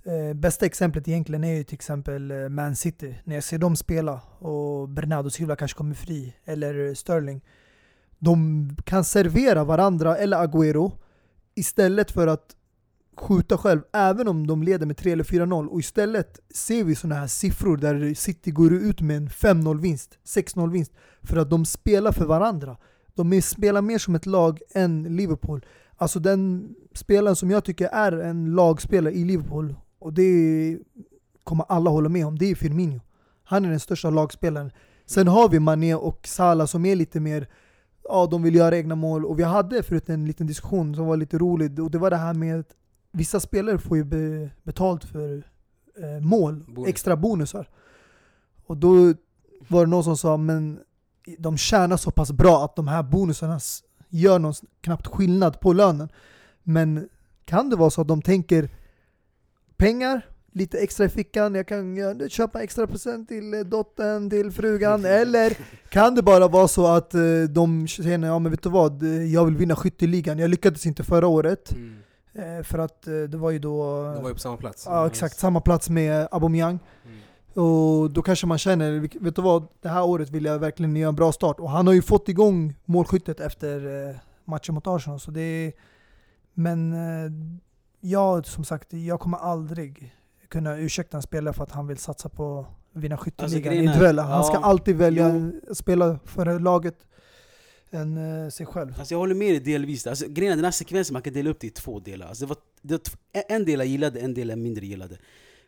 Eh, 0.06 0.34
bästa 0.34 0.66
exemplet 0.66 1.08
egentligen 1.08 1.44
är 1.44 1.54
ju 1.54 1.64
till 1.64 1.74
exempel 1.74 2.30
eh, 2.30 2.48
Man 2.48 2.76
City. 2.76 3.14
När 3.24 3.34
jag 3.34 3.44
ser 3.44 3.58
dem 3.58 3.76
spela 3.76 4.20
och 4.38 4.88
Bernardo 4.88 5.30
Silva 5.30 5.56
kanske 5.56 5.78
kommer 5.78 5.94
fri, 5.94 6.34
eller 6.44 6.94
Sterling. 6.94 7.40
De 8.18 8.68
kan 8.84 9.04
servera 9.04 9.64
varandra, 9.64 10.16
eller 10.16 10.46
Agüero, 10.46 10.92
istället 11.54 12.10
för 12.10 12.26
att 12.26 12.56
skjuta 13.16 13.58
själv, 13.58 13.80
även 13.92 14.28
om 14.28 14.46
de 14.46 14.62
leder 14.62 14.86
med 14.86 14.96
3 14.96 15.12
eller 15.12 15.24
4-0. 15.24 15.66
Och 15.66 15.80
istället 15.80 16.40
ser 16.54 16.84
vi 16.84 16.94
sådana 16.94 17.20
här 17.20 17.26
siffror 17.26 17.76
där 17.76 18.14
City 18.14 18.50
går 18.50 18.72
ut 18.72 19.00
med 19.00 19.16
en 19.16 19.28
5-0 19.28 19.80
vinst, 19.80 20.18
6-0 20.24 20.70
vinst, 20.70 20.92
för 21.22 21.36
att 21.36 21.50
de 21.50 21.64
spelar 21.64 22.12
för 22.12 22.24
varandra. 22.24 22.76
De 23.14 23.42
spelar 23.42 23.82
mer 23.82 23.98
som 23.98 24.14
ett 24.14 24.26
lag 24.26 24.60
än 24.74 25.02
Liverpool. 25.02 25.64
Alltså 25.96 26.20
den 26.20 26.68
spelaren 26.94 27.36
som 27.36 27.50
jag 27.50 27.64
tycker 27.64 27.88
är 27.88 28.12
en 28.12 28.54
lagspelare 28.54 29.14
i 29.14 29.24
Liverpool, 29.24 29.74
och 29.98 30.12
det 30.12 30.78
kommer 31.44 31.64
alla 31.68 31.90
hålla 31.90 32.08
med 32.08 32.26
om, 32.26 32.38
det 32.38 32.50
är 32.50 32.54
Firmino. 32.54 33.00
Han 33.44 33.64
är 33.64 33.70
den 33.70 33.80
största 33.80 34.10
lagspelaren. 34.10 34.70
Sen 35.06 35.28
har 35.28 35.48
vi 35.48 35.60
Mané 35.60 35.94
och 35.94 36.26
Salah 36.26 36.66
som 36.66 36.84
är 36.84 36.96
lite 36.96 37.20
mer, 37.20 37.48
ja 38.08 38.26
de 38.26 38.42
vill 38.42 38.54
göra 38.54 38.76
egna 38.76 38.94
mål. 38.94 39.24
Och 39.24 39.38
vi 39.38 39.42
hade 39.42 39.82
förut 39.82 40.08
en 40.08 40.26
liten 40.26 40.46
diskussion 40.46 40.94
som 40.94 41.06
var 41.06 41.16
lite 41.16 41.38
rolig, 41.38 41.78
och 41.80 41.90
det 41.90 41.98
var 41.98 42.10
det 42.10 42.16
här 42.16 42.34
med 42.34 42.64
vissa 43.14 43.40
spelare 43.40 43.78
får 43.78 43.96
ju 43.96 44.04
be, 44.04 44.50
betalt 44.62 45.04
för 45.04 45.42
eh, 45.98 46.20
mål, 46.20 46.64
Bonus. 46.68 46.88
extra 46.88 47.16
bonusar. 47.16 47.68
Och 48.66 48.76
då 48.76 49.14
var 49.68 49.84
det 49.84 49.90
någon 49.90 50.04
som 50.04 50.16
sa, 50.16 50.36
men 50.36 50.78
de 51.38 51.56
tjänar 51.56 51.96
så 51.96 52.10
pass 52.10 52.32
bra 52.32 52.64
att 52.64 52.76
de 52.76 52.88
här 52.88 53.02
bonusarna 53.02 53.60
gör 54.08 54.38
någon 54.38 54.54
knappt 54.80 55.06
skillnad 55.06 55.60
på 55.60 55.72
lönen. 55.72 56.08
Men 56.62 57.08
kan 57.44 57.70
det 57.70 57.76
vara 57.76 57.90
så 57.90 58.00
att 58.00 58.08
de 58.08 58.22
tänker 58.22 58.68
pengar, 59.76 60.26
lite 60.52 60.78
extra 60.78 61.06
i 61.06 61.08
fickan, 61.08 61.54
jag 61.54 61.68
kan 61.68 62.28
köpa 62.28 62.62
extra 62.62 62.86
present 62.86 63.28
till 63.28 63.54
eh, 63.54 63.60
dottern, 63.60 64.30
till 64.30 64.50
frugan, 64.52 65.04
eller 65.20 65.56
kan 65.88 66.14
det 66.14 66.22
bara 66.22 66.48
vara 66.48 66.68
så 66.68 66.86
att 66.86 67.14
eh, 67.14 67.20
de 67.50 67.86
känner, 67.86 68.28
ja 68.28 68.38
men 68.38 68.50
vet 68.50 68.62
du 68.62 68.68
vad, 68.68 69.02
jag 69.32 69.44
vill 69.44 69.56
vinna 69.56 69.76
skytteligan, 69.76 70.38
jag 70.38 70.50
lyckades 70.50 70.86
inte 70.86 71.04
förra 71.04 71.26
året, 71.26 71.72
Mm. 71.72 71.96
Eh, 72.34 72.62
för 72.62 72.78
att 72.78 73.06
eh, 73.06 73.12
det 73.14 73.36
var 73.36 73.50
ju 73.50 73.58
då... 73.58 74.02
De 74.14 74.22
var 74.22 74.28
ju 74.28 74.34
på 74.34 74.40
samma 74.40 74.56
plats. 74.56 74.84
Ja 74.86 75.06
exakt, 75.06 75.38
samma 75.38 75.60
plats 75.60 75.90
med 75.90 76.28
Aubameyang. 76.30 76.78
Mm. 77.04 77.18
Och 77.66 78.10
då 78.10 78.22
kanske 78.22 78.46
man 78.46 78.58
känner, 78.58 79.20
vet 79.20 79.36
du 79.36 79.42
vad, 79.42 79.66
det 79.82 79.88
här 79.88 80.04
året 80.04 80.30
vill 80.30 80.44
jag 80.44 80.58
verkligen 80.58 80.96
göra 80.96 81.08
en 81.08 81.14
bra 81.14 81.32
start. 81.32 81.60
Och 81.60 81.70
han 81.70 81.86
har 81.86 81.94
ju 81.94 82.02
fått 82.02 82.28
igång 82.28 82.74
målskyttet 82.84 83.40
efter 83.40 84.08
eh, 84.08 84.16
matchen 84.44 84.74
mot 84.74 84.86
Arsenal. 84.86 85.20
Så 85.20 85.30
det 85.30 85.40
är, 85.40 85.72
men 86.54 86.94
jag, 88.00 88.46
som 88.46 88.64
sagt, 88.64 88.92
jag 88.92 89.20
kommer 89.20 89.38
aldrig 89.38 90.14
kunna 90.48 90.76
ursäkta 90.78 91.16
en 91.16 91.22
spelare 91.22 91.54
för 91.54 91.62
att 91.62 91.70
han 91.70 91.86
vill 91.86 91.98
satsa 91.98 92.28
på 92.28 92.66
att 92.94 93.02
vinna 93.02 93.16
skytteligan 93.16 93.62
grejen 93.62 93.84
är- 93.84 93.86
individuella. 93.86 94.22
Han 94.22 94.44
ska 94.44 94.56
alltid 94.58 94.96
välja 94.96 95.50
spela 95.74 96.18
för 96.24 96.58
laget 96.58 97.06
än 97.94 98.44
eh, 98.44 98.48
sig 98.48 98.66
själv. 98.66 98.94
Alltså 98.98 99.14
jag 99.14 99.18
håller 99.18 99.34
med 99.34 99.52
dig 99.52 99.60
delvis. 99.60 100.06
Alltså, 100.06 100.28
grejen 100.28 100.52
är 100.52 100.56
den 100.56 100.64
här 100.64 100.72
sekvensen, 100.72 101.12
man 101.12 101.22
kan 101.22 101.32
dela 101.32 101.50
upp 101.50 101.60
det 101.60 101.66
i 101.66 101.70
två 101.70 102.00
delar. 102.00 102.26
Alltså, 102.26 102.44
det 102.44 102.48
var, 102.48 102.58
det 102.82 102.92
var 103.32 103.44
en 103.48 103.64
del 103.64 103.78
jag 103.78 103.88
gillade, 103.88 104.20
en 104.20 104.34
del 104.34 104.48
jag 104.48 104.58
mindre 104.58 104.86
gillade. 104.86 105.18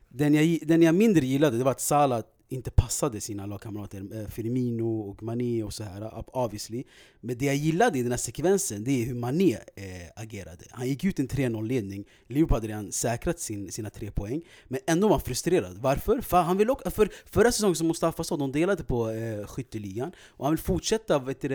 Den 0.08 0.34
jag, 0.34 0.58
den 0.62 0.82
jag 0.82 0.94
mindre 0.94 1.26
gillade 1.26 1.58
det 1.58 1.64
var 1.64 1.70
att 1.70 1.80
Salah 1.80 2.22
inte 2.48 2.70
passade 2.70 3.20
sina 3.20 3.46
lagkamrater, 3.46 4.20
eh, 4.20 4.28
Firmino 4.28 5.00
och 5.00 5.22
Mané 5.22 5.62
och 5.62 5.72
så 5.72 5.84
här, 5.84 6.24
obviously. 6.36 6.84
Men 7.20 7.38
det 7.38 7.44
jag 7.44 7.56
gillade 7.56 7.98
i 7.98 8.02
den 8.02 8.12
här 8.12 8.18
sekvensen, 8.18 8.84
det 8.84 9.02
är 9.02 9.06
hur 9.06 9.14
Mané 9.14 9.52
eh, 9.54 9.82
agerade. 10.16 10.64
Han 10.70 10.88
gick 10.88 11.04
ut 11.04 11.18
i 11.18 11.22
en 11.22 11.28
3-0-ledning, 11.28 12.04
Liverpool 12.26 12.56
hade 12.56 12.68
redan 12.68 12.92
säkrat 12.92 13.40
sin, 13.40 13.72
sina 13.72 13.90
tre 13.90 14.10
poäng, 14.10 14.42
men 14.68 14.80
ändå 14.86 15.08
var 15.08 15.14
han 15.14 15.24
frustrerad. 15.24 15.78
Varför? 15.78 16.20
För, 16.20 16.42
han 16.42 16.56
vill 16.58 16.70
åka, 16.70 16.90
för 16.90 17.08
förra 17.24 17.52
säsongen 17.52 17.76
som 17.76 17.86
Mustafa 17.86 18.24
sa, 18.24 18.36
de 18.36 18.52
delade 18.52 18.84
på 18.84 19.10
eh, 19.10 19.46
skytteligan, 19.46 20.12
och 20.18 20.44
han 20.44 20.52
vill 20.52 20.64
fortsätta 20.64 21.18
vet 21.18 21.40
du, 21.40 21.48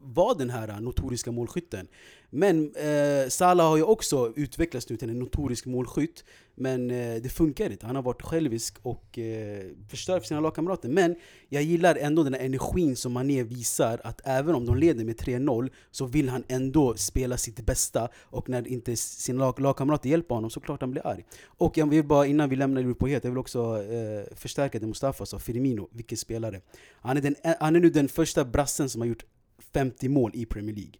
var 0.00 0.30
vara 0.30 0.38
den 0.38 0.50
här 0.50 0.80
notoriska 0.80 1.32
målskytten. 1.32 1.88
Men 2.30 2.74
eh, 2.74 3.28
Salah 3.28 3.68
har 3.68 3.76
ju 3.76 3.82
också 3.82 4.32
utvecklats 4.36 4.90
nu 4.90 4.96
till 4.96 5.10
en 5.10 5.18
notorisk 5.18 5.66
målskytt, 5.66 6.24
men 6.54 6.90
eh, 6.90 7.22
det 7.22 7.28
funkar 7.28 7.70
inte. 7.70 7.86
Han 7.86 7.96
har 7.96 8.02
varit 8.02 8.22
självisk 8.22 8.76
och 8.82 9.18
eh, 9.18 9.64
förstört 9.88 10.22
för 10.22 10.26
sina 10.26 10.40
lagkamrater. 10.40 10.88
Men 10.88 11.16
jag 11.48 11.62
gillar 11.62 11.96
ändå 11.96 12.22
den 12.22 12.34
här 12.34 12.40
energin 12.40 12.96
som 12.96 13.12
Mané 13.12 13.42
visar, 13.42 14.00
att 14.04 14.20
även 14.24 14.54
om 14.54 14.66
de 14.66 14.76
leder 14.76 15.04
med 15.04 15.16
3-0 15.16 15.70
så 15.90 16.06
vill 16.06 16.28
han 16.28 16.44
ändå 16.48 16.94
spela 16.96 17.36
sitt 17.36 17.60
bästa, 17.60 18.08
och 18.22 18.48
när 18.48 18.68
inte 18.68 18.96
sina 18.96 19.38
lag, 19.44 19.60
lagkamrater 19.60 20.10
hjälper 20.10 20.34
honom 20.34 20.50
så 20.50 20.60
klart 20.60 20.80
han 20.80 20.90
blir 20.90 21.06
arg. 21.06 21.24
Och 21.44 21.78
jag 21.78 21.90
vill 21.90 22.04
bara, 22.04 22.26
innan 22.26 22.48
vi 22.48 22.56
lämnar 22.56 22.80
Liverpool 22.80 23.08
helt, 23.08 23.24
jag 23.24 23.30
vill 23.30 23.38
också 23.38 23.82
eh, 23.82 24.36
förstärka 24.36 24.78
det 24.78 24.86
Mustafa 24.86 25.26
sa, 25.26 25.38
Firmino, 25.38 25.88
vilken 25.92 26.18
spelare. 26.18 26.60
Han 27.00 27.16
är, 27.16 27.20
den, 27.20 27.36
eh, 27.44 27.54
han 27.60 27.76
är 27.76 27.80
nu 27.80 27.90
den 27.90 28.08
första 28.08 28.44
brassen 28.44 28.88
som 28.88 29.00
har 29.00 29.08
gjort 29.08 29.24
50 29.72 30.08
mål 30.08 30.30
i 30.34 30.46
Premier 30.46 30.74
League. 30.76 30.92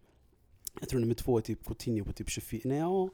Jag 0.79 0.89
tror 0.89 0.99
nummer 0.99 1.13
två 1.13 1.37
är 1.37 1.41
typ 1.41 1.65
Coutinho 1.65 2.05
på 2.05 2.13
typ 2.13 2.29
24, 2.29 2.61
nej 2.65 2.77
ja. 2.77 3.09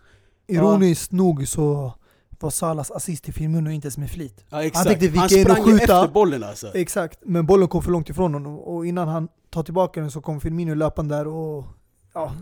Ironiskt 0.47 1.11
nog 1.11 1.47
så 1.47 1.93
var 2.39 2.49
Salas 2.49 2.91
assist 2.91 3.23
till 3.23 3.33
Firmino 3.33 3.69
inte 3.69 3.85
ens 3.85 3.97
med 3.97 4.11
flit. 4.11 4.45
ja 4.49 4.61
tänkte, 4.69 5.19
han 5.19 5.29
kan 5.29 5.37
ju 5.37 5.43
sprang 5.43 5.57
ju 5.57 5.63
skjuta. 5.63 6.03
efter 6.03 6.13
bollen 6.13 6.43
alltså. 6.43 6.71
Exakt, 6.75 7.19
men 7.25 7.45
bollen 7.45 7.67
kom 7.67 7.83
för 7.83 7.91
långt 7.91 8.09
ifrån 8.09 8.33
honom 8.33 8.59
och 8.59 8.85
innan 8.85 9.07
han 9.07 9.27
tar 9.49 9.63
tillbaka 9.63 10.01
den 10.01 10.11
så 10.11 10.21
kom 10.21 10.41
Firmino 10.41 10.73
löpande 10.73 11.15
där 11.15 11.27
och 11.27 11.65
ja, 12.17 12.35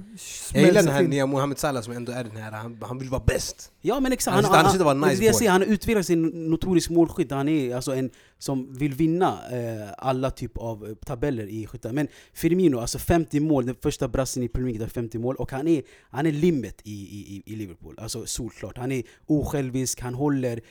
Jag 0.54 0.64
gillar 0.64 0.84
den 0.84 0.94
här 0.94 1.04
nya 1.04 1.26
Mohamed 1.26 1.60
Salah 1.60 1.82
som 1.84 1.94
ändå 1.94 2.12
är 2.12 2.24
den 2.24 2.36
här, 2.36 2.52
han, 2.52 2.78
han 2.82 3.00
vill 3.00 3.10
vara 3.10 3.24
bäst. 3.26 3.72
Ja 3.82 4.00
men 4.00 4.12
exakt, 4.12 4.36
Han 4.36 4.44
han 4.44 4.54
var 4.54 4.96
det 4.96 5.02
är 5.02 5.10
nice 5.10 5.20
det 5.20 5.26
jag 5.26 5.34
boy. 5.34 5.38
säger, 5.38 5.52
han 5.52 5.62
har 5.62 5.68
utvecklat 5.68 6.06
sin 6.06 6.50
notorisk 6.50 6.90
målskytt, 6.90 7.32
han 7.32 7.50
är 7.50 7.76
alltså 7.76 7.96
en 7.96 8.10
som 8.38 8.74
vill 8.74 8.94
vinna 8.94 9.40
eh, 9.52 9.90
alla 9.98 10.32
typer 10.32 10.62
av 10.62 10.86
eh, 10.88 10.94
tabeller 10.96 11.48
i 11.48 11.68
skyttar. 11.68 11.92
Men 11.92 12.08
Firmino, 12.34 12.80
alltså 12.80 13.00
50 13.00 13.40
mål, 13.40 13.66
den 13.66 13.76
första 13.82 14.08
brassen 14.08 14.44
i 14.44 14.48
Premier 14.48 14.72
League 14.74 14.86
har 14.86 14.90
50 14.90 15.18
mål, 15.18 15.36
och 15.36 15.52
han 15.52 15.68
är, 15.68 15.84
han 16.10 16.26
är 16.26 16.32
limmet 16.32 16.82
i, 16.84 16.92
i, 16.92 17.44
i 17.46 17.56
Liverpool. 17.56 17.96
Alltså 18.02 18.26
solklart. 18.26 18.78
Han 18.78 18.92
är 18.92 19.04
osjälvisk, 19.26 20.02
han 20.02 20.14
håller 20.14 20.62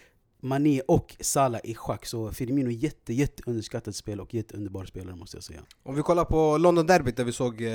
Mané 0.45 0.81
och 0.81 1.17
Salah 1.21 1.61
i 1.65 1.75
schack. 1.75 2.07
Så 2.07 2.31
Firmino 2.33 2.69
är 2.69 2.73
jätte, 2.75 3.13
jätte 3.13 3.43
underskattat 3.47 3.97
spel 3.97 4.21
och 4.21 4.35
jätteunderbar 4.35 4.85
spelare 4.85 5.17
måste 5.17 5.37
jag 5.37 5.45
säga. 5.45 5.61
Om 5.83 5.95
vi 5.95 6.03
kollar 6.03 6.25
på 6.25 6.59
London-derbyt 6.59 7.17
där 7.17 7.25
vi 7.25 7.33
såg 7.33 7.63
eh, 7.63 7.73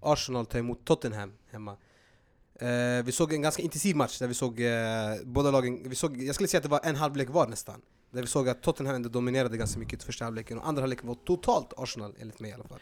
Arsenal 0.00 0.46
ta 0.46 0.58
emot 0.58 0.84
Tottenham 0.84 1.32
hemma. 1.52 1.76
Eh, 2.60 3.04
vi 3.04 3.12
såg 3.12 3.32
en 3.32 3.42
ganska 3.42 3.62
intensiv 3.62 3.96
match 3.96 4.18
där 4.18 4.28
vi 4.28 4.34
såg 4.34 4.60
eh, 4.60 4.70
båda 5.24 5.50
lagen, 5.50 5.88
vi 5.88 5.94
såg, 5.94 6.22
jag 6.22 6.34
skulle 6.34 6.48
säga 6.48 6.58
att 6.58 6.62
det 6.62 6.68
var 6.68 6.80
en 6.84 6.96
halvlek 6.96 7.30
var 7.30 7.46
nästan. 7.48 7.80
Där 8.10 8.20
vi 8.20 8.26
såg 8.26 8.48
att 8.48 8.62
Tottenham 8.62 8.94
ändå 8.94 9.08
dominerade 9.08 9.56
ganska 9.56 9.78
mycket 9.78 10.02
i 10.02 10.06
första 10.06 10.24
halvleken 10.24 10.58
och 10.58 10.68
andra 10.68 10.82
halvleken 10.82 11.08
var 11.08 11.14
totalt 11.14 11.72
Arsenal 11.76 12.14
enligt 12.20 12.40
mig 12.40 12.50
i 12.50 12.54
alla 12.54 12.64
fall. 12.64 12.78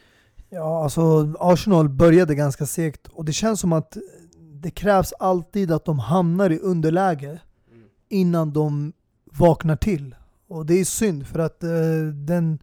Ja, 0.51 0.85
alltså 0.85 1.35
Arsenal 1.39 1.89
började 1.89 2.35
ganska 2.35 2.67
segt 2.67 3.07
och 3.09 3.25
det 3.25 3.33
känns 3.33 3.61
som 3.61 3.73
att 3.73 3.97
det 4.53 4.71
krävs 4.71 5.13
alltid 5.13 5.73
att 5.73 5.85
de 5.85 5.99
hamnar 5.99 6.51
i 6.51 6.59
underläge 6.59 7.41
Mm. 7.73 7.89
innan 8.09 8.53
de 8.53 8.93
vaknar 9.37 9.77
till. 9.77 10.15
Och 10.49 10.67
det 10.67 10.75
är 10.75 10.85
synd 10.85 11.27
för 11.27 11.39
att 11.39 11.63
eh, 11.63 11.71
den 12.15 12.59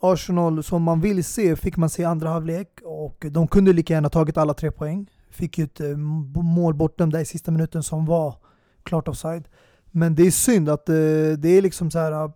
Arsenal 0.00 0.62
som 0.62 0.82
man 0.82 1.00
vill 1.00 1.24
se 1.24 1.56
fick 1.56 1.76
man 1.76 1.90
se 1.90 2.02
i 2.02 2.04
andra 2.04 2.28
halvlek 2.28 2.68
och 2.84 3.26
de 3.30 3.48
kunde 3.48 3.72
lika 3.72 3.94
gärna 3.94 4.08
tagit 4.08 4.36
alla 4.36 4.54
tre 4.54 4.70
poäng. 4.70 5.10
Fick 5.30 5.58
ju 5.58 5.64
ett 5.64 5.80
eh, 5.80 5.96
mål 6.42 6.74
bortdömt 6.74 7.12
där 7.12 7.20
i 7.20 7.24
sista 7.24 7.50
minuten 7.50 7.82
som 7.82 8.06
var 8.06 8.34
klart 8.82 9.08
offside. 9.08 9.44
Men 9.90 10.14
det 10.14 10.26
är 10.26 10.30
synd 10.30 10.68
att 10.68 10.88
eh, 10.88 10.94
det 11.38 11.48
är 11.48 11.62
liksom 11.62 11.90
så 11.90 11.98
här 11.98 12.12
eh, 12.24 12.30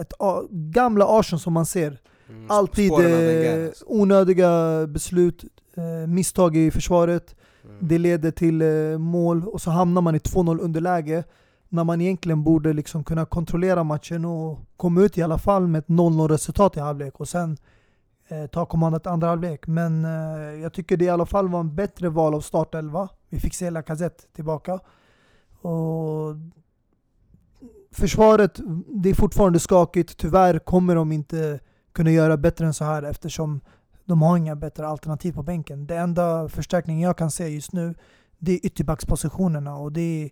ett 0.00 0.12
A- 0.18 0.42
gamla 0.50 1.06
Arsenal 1.18 1.40
som 1.40 1.52
man 1.52 1.66
ser 1.66 1.98
Mm, 2.30 2.46
Alltid 2.50 2.90
eh, 3.64 3.70
onödiga 3.86 4.86
beslut, 4.86 5.44
eh, 5.76 6.08
misstag 6.08 6.56
i 6.56 6.70
försvaret. 6.70 7.34
Mm. 7.64 7.76
Det 7.80 7.98
leder 7.98 8.30
till 8.30 8.62
eh, 8.62 8.98
mål 8.98 9.44
och 9.48 9.60
så 9.60 9.70
hamnar 9.70 10.02
man 10.02 10.14
i 10.14 10.18
2-0 10.18 10.60
underläge. 10.60 11.24
När 11.72 11.84
man 11.84 12.00
egentligen 12.00 12.42
borde 12.42 12.72
liksom 12.72 13.04
kunna 13.04 13.24
kontrollera 13.24 13.84
matchen 13.84 14.24
och 14.24 14.58
komma 14.76 15.00
ut 15.00 15.18
i 15.18 15.22
alla 15.22 15.38
fall 15.38 15.66
med 15.66 15.78
ett 15.78 15.86
0-0 15.86 16.28
resultat 16.28 16.76
i 16.76 16.80
halvlek 16.80 17.20
och 17.20 17.28
sen 17.28 17.56
eh, 18.28 18.46
ta 18.46 18.66
kommandot 18.66 19.06
andra 19.06 19.28
halvlek. 19.28 19.66
Men 19.66 20.04
eh, 20.04 20.60
jag 20.62 20.72
tycker 20.72 20.96
det 20.96 21.04
i 21.04 21.08
alla 21.08 21.26
fall 21.26 21.48
var 21.48 21.60
en 21.60 21.74
bättre 21.74 22.08
val 22.08 22.34
av 22.34 22.40
startelva. 22.40 23.08
Vi 23.28 23.40
fick 23.40 23.54
se 23.54 23.70
Lacazette 23.70 24.24
tillbaka. 24.32 24.80
Och 25.60 26.36
försvaret, 27.90 28.60
det 28.86 29.10
är 29.10 29.14
fortfarande 29.14 29.60
skakigt. 29.60 30.16
Tyvärr 30.16 30.58
kommer 30.58 30.94
de 30.94 31.12
inte 31.12 31.60
kunna 31.92 32.10
göra 32.10 32.36
bättre 32.36 32.66
än 32.66 32.74
så 32.74 32.84
här 32.84 33.02
eftersom 33.02 33.60
de 34.04 34.22
har 34.22 34.36
inga 34.36 34.56
bättre 34.56 34.86
alternativ 34.86 35.32
på 35.32 35.42
bänken. 35.42 35.86
Det 35.86 35.96
enda 35.96 36.48
förstärkningen 36.48 37.02
jag 37.02 37.18
kan 37.18 37.30
se 37.30 37.48
just 37.48 37.72
nu 37.72 37.94
det 38.40 38.52
är 38.52 38.66
ytterbackspositionerna 38.66 39.76
och 39.76 39.92
det 39.92 40.24
är 40.24 40.30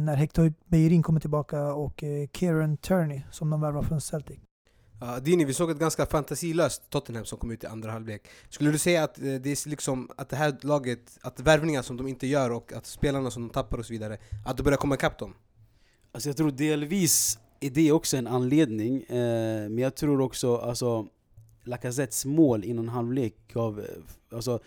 när 0.00 0.16
Hector 0.16 0.52
Bellerin 0.66 1.02
kommer 1.02 1.20
tillbaka 1.20 1.74
och 1.74 2.02
eh, 2.02 2.28
Kieran 2.32 2.76
Turney 2.76 3.22
som 3.30 3.50
de 3.50 3.60
värvar 3.60 3.82
från 3.82 4.00
Celtic. 4.00 4.38
Ja, 5.00 5.20
Dini, 5.20 5.44
vi 5.44 5.54
såg 5.54 5.70
ett 5.70 5.78
ganska 5.78 6.06
fantasilöst 6.06 6.90
Tottenham 6.90 7.24
som 7.24 7.38
kom 7.38 7.50
ut 7.50 7.64
i 7.64 7.66
andra 7.66 7.90
halvlek. 7.90 8.28
Skulle 8.48 8.70
du 8.70 8.78
säga 8.78 9.04
att 9.04 9.18
eh, 9.18 9.22
det 9.22 9.50
är 9.50 9.68
liksom 9.68 10.10
att 10.16 10.28
det 10.28 10.36
här 10.36 10.56
laget, 10.60 11.18
att 11.22 11.40
värvningar 11.40 11.82
som 11.82 11.96
de 11.96 12.08
inte 12.08 12.26
gör 12.26 12.50
och 12.50 12.72
att 12.72 12.86
spelarna 12.86 13.30
som 13.30 13.42
de 13.42 13.50
tappar 13.50 13.78
och 13.78 13.86
så 13.86 13.92
vidare, 13.92 14.18
att 14.46 14.56
det 14.56 14.62
börjar 14.62 14.76
komma 14.76 14.94
ikapp 14.94 15.18
dem? 15.18 15.34
Alltså 16.12 16.28
jag 16.28 16.36
tror 16.36 16.50
delvis 16.50 17.38
är 17.60 17.70
det 17.70 17.92
också 17.92 18.16
en 18.16 18.26
anledning, 18.26 19.02
eh, 19.02 19.68
men 19.68 19.78
jag 19.78 19.94
tror 19.94 20.20
också 20.20 20.56
alltså 20.56 21.06
Lacazettes 21.64 22.24
mål 22.24 22.64
innan 22.64 22.88
halvlek 22.88 23.34
gav, 23.52 23.80
eh, 23.80 23.86
alltså 24.36 24.60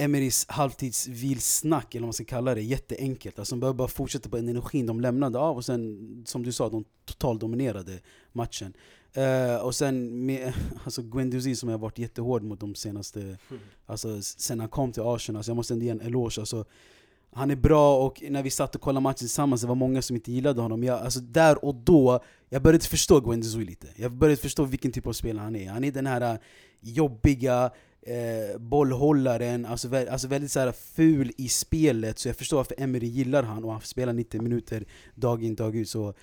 Emerys 0.00 0.46
halvtidsvilsnack, 0.48 1.94
eller 1.94 2.02
vad 2.02 2.06
man 2.06 2.12
ska 2.12 2.24
kalla 2.24 2.54
det, 2.54 2.62
jätteenkelt. 2.62 3.38
Alltså 3.38 3.54
de 3.54 3.60
behöver 3.60 3.76
bara 3.76 3.88
fortsätta 3.88 4.28
på 4.28 4.36
den 4.36 4.48
energin 4.48 4.86
de 4.86 5.00
lämnade 5.00 5.38
av 5.38 5.56
och 5.56 5.64
sen, 5.64 6.22
som 6.26 6.42
du 6.42 6.52
sa, 6.52 6.68
de 6.68 6.84
totalt 7.04 7.40
dominerade 7.40 8.00
matchen. 8.32 8.72
Eh, 9.12 9.56
och 9.56 9.74
sen 9.74 10.26
med 10.26 10.52
alltså 10.84 11.02
Guendouzi 11.02 11.56
som 11.56 11.68
jag 11.68 11.78
har 11.78 11.82
varit 11.82 11.98
jättehård 11.98 12.42
mot 12.42 12.60
de 12.60 12.74
senaste, 12.74 13.38
alltså 13.86 14.22
sen 14.22 14.60
han 14.60 14.68
kom 14.68 14.92
till 14.92 15.02
Arsenal, 15.02 15.38
alltså 15.38 15.50
jag 15.50 15.56
måste 15.56 15.74
ändå 15.74 15.84
ge 15.84 15.90
en 15.90 16.00
eloge. 16.00 16.40
Alltså, 16.40 16.64
han 17.32 17.50
är 17.50 17.56
bra 17.56 18.06
och 18.06 18.22
när 18.28 18.42
vi 18.42 18.50
satt 18.50 18.74
och 18.74 18.80
kollade 18.80 19.02
matchen 19.02 19.18
tillsammans, 19.18 19.60
det 19.60 19.66
var 19.66 19.74
många 19.74 20.02
som 20.02 20.16
inte 20.16 20.32
gillade 20.32 20.60
honom. 20.60 20.84
Jag, 20.84 21.00
alltså 21.00 21.20
där 21.20 21.64
och 21.64 21.74
då, 21.74 22.24
jag 22.48 22.62
började 22.62 22.84
förstå 22.84 23.20
Guendouzi 23.20 23.64
lite. 23.64 23.86
Jag 23.96 24.12
började 24.12 24.40
förstå 24.42 24.64
vilken 24.64 24.92
typ 24.92 25.06
av 25.06 25.12
spelare 25.12 25.44
han 25.44 25.56
är. 25.56 25.70
Han 25.70 25.84
är 25.84 25.92
den 25.92 26.06
här 26.06 26.32
äh, 26.32 26.38
jobbiga 26.80 27.70
eh, 28.02 28.58
bollhållaren, 28.58 29.66
alltså, 29.66 29.96
alltså 30.10 30.28
väldigt 30.28 30.52
så 30.52 30.60
här, 30.60 30.72
ful 30.72 31.32
i 31.36 31.48
spelet. 31.48 32.18
Så 32.18 32.28
jag 32.28 32.36
förstår 32.36 32.56
varför 32.56 32.74
Emery 32.80 33.06
gillar 33.06 33.42
han 33.42 33.64
och 33.64 33.72
han 33.72 33.80
spelar 33.80 34.12
90 34.12 34.42
minuter 34.42 34.84
dag 35.14 35.44
in 35.44 35.54
dag 35.54 35.76
ut. 35.76 35.88
Så 35.88 36.14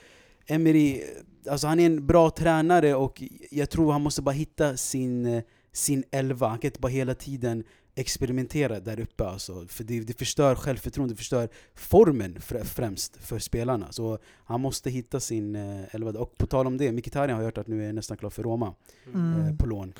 Emery, 0.45 1.01
alltså 1.49 1.67
han 1.67 1.79
är 1.79 1.85
en 1.85 2.05
bra 2.07 2.29
tränare 2.29 2.95
och 2.95 3.23
jag 3.51 3.69
tror 3.69 3.91
han 3.91 4.01
måste 4.01 4.21
bara 4.21 4.31
hitta 4.31 4.77
sin, 4.77 5.41
sin 5.71 6.03
elva. 6.11 6.47
Han 6.47 6.59
kan 6.59 6.67
inte 6.67 6.79
bara 6.79 6.87
hela 6.91 7.13
tiden 7.15 7.63
experimentera 7.95 8.79
där 8.79 8.99
uppe 8.99 9.25
alltså. 9.27 9.65
För 9.67 9.83
det, 9.83 9.99
det 9.99 10.17
förstör 10.19 10.55
självförtroende, 10.55 11.13
det 11.13 11.17
förstör 11.17 11.49
formen 11.75 12.35
fr- 12.39 12.63
främst 12.63 13.17
för 13.17 13.39
spelarna. 13.39 13.91
Så 13.91 14.19
han 14.45 14.61
måste 14.61 14.89
hitta 14.89 15.19
sin 15.19 15.55
eh, 15.55 15.95
elva. 15.95 16.19
Och 16.19 16.37
på 16.37 16.45
tal 16.47 16.67
om 16.67 16.77
det, 16.77 16.91
Mkhitaryan 16.91 17.35
har 17.35 17.41
jag 17.41 17.47
hört 17.47 17.57
att 17.57 17.67
nu 17.67 17.89
är 17.89 17.93
nästan 17.93 18.17
klar 18.17 18.29
för 18.29 18.43
Roma 18.43 18.75
Mm. 19.13 19.41
eh, 19.47 19.55
på 19.55 19.65
lån. 19.65 19.93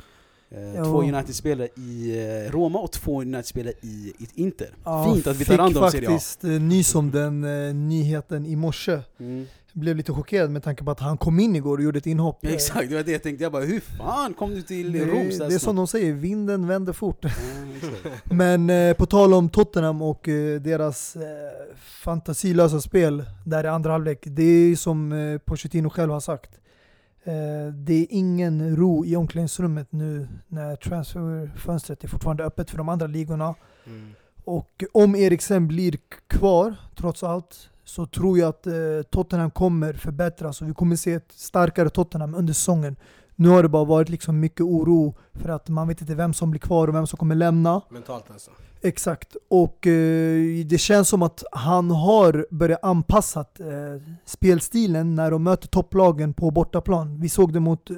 Eh, 0.52 0.84
två 0.84 1.02
United-spelare 1.02 1.68
i 1.76 2.20
eh, 2.48 2.52
Roma 2.52 2.80
och 2.80 2.92
två 2.92 3.22
United-spelare 3.22 3.74
i, 3.82 4.14
i 4.20 4.28
Inter. 4.36 4.70
Ja, 4.84 5.14
Fint 5.14 5.28
att 5.28 5.38
vi 5.38 5.46
tar 5.46 5.58
hand 5.58 5.78
om 5.78 5.84
Fick 5.84 5.92
Serie 5.92 6.10
A. 6.10 6.12
faktiskt 6.12 6.44
eh, 6.44 6.50
nys 6.50 6.96
om 6.96 7.12
den 7.12 7.68
eh, 7.68 7.74
nyheten 7.74 8.46
i 8.46 8.56
morse. 8.56 9.00
Mm. 9.20 9.46
Blev 9.74 9.98
lite 9.98 10.14
chockerad 10.14 10.52
med 10.52 10.64
tanke 10.64 10.84
på 10.84 10.92
att 10.92 11.00
han 11.00 11.18
kom 11.18 11.40
in 11.40 11.56
igår 11.56 11.78
och 11.78 11.84
gjorde 11.84 11.98
ett 11.98 12.06
inhopp. 12.06 12.40
Ja, 12.42 12.50
exakt, 12.50 12.90
det 12.90 12.96
var 12.96 13.04
det 13.04 13.12
jag 13.12 13.24
tänkte. 13.24 13.44
Jag 13.44 13.52
bara, 13.52 13.64
hur 13.64 13.80
fan 13.80 14.34
kom 14.34 14.56
du 14.56 14.62
till 14.62 14.92
Det, 14.92 15.06
Rom 15.06 15.30
det 15.30 15.56
är 15.56 15.60
som 15.60 15.76
de 15.76 15.88
säger, 15.88 16.14
vinden 16.14 16.68
vänder 16.68 16.94
fort. 16.94 17.26
Exakt. 17.26 17.36
Men 18.32 18.70
eh, 18.70 18.94
på 18.94 19.06
tal 19.06 19.34
om 19.34 19.50
Tottenham 19.50 20.02
och 20.02 20.28
eh, 20.28 20.62
deras 20.62 21.18
fantasilösa 22.04 22.82
spel 22.82 23.24
där 23.46 23.64
i 23.64 23.68
andra 23.68 23.92
halvlek. 23.92 24.20
Det 24.24 24.44
är 24.44 24.76
som 24.76 25.40
Pochettino 25.46 25.90
själv 25.90 26.12
har 26.12 26.20
sagt. 26.20 26.50
Eh, 27.28 27.74
det 27.74 27.94
är 27.94 28.08
ingen 28.10 28.76
ro 28.76 29.06
i 29.06 29.16
omklädningsrummet 29.16 29.92
nu 29.92 30.28
när 30.48 30.76
transferfönstret 30.76 32.04
är 32.04 32.08
fortfarande 32.08 32.44
öppet 32.44 32.70
för 32.70 32.78
de 32.78 32.90
andra 32.90 33.08
ligorna. 33.08 33.56
Mm. 33.86 34.14
Och 34.44 34.84
om 34.94 35.16
Eriksen 35.16 35.68
blir 35.68 35.98
kvar, 36.28 36.76
trots 36.96 37.24
allt, 37.24 37.70
så 37.84 38.06
tror 38.06 38.40
jag 38.40 38.50
att 38.50 38.68
eh, 38.68 38.74
Tottenham 39.10 39.52
kommer 39.52 39.94
förbättras 39.94 40.62
och 40.62 40.70
vi 40.70 40.74
kommer 40.74 40.96
se 40.96 41.14
ett 41.14 41.32
starkare 41.32 41.90
Tottenham 41.90 42.36
under 42.36 42.54
säsongen. 42.54 42.96
Nu 43.36 43.50
har 43.50 43.64
det 43.64 43.70
bara 43.70 43.86
varit 43.86 44.10
liksom 44.10 44.40
mycket 44.40 44.62
oro 44.62 45.16
för 45.34 45.50
att 45.50 45.70
man 45.70 45.88
vet 45.88 46.02
inte 46.02 46.16
vem 46.16 46.34
som 46.34 46.52
blir 46.52 46.60
kvar 46.60 46.88
och 46.88 46.96
vem 46.96 47.08
som 47.08 47.18
kommer 47.18 47.36
lämna. 47.36 47.82
Mentalt 47.90 48.32
alltså. 48.32 48.52
Exakt, 48.82 49.36
och 49.50 49.88
eh, 49.88 50.66
det 50.66 50.78
känns 50.78 51.10
som 51.10 51.22
att 51.22 51.44
han 51.52 51.92
har 51.92 52.48
börjat 52.52 52.84
anpassa 52.84 53.40
eh, 53.40 54.02
spelstilen 54.26 55.16
när 55.16 55.32
de 55.32 55.44
möter 55.44 55.68
topplagen 55.68 56.34
på 56.34 56.52
bortaplan. 56.52 57.20
Vi 57.20 57.30
såg 57.30 57.54
det 57.54 57.60
mot 57.60 57.90
eh, 57.90 57.98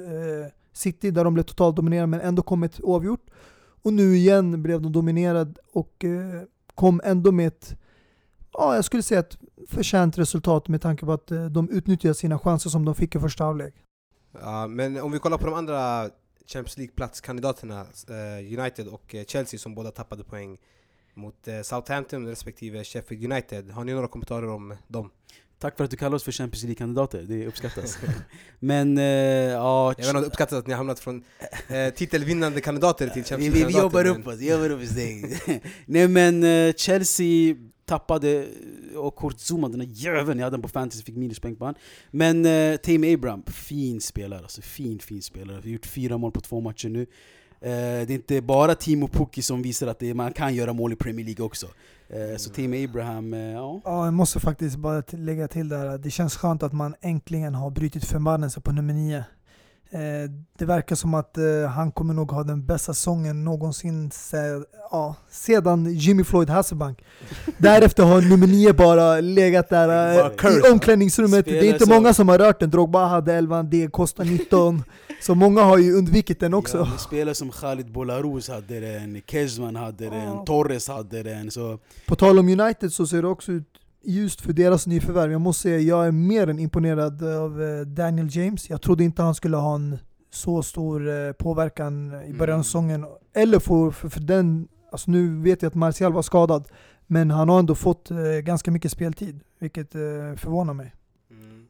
City 0.72 1.10
där 1.10 1.24
de 1.24 1.34
blev 1.34 1.44
totalt 1.44 1.76
dominerade 1.76 2.06
men 2.06 2.20
ändå 2.20 2.42
kom 2.42 2.62
ett 2.62 2.80
oavgjort. 2.80 3.26
Och 3.82 3.92
nu 3.92 4.16
igen 4.16 4.62
blev 4.62 4.82
de 4.82 4.92
dominerade 4.92 5.54
och 5.72 6.04
eh, 6.04 6.42
kom 6.74 7.00
ändå 7.04 7.32
med 7.32 7.46
ett, 7.46 7.76
ja 8.52 8.74
jag 8.74 8.84
skulle 8.84 9.02
säga 9.02 9.20
ett 9.20 9.38
förtjänt 9.68 10.18
resultat 10.18 10.68
med 10.68 10.82
tanke 10.82 11.06
på 11.06 11.12
att 11.12 11.30
eh, 11.30 11.44
de 11.44 11.70
utnyttjade 11.70 12.14
sina 12.14 12.38
chanser 12.38 12.70
som 12.70 12.84
de 12.84 12.94
fick 12.94 13.14
i 13.14 13.18
första 13.18 13.44
halvlek. 13.44 13.74
Ja, 14.40 14.66
men 14.66 15.00
om 15.00 15.12
vi 15.12 15.18
kollar 15.18 15.38
på 15.38 15.46
de 15.46 15.54
andra 15.54 16.10
Champions 16.46 16.76
League-platskandidaterna, 16.78 17.80
eh, 18.08 18.58
United 18.60 18.88
och 18.88 19.14
eh, 19.14 19.24
Chelsea 19.24 19.58
som 19.60 19.74
båda 19.74 19.90
tappade 19.90 20.24
poäng 20.24 20.58
mot 21.14 21.48
eh, 21.48 21.60
Southampton 21.62 22.26
respektive 22.26 22.84
Sheffield 22.84 23.32
United. 23.32 23.70
Har 23.70 23.84
ni 23.84 23.92
några 23.94 24.08
kommentarer 24.08 24.48
om 24.48 24.76
dem? 24.88 25.10
Tack 25.58 25.76
för 25.76 25.84
att 25.84 25.90
du 25.90 25.96
kallar 25.96 26.16
oss 26.16 26.24
för 26.24 26.32
Champions 26.32 26.62
League-kandidater, 26.62 27.22
det 27.22 27.46
uppskattas. 27.46 27.98
Men 28.58 28.98
eh, 28.98 29.04
ja, 29.04 29.94
Jag 29.98 30.04
vet 30.06 30.14
inte, 30.14 30.26
uppskattat 30.26 30.58
att 30.58 30.66
ni 30.66 30.72
har 30.72 30.78
hamnat 30.78 31.00
från 31.00 31.24
eh, 31.68 31.94
titelvinnande 31.94 32.60
kandidater 32.60 33.08
till 33.08 33.22
vi, 33.22 33.28
Champions 33.28 33.54
vi, 33.54 33.58
vi 33.64 33.72
League-kandidater. 33.72 34.04
jobbar 34.08 34.12
men- 34.12 34.20
upp 34.20 34.26
oss, 34.34 34.40
vi 34.40 34.50
jobbar 34.50 34.70
upp 34.70 34.82
oss. 34.82 34.88
det. 34.90 35.60
Nej 35.86 36.08
men 36.08 36.44
eh, 36.44 36.72
Chelsea 36.74 37.54
tappade, 37.90 38.46
och 38.96 39.16
Kurt 39.16 39.36
Zuma, 39.38 39.68
den 39.68 39.78
där 39.78 39.86
jäveln, 39.90 40.38
jag 40.38 40.46
hade 40.46 40.56
den 40.56 40.62
på 40.62 40.68
fantasy, 40.68 41.02
fick 41.02 41.16
minuspoäng 41.16 41.56
på 41.56 41.64
han. 41.64 41.74
Men 42.10 42.46
eh, 42.46 42.76
Tame 42.76 43.14
Abraham, 43.14 43.42
fin 43.42 44.00
spelare, 44.00 44.40
alltså 44.40 44.62
fin 44.62 44.98
fin 44.98 45.22
spelare. 45.22 45.56
Har 45.56 45.62
gjort 45.62 45.86
fyra 45.86 46.18
mål 46.18 46.32
på 46.32 46.40
två 46.40 46.60
matcher 46.60 46.88
nu. 46.88 47.02
Eh, 47.62 48.06
det 48.06 48.10
är 48.10 48.10
inte 48.10 48.40
bara 48.42 48.74
Timo 48.74 49.08
Pukki 49.08 49.42
som 49.42 49.62
visar 49.62 49.86
att 49.86 49.98
det, 49.98 50.14
man 50.14 50.32
kan 50.32 50.54
göra 50.54 50.72
mål 50.72 50.92
i 50.92 50.96
Premier 50.96 51.26
League 51.26 51.46
också. 51.46 51.66
Eh, 52.08 52.36
så 52.36 52.50
Tame 52.50 52.84
Abraham, 52.84 53.34
eh, 53.34 53.40
ja. 53.40 53.80
Ja, 53.84 54.04
jag 54.04 54.14
måste 54.14 54.40
faktiskt 54.40 54.76
bara 54.76 55.02
lägga 55.10 55.48
till 55.48 55.68
där 55.68 55.98
det 55.98 56.10
känns 56.10 56.36
skönt 56.36 56.62
att 56.62 56.72
man 56.72 56.94
äntligen 57.00 57.54
har 57.54 57.70
brutit 57.70 58.04
förbannelse 58.04 58.60
på 58.60 58.72
nummer 58.72 58.94
nio. 58.94 59.24
Eh, 59.92 60.30
det 60.58 60.64
verkar 60.64 60.96
som 60.96 61.14
att 61.14 61.38
eh, 61.38 61.44
han 61.74 61.92
kommer 61.92 62.14
nog 62.14 62.30
ha 62.30 62.44
den 62.44 62.66
bästa 62.66 62.94
säsongen 62.94 63.44
någonsin 63.44 64.10
se, 64.10 64.36
ja, 64.90 65.14
sedan 65.30 65.94
Jimmy 65.94 66.24
Floyd 66.24 66.50
Hasselbank. 66.50 67.04
Därefter 67.58 68.02
har 68.02 68.22
nummer 68.22 68.46
nio 68.46 68.72
bara 68.72 69.20
legat 69.20 69.68
där 69.68 70.18
eh, 70.18 70.58
i 70.58 70.72
omklädningsrummet. 70.72 71.44
Det 71.44 71.58
är 71.58 71.72
inte 71.72 71.88
många 71.88 72.14
som 72.14 72.28
har 72.28 72.38
rört 72.38 72.60
den. 72.60 72.70
Drogba 72.70 73.06
hade 73.06 73.34
11, 73.34 73.62
det 73.62 73.92
kostar 73.92 74.24
19. 74.24 74.82
Så 75.20 75.34
många 75.34 75.62
har 75.62 75.78
ju 75.78 75.92
undvikit 75.92 76.40
den 76.40 76.54
också. 76.54 76.78
Ja, 76.78 76.98
spelare 76.98 77.34
som 77.34 77.50
Khalid 77.50 77.92
Bolarus 77.92 78.48
hade 78.48 78.80
den, 78.80 79.20
Kezman 79.20 79.76
hade 79.76 80.10
den. 80.10 80.44
Torres 80.44 80.88
hade 80.88 81.22
den. 81.22 81.50
Så 81.50 81.78
På 82.06 82.16
tal 82.16 82.38
om 82.38 82.48
United 82.48 82.92
så 82.92 83.06
ser 83.06 83.22
det 83.22 83.28
också 83.28 83.52
ut 83.52 83.79
ljust 84.02 84.40
för 84.40 84.52
deras 84.52 84.86
nyförvärv. 84.86 85.32
Jag 85.32 85.40
måste 85.40 85.62
säga, 85.62 85.78
jag 85.78 86.06
är 86.06 86.12
mer 86.12 86.46
än 86.46 86.58
imponerad 86.58 87.22
av 87.22 87.62
eh, 87.62 87.80
Daniel 87.80 88.28
James. 88.36 88.70
Jag 88.70 88.82
trodde 88.82 89.04
inte 89.04 89.22
han 89.22 89.34
skulle 89.34 89.56
ha 89.56 89.74
en 89.74 89.98
så 90.30 90.62
stor 90.62 91.08
eh, 91.08 91.32
påverkan 91.32 92.06
i 92.24 92.32
början 92.32 92.42
av 92.42 92.48
Mm. 92.48 92.64
säsongen. 92.64 93.06
Eller 93.34 93.58
för, 93.58 93.90
för, 93.90 94.08
för 94.08 94.20
den, 94.20 94.68
alltså 94.92 95.10
nu 95.10 95.42
vet 95.42 95.62
jag 95.62 95.70
att 95.70 95.74
Martial 95.74 96.12
var 96.12 96.22
skadad. 96.22 96.68
Men 97.06 97.30
han 97.30 97.48
har 97.48 97.58
ändå 97.58 97.74
fått 97.74 98.10
eh, 98.10 98.18
ganska 98.42 98.70
mycket 98.70 98.92
speltid, 98.92 99.40
vilket 99.58 99.92
förvånar 99.92 100.74
mig. 100.74 100.94
Mm. 101.30 101.66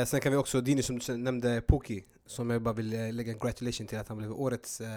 Eh, 0.00 0.06
sen 0.06 0.20
kan 0.20 0.32
vi 0.32 0.38
också, 0.38 0.60
Dini 0.60 0.82
som 0.82 0.98
du 0.98 1.16
nämnde, 1.16 1.62
Puki, 1.68 2.04
som 2.26 2.50
jag 2.50 2.62
bara 2.62 2.74
vill 2.74 2.90
lägga 3.16 3.32
en 3.32 3.38
gratulation 3.38 3.86
till 3.86 3.98
att 3.98 4.08
han 4.08 4.18
blev 4.18 4.32
årets, 4.32 4.80
eh, 4.80 4.88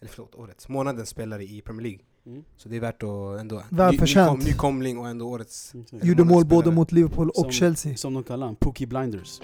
eller 0.00 0.10
förlåt, 0.10 0.34
årets, 0.34 0.68
månadens 0.68 1.08
spelare 1.08 1.44
i 1.44 1.60
Premier 1.60 1.82
League. 1.82 2.00
Mm. 2.28 2.44
Så 2.56 2.68
det 2.68 2.76
är 2.76 2.80
värt 2.80 3.02
att 3.02 3.40
ändå... 3.40 3.62
Välförtjänt. 3.70 4.30
Ny, 4.32 4.38
nykom, 4.38 4.50
nykomling 4.50 4.98
och 4.98 5.08
ändå 5.08 5.28
årets... 5.28 5.74
Eller 5.92 6.04
Gjorde 6.04 6.24
mål 6.24 6.44
både 6.44 6.70
mot 6.70 6.92
Liverpool 6.92 7.28
och 7.30 7.36
Som- 7.36 7.50
Chelsea. 7.50 7.96
Som 7.96 8.14
de 8.14 8.24
kallar 8.24 8.46
han, 8.46 8.56
Pookie 8.56 8.86
Blinders. 8.86 9.40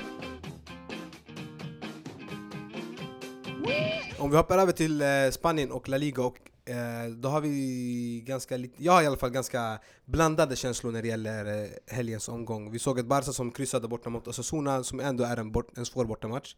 Om 4.19 4.31
vi 4.31 4.37
hoppar 4.37 4.59
över 4.59 4.73
till 4.73 5.03
eh, 5.03 5.07
Spanien 5.33 5.71
och 5.73 5.89
La 5.89 5.97
Liga 5.97 6.23
och 6.23 6.37
eh, 6.71 7.11
då 7.17 7.29
har 7.29 7.41
vi 7.41 8.23
ganska 8.27 8.57
lite, 8.57 8.85
jag 8.85 8.93
har 8.93 9.03
i 9.03 9.07
alla 9.07 9.17
fall 9.17 9.31
ganska 9.31 9.79
blandade 10.05 10.57
känslor 10.57 10.93
när 10.93 11.03
det 11.03 11.09
gäller 11.09 11.63
eh, 11.63 11.69
helgens 11.87 12.29
omgång. 12.29 12.71
Vi 12.71 12.79
såg 12.79 12.99
ett 12.99 13.07
Barca 13.07 13.33
som 13.33 13.51
kryssade 13.51 13.89
borta 13.89 14.11
mot 14.11 14.29
Osasuna 14.29 14.85
som 14.85 15.01
ändå 15.01 15.25
är 15.25 15.37
en, 15.37 15.53
bort, 15.53 15.79
en 15.79 15.87
svår 15.87 16.05
bortamatch. 16.05 16.55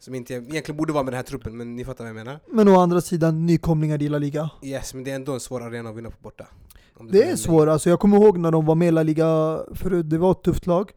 Som 0.00 0.14
inte 0.14 0.34
egentligen 0.34 0.76
borde 0.76 0.92
vara 0.92 1.04
med 1.04 1.12
den 1.12 1.16
här 1.18 1.22
truppen, 1.24 1.56
men 1.56 1.76
ni 1.76 1.84
fattar 1.84 2.04
vad 2.04 2.08
jag 2.08 2.14
menar. 2.16 2.40
Men 2.46 2.68
å 2.68 2.80
andra 2.80 3.00
sidan 3.00 3.46
nykomlingar 3.46 4.02
i 4.02 4.08
La 4.08 4.18
Liga. 4.18 4.50
Yes, 4.62 4.94
men 4.94 5.04
det 5.04 5.10
är 5.10 5.14
ändå 5.14 5.32
en 5.32 5.40
svår 5.40 5.62
arena 5.62 5.90
att 5.90 5.96
vinna 5.96 6.10
på 6.10 6.16
borta. 6.22 6.46
Det 7.10 7.22
får 7.24 7.32
är 7.32 7.36
svårt, 7.36 7.68
alltså 7.68 7.90
jag 7.90 8.00
kommer 8.00 8.16
ihåg 8.16 8.38
när 8.38 8.50
de 8.50 8.66
var 8.66 8.74
med 8.74 8.88
i 8.88 8.90
La 8.90 9.02
Liga 9.02 9.60
förut, 9.74 10.10
det 10.10 10.18
var 10.18 10.30
ett 10.32 10.42
tufft 10.42 10.66
lag. 10.66 10.90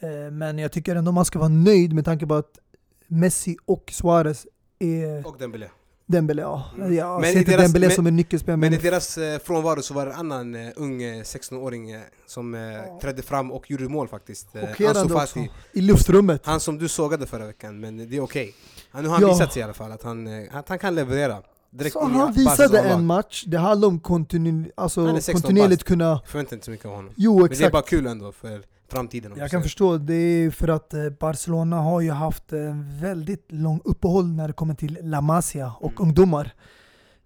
Eh, 0.00 0.30
Men 0.32 0.58
jag 0.58 0.72
tycker 0.72 0.96
ändå 0.96 1.12
man 1.12 1.24
ska 1.24 1.38
vara 1.38 1.48
nöjd 1.48 1.92
med 1.92 2.04
tanke 2.04 2.26
på 2.26 2.34
att 2.34 2.58
Messi 3.06 3.56
och 3.64 3.90
Suarez 3.92 4.46
är 4.78 5.26
Och 5.26 5.36
Dembélé. 5.38 5.66
Dembélé, 6.08 6.42
ja. 6.42 6.64
Mm. 6.76 6.94
Jag 6.94 7.20
Men 7.20 7.30
ser 7.30 7.36
i 7.36 7.38
inte 7.38 7.50
deras- 7.52 7.62
Dembélé 7.62 7.86
men- 7.86 7.96
som 7.96 8.06
en 8.06 8.16
nyckelspelare, 8.16 8.56
Men 8.56 8.70
men 8.70 8.80
i 8.80 8.82
deras 8.82 9.18
eh, 9.18 9.38
frånvaro 9.38 9.82
så 9.82 9.94
var 9.94 10.06
det 10.06 10.12
en 10.12 10.18
annan 10.18 10.54
eh, 10.54 10.72
ung 10.76 11.02
eh, 11.02 11.22
16-åring 11.22 11.90
eh, 11.90 12.00
som 12.26 12.54
eh, 12.54 12.60
trädde 13.00 13.22
fram 13.22 13.52
och 13.52 13.70
gjorde 13.70 13.88
mål 13.88 14.08
faktiskt. 14.08 14.54
Eh, 14.56 14.60
chockerande 14.66 15.14
också. 15.14 15.38
I 15.72 15.80
luftrummet. 15.80 16.46
Han 16.46 16.60
som 16.60 16.78
du 16.78 16.88
sågade 16.88 17.26
förra 17.26 17.46
veckan, 17.46 17.80
men 17.80 18.10
det 18.10 18.16
är 18.16 18.20
okej. 18.20 18.54
Han, 18.90 19.02
nu 19.02 19.08
har 19.08 19.16
han 19.16 19.22
Ja. 19.22 19.32
visat 19.32 19.52
sig 19.52 19.60
i 19.60 19.62
alla 19.62 19.74
fall 19.74 19.92
att 19.92 20.02
han, 20.02 20.26
eh, 20.26 20.56
att 20.56 20.68
han 20.68 20.78
kan 20.78 20.94
leverera. 20.94 21.42
Direkt 21.70 21.92
Så 21.92 22.04
han 22.04 22.32
visade 22.32 22.80
en 22.80 23.06
match, 23.06 23.44
det 23.46 23.58
handlar 23.58 23.88
om 23.88 24.00
kontinu 24.00 24.70
alltså 24.74 25.00
är 25.06 25.14
16 25.14 25.34
kontinuerligt 25.34 25.80
bast. 25.80 25.86
kunna... 25.88 26.04
Jag 26.04 26.26
förväntar 26.28 26.56
inte 26.56 26.64
så 26.64 26.70
mycket 26.70 26.86
av 26.86 26.92
honom. 26.94 27.12
Jo 27.16 27.32
Men 27.38 27.42
det 27.42 27.46
är 27.48 27.52
exakt. 27.52 27.72
bara 27.72 27.82
kul 27.82 28.06
ändå 28.06 28.32
för 28.32 28.62
framtiden. 28.88 29.32
Jag 29.36 29.50
kan 29.50 29.62
förstå, 29.62 29.98
det 29.98 30.14
är 30.14 30.50
för 30.50 30.68
att 30.68 30.94
eh, 30.94 31.08
Barcelona 31.10 31.76
har 31.80 32.00
ju 32.00 32.10
haft 32.10 32.52
en 32.52 33.00
väldigt 33.00 33.52
lång 33.52 33.80
uppehåll 33.84 34.26
när 34.26 34.46
det 34.46 34.52
kommer 34.54 34.74
till 34.74 34.98
La 35.02 35.20
Masia 35.20 35.72
och 35.80 35.92
Mm. 35.92 36.02
ungdomar. 36.08 36.52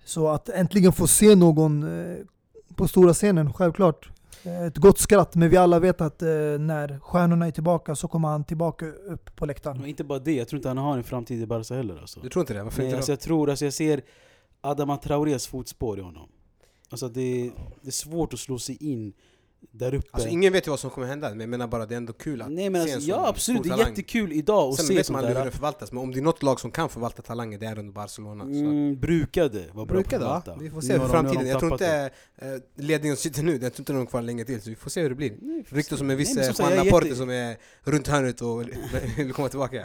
Så 0.05 0.29
att 0.29 0.49
äntligen 0.49 0.93
få 0.93 1.07
se 1.07 1.35
någon 1.35 1.83
eh, 2.11 2.17
på 2.77 2.89
stora 2.89 3.13
scenen, 3.15 3.53
självklart. 3.53 4.11
Eh, 4.45 4.63
Ett 4.63 4.77
gott 4.77 4.99
skratt, 4.99 5.35
men 5.35 5.49
vi 5.51 5.57
alla 5.57 5.79
vet 5.79 6.01
att 6.01 6.23
eh, 6.23 6.29
när 6.59 6.99
stjärnorna 7.01 7.47
är 7.47 7.51
tillbaka 7.51 7.95
så 7.95 8.09
kommer 8.09 8.29
han 8.29 8.45
tillbaka 8.45 8.87
upp 8.87 9.37
på 9.37 9.47
läktaren. 9.47 9.87
inte 9.87 10.05
bara 10.05 10.19
det, 10.19 10.33
jag 10.35 10.49
tror 10.49 10.59
inte 10.59 10.69
han 10.69 10.79
har 10.79 10.97
en 10.99 11.05
framtid 11.05 11.43
i 11.43 11.47
Barca 11.47 11.75
heller 11.75 11.99
alltså. 12.01 12.21
Du 12.21 12.29
tror 12.29 12.43
inte 12.43 12.55
det? 12.55 12.63
Varför 12.63 12.79
Nej, 12.79 12.87
inte 12.87 12.97
alltså 12.97 13.13
jag 13.13 13.21
tror, 13.21 13.51
alltså 13.51 13.65
jag 13.65 13.75
ser 13.75 14.01
Adama 14.61 14.97
Traorés 14.97 15.47
fotspår 15.47 15.99
i 15.99 16.03
honom. 16.03 16.29
Alltså 16.91 17.09
det, 17.09 17.51
det 17.83 17.89
är 17.89 17.93
svårt 17.93 18.33
att 18.35 18.41
slå 18.41 18.59
sig 18.59 18.77
in 18.93 19.13
där 19.73 19.95
uppe. 19.95 20.09
Alltså 20.11 20.29
ingen 20.29 20.53
vet 20.53 20.67
ju 20.67 20.71
vad 20.71 20.81
som 20.81 20.91
kommer 20.91 21.07
hända, 21.07 21.29
men 21.31 21.41
jag 21.41 21.49
menar 21.49 21.67
bara 21.67 21.87
det 21.87 21.95
är 21.95 21.97
ändå 21.97 22.13
kul 22.13 22.43
att 22.43 22.51
Nej 22.53 22.71
men 22.71 22.87
se 22.87 22.93
alltså, 22.93 23.11
en 23.11 23.15
sån 23.17 23.23
ja 23.25 23.29
absolut, 23.29 23.63
det 23.63 23.69
är 23.69 23.71
talang. 23.71 23.89
jättekul 23.89 24.33
idag 24.33 24.69
att 24.71 24.77
Sen 24.77 24.87
se 24.87 24.95
vet 24.95 24.99
man 24.99 25.05
sånt 25.05 25.17
aldrig 25.27 25.37
hur 25.39 25.45
det 25.45 25.57
förvaltas, 25.57 25.93
men 25.93 26.03
om 26.03 26.13
det 26.13 26.19
är 26.19 26.23
något 26.23 26.43
lag 26.43 26.61
som 26.61 26.71
kan 26.71 26.89
förvalta 26.89 27.23
talanger, 27.23 27.59
det 27.59 27.67
är 27.67 27.77
ändå 27.77 27.93
Barcelona. 27.93 28.45
Så. 28.45 28.51
Mm, 28.51 28.99
brukade 29.01 29.59
vara 29.73 29.87
bra 29.87 29.95
Brukade 29.95 30.25
på 30.25 30.31
att 30.31 30.45
förvalta. 30.45 30.63
Vi 30.63 30.71
får 30.71 30.77
Nu 30.77 30.83
se 30.87 30.97
har 30.97 31.09
för 31.09 31.15
de- 31.17 31.23
nu 31.23 31.29
har 31.29 31.35
de 31.35 31.35
framtiden. 31.35 31.51
Jag 31.51 31.61
tror 31.61 31.71
tappat 31.71 31.81
inte 31.81 32.57
eh, 32.77 32.85
ledningen 32.85 33.17
sitter 33.17 33.43
nu, 33.43 33.53
jag 33.53 33.61
tror 33.61 33.81
inte 33.81 33.93
de 33.93 34.03
är 34.03 34.07
kvar 34.07 34.23
länge 34.23 34.45
till, 34.45 34.61
så 34.63 34.71
vi 34.71 34.77
får 34.77 34.91
se 34.91 35.03
hur 35.03 35.09
det 35.09 35.15
blir. 35.15 35.31
det. 35.31 35.77
Ryktas 35.77 35.99
som 35.99 36.11
en 36.11 36.17
viss 36.17 36.29
Nej, 36.29 36.37
men 36.37 36.45
eh, 36.45 36.47
som 36.47 36.55
sagt, 36.55 36.69
Juan 36.71 36.77
jag 36.77 36.81
är 36.87 36.91
Laporte 36.91 37.07
jätte- 37.07 37.19
som 37.19 37.31
är 37.31 37.57
runt 37.83 38.09
hörnet 38.09 38.41
och 38.41 38.65
vill 39.17 39.33
komma 39.33 39.49
tillbaka. 39.49 39.85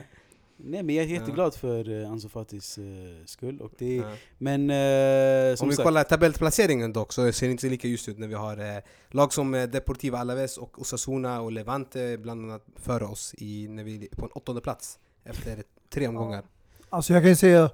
Nej 0.58 0.84
men 0.84 0.96
jag 0.96 1.06
är 1.06 1.10
jätteglad 1.10 1.56
för 1.56 1.90
uh, 1.90 2.12
Ansu 2.12 2.30
Fatis 2.30 2.78
uh, 2.78 2.86
skull. 3.26 3.62
Och 3.62 3.72
det, 3.78 3.96
Ja. 3.96 4.12
Men 4.38 4.62
uh, 4.62 5.56
som 5.56 5.66
Om 5.66 5.70
vi 5.70 5.76
sagt, 5.76 5.86
kollar 5.86 6.04
tabellplaceringen 6.04 6.94
dock 6.94 7.14
så 7.14 7.32
ser 7.32 7.48
det 7.48 7.52
inte 7.52 7.68
lika 7.68 7.88
ljust 7.88 8.10
ut 8.10 8.20
när 8.20 8.28
vi 8.28 8.34
har 8.34 8.58
eh, 8.58 8.84
lag 9.10 9.34
som 9.34 9.54
eh, 9.54 9.64
Deportiva 9.64 10.18
Alaves 10.18 10.58
och 10.58 10.82
Osasuna 10.82 11.42
och 11.42 11.52
Levante 11.52 12.18
bland 12.18 12.46
annat 12.46 12.66
före 12.76 13.06
oss 13.06 13.36
i, 13.38 13.68
när 13.68 13.84
vi 13.84 14.06
är 14.12 14.16
på 14.16 14.26
en 14.26 14.32
åttonde 14.32 14.62
plats 14.62 15.00
efter 15.24 15.64
tre 15.94 16.08
omgångar. 16.08 16.44
Alltså 16.90 17.14
jag 17.14 17.24
kan 17.24 17.30
ju 17.30 17.36
säga, 17.36 17.70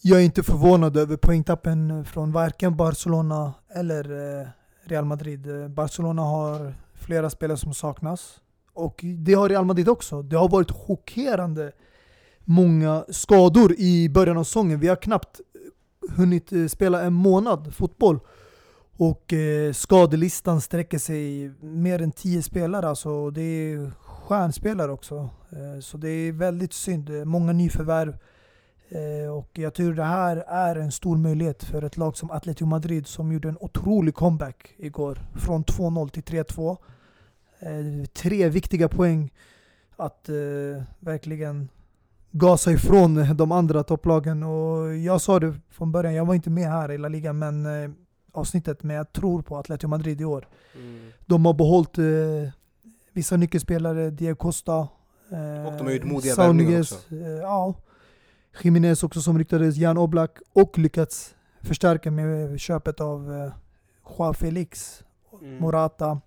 jag 0.00 0.20
är 0.20 0.24
inte 0.24 0.42
förvånad 0.42 0.96
över 0.96 1.16
poängtappen 1.16 2.04
från 2.04 2.32
varken 2.32 2.76
Barcelona 2.76 3.54
eller 3.74 4.40
eh, 4.40 4.48
Real 4.84 5.04
Madrid. 5.04 5.62
Eh, 5.62 5.68
Barcelona 5.68 6.22
har 6.22 6.74
flera 6.94 7.30
spelare 7.30 7.58
som 7.58 7.74
saknas. 7.74 8.40
Och 8.74 9.04
det 9.04 9.34
har 9.34 9.48
Real 9.48 9.64
Madrid 9.64 9.88
också. 9.88 10.22
Det 10.22 10.36
har 10.36 10.48
varit 10.48 10.70
chockerande 10.70 11.72
många 12.44 13.04
skador 13.08 13.74
i 13.78 14.08
början 14.08 14.36
av 14.36 14.44
säsongen. 14.44 14.80
Vi 14.80 14.88
har 14.88 14.96
knappt 14.96 15.40
eh, 15.54 16.16
hunnit 16.16 16.52
eh, 16.52 16.66
spela 16.66 17.02
en 17.02 17.12
månad 17.12 17.74
fotboll. 17.74 18.20
Och 18.96 19.32
eh, 19.32 19.72
skadelistan 19.72 20.60
sträcker 20.60 20.98
sig 20.98 21.52
mer 21.60 22.02
än 22.02 22.12
10 22.12 22.42
spelare. 22.42 22.88
Alltså 22.88 23.30
det 23.30 23.42
är 23.42 23.90
stjärnspelare 24.00 24.92
också. 24.92 25.30
Eh, 25.52 25.80
så 25.80 25.96
det 25.96 26.08
är 26.08 26.32
väldigt 26.32 26.72
synd. 26.72 27.10
Eh, 27.10 27.24
många 27.24 27.52
nyförvärv. 27.52 28.16
Eh, 28.88 29.32
och 29.32 29.50
jag 29.52 29.74
tror 29.74 29.94
det 29.94 30.04
här 30.04 30.36
är 30.36 30.76
en 30.76 30.92
stor 30.92 31.16
möjlighet 31.16 31.64
för 31.64 31.82
ett 31.82 31.96
lag 31.96 32.16
som 32.16 32.30
Atletico 32.30 32.66
Madrid 32.66 33.06
som 33.06 33.32
gjorde 33.32 33.48
en 33.48 33.58
otrolig 33.60 34.14
comeback 34.14 34.74
igår. 34.76 35.18
Från 35.36 35.64
2-0 35.64 36.08
till 36.08 36.22
3-2. 36.22 36.76
Eh, 37.62 38.04
tre 38.12 38.48
viktiga 38.48 38.88
poäng 38.88 39.30
att 39.96 40.28
eh, 40.28 40.34
verkligen 40.98 41.68
gasa 42.30 42.72
ifrån 42.72 43.36
de 43.36 43.52
andra 43.52 43.82
topplagen. 43.82 44.42
Och 44.42 44.96
jag 44.96 45.20
sa 45.20 45.40
det 45.40 45.54
från 45.70 45.92
början, 45.92 46.14
jag 46.14 46.24
var 46.24 46.34
inte 46.34 46.50
med 46.50 46.68
här 46.68 46.92
i 46.92 46.98
La 46.98 47.08
Liga 47.08 47.32
men 47.32 47.66
eh, 47.84 47.90
avsnittet, 48.32 48.82
men 48.82 48.96
jag 48.96 49.12
tror 49.12 49.42
på 49.42 49.56
Atletico 49.56 49.88
Madrid 49.88 50.20
i 50.20 50.24
år. 50.24 50.48
De 51.26 51.44
har 51.46 51.54
behållit 51.54 51.98
eh, 51.98 52.52
vissa 53.12 53.36
nyckelspelare, 53.36 54.10
Diego 54.10 54.36
Costa. 54.36 54.76
Eh, 55.30 55.66
Och 55.66 55.72
de 55.78 55.84
har 55.84 55.90
gjort 55.90 56.04
modiga 56.04 56.52
Niguez, 56.52 56.92
också. 56.92 57.14
Eh, 57.14 57.28
ja. 57.28 57.74
Jiménez 58.62 59.02
också 59.02 59.20
som 59.22 59.38
ryktades, 59.38 59.76
Jan 59.76 59.98
Oblak 59.98 60.38
och 60.52 60.78
lyckats 60.78 61.34
förstärka 61.60 62.10
med 62.10 62.60
köpet 62.60 63.00
av 63.00 63.32
eh, 63.34 63.52
Joao 64.18 64.32
Felix, 64.34 65.02
Mm. 65.42 65.58
Morata 65.58 66.20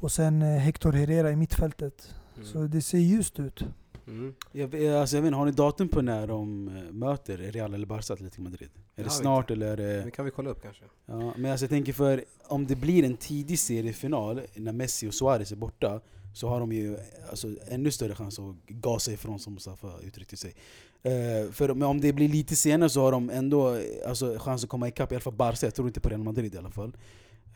och 0.00 0.12
sen 0.12 0.42
eh, 0.42 0.48
Hector 0.48 0.92
Herrera 0.92 1.30
i 1.30 1.36
mittfältet. 1.36 2.14
Så 2.42 2.58
det 2.58 2.82
ser 2.82 2.98
ljust 2.98 3.40
ut. 3.40 3.64
Mm. 4.06 4.34
Jag, 4.52 4.86
alltså, 4.86 5.16
jag 5.16 5.26
inte, 5.26 5.36
har 5.36 5.46
ni 5.46 5.52
datum 5.52 5.88
på 5.88 6.02
när 6.02 6.26
de 6.26 6.68
eh, 6.68 6.92
möter 6.92 7.36
Real 7.36 7.74
eller 7.74 7.86
Barca 7.86 8.12
Atletico 8.12 8.42
Madrid? 8.42 8.70
Är 8.96 9.04
Det 9.04 9.10
snart 9.10 9.50
eller 9.50 9.66
är 9.66 9.76
det... 9.76 10.02
Det 10.02 10.10
kan 10.10 10.24
vi 10.24 10.30
kolla 10.30 10.50
upp 10.50 10.62
kanske. 10.62 10.84
Ja, 11.06 11.34
men 11.36 11.50
alltså 11.50 11.64
jag 11.64 11.70
tänker 11.70 11.92
för 11.92 12.24
om 12.46 12.66
det 12.66 12.76
blir 12.76 13.04
en 13.04 13.16
tidig 13.16 13.58
seriefinal 13.58 14.40
när 14.54 14.72
Messi 14.72 15.08
och 15.08 15.14
Suarez 15.14 15.52
är 15.52 15.56
borta 15.56 16.00
så 16.34 16.48
har 16.48 16.60
de 16.60 16.72
ju 16.72 16.96
alltså, 17.30 17.48
ännu 17.68 17.90
större 17.90 18.14
chans 18.14 18.38
att 18.38 18.66
gasa 18.66 19.12
ifrån 19.12 19.38
som 19.38 19.54
Mustafa 19.54 19.88
uttryckte 20.02 20.36
sig. 20.36 20.54
Eh, 21.02 21.52
för, 21.52 21.74
men 21.74 21.88
om 21.88 22.00
det 22.00 22.12
blir 22.12 22.28
lite 22.28 22.56
senare 22.56 22.90
så 22.90 23.00
har 23.00 23.12
de 23.12 23.30
ändå 23.30 23.74
eh, 23.74 23.82
alltså, 24.08 24.38
chans 24.38 24.64
att 24.64 24.70
komma 24.70 24.88
ikapp 24.88 25.12
i 25.12 25.14
alla 25.14 25.22
fall 25.22 25.32
Barca, 25.32 25.66
jag 25.66 25.74
tror 25.74 25.88
inte 25.88 26.00
på 26.00 26.08
Real 26.08 26.22
Madrid 26.22 26.54
i 26.54 26.58
alla 26.58 26.70
fall. 26.70 26.96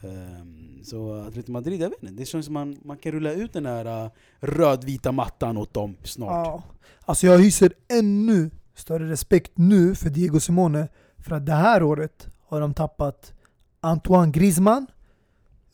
Um, 0.03 0.81
så 0.85 1.15
Atletico 1.15 1.53
Madrid, 1.53 1.81
jag 1.81 1.91
vet 1.91 2.03
inte, 2.03 2.15
det 2.15 2.25
känns 2.27 2.47
som 2.47 2.55
man, 2.55 2.77
man 2.85 2.97
kan 2.97 3.13
rulla 3.13 3.33
ut 3.33 3.53
den 3.53 3.67
här 3.67 4.05
uh, 4.05 4.11
rödvita 4.41 5.13
mattan 5.13 5.57
åt 5.57 5.75
dem 5.75 5.97
snart. 6.03 6.47
Ja. 6.47 6.63
Alltså 7.01 7.27
jag 7.27 7.39
hyser 7.39 7.73
ännu 7.89 8.51
större 8.75 9.09
respekt 9.11 9.53
nu 9.55 9.95
för 9.95 10.11
Diego 10.11 10.41
Simone 10.41 10.89
för 11.19 11.37
att 11.37 11.47
det 11.47 11.53
här 11.53 11.83
året 11.83 12.29
har 12.47 12.61
de 12.61 12.75
tappat 12.75 13.33
Antoine 13.81 14.33
Griezmann, 14.33 14.87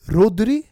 Rodri 0.04 0.62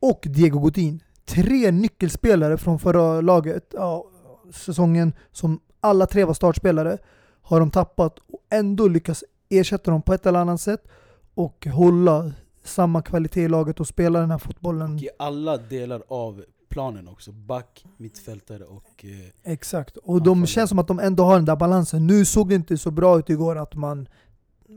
och 0.00 0.20
Diego 0.22 0.58
Godin. 0.58 1.02
Tre 1.24 1.70
nyckelspelare 1.70 2.58
från 2.58 2.78
förra 2.78 3.20
laget, 3.20 3.74
ja, 3.76 4.04
säsongen 4.52 5.12
som 5.32 5.60
alla 5.80 6.06
tre 6.06 6.24
var 6.24 6.34
startspelare, 6.34 6.98
har 7.42 7.60
de 7.60 7.70
tappat 7.70 8.18
och 8.18 8.40
ändå 8.50 8.88
lyckas 8.88 9.24
ersätta 9.48 9.90
dem 9.90 10.02
på 10.02 10.14
ett 10.14 10.26
eller 10.26 10.38
annat 10.38 10.60
sätt 10.60 10.88
och 11.34 11.66
hålla 11.66 12.32
samma 12.68 13.02
kvalitet 13.02 13.42
i 13.42 13.48
laget 13.48 13.80
och 13.80 13.86
spela 13.86 14.20
den 14.20 14.30
här 14.30 14.38
fotbollen. 14.38 14.98
I 14.98 15.08
alla 15.18 15.56
delar 15.56 16.02
av 16.08 16.44
planen 16.68 17.08
också, 17.08 17.32
back, 17.32 17.84
mittfältare 17.96 18.64
och... 18.64 19.04
Eh, 19.04 19.52
Exakt, 19.52 19.96
och 19.96 20.22
de 20.22 20.30
Anfallare. 20.30 20.46
känns 20.46 20.70
som 20.70 20.78
att 20.78 20.88
de 20.88 20.98
ändå 20.98 21.24
har 21.24 21.34
den 21.36 21.44
där 21.44 21.56
balansen. 21.56 22.06
Nu 22.06 22.24
såg 22.24 22.48
det 22.48 22.54
inte 22.54 22.78
så 22.78 22.90
bra 22.90 23.18
ut 23.18 23.30
igår 23.30 23.56
att 23.58 23.74
man 23.74 24.08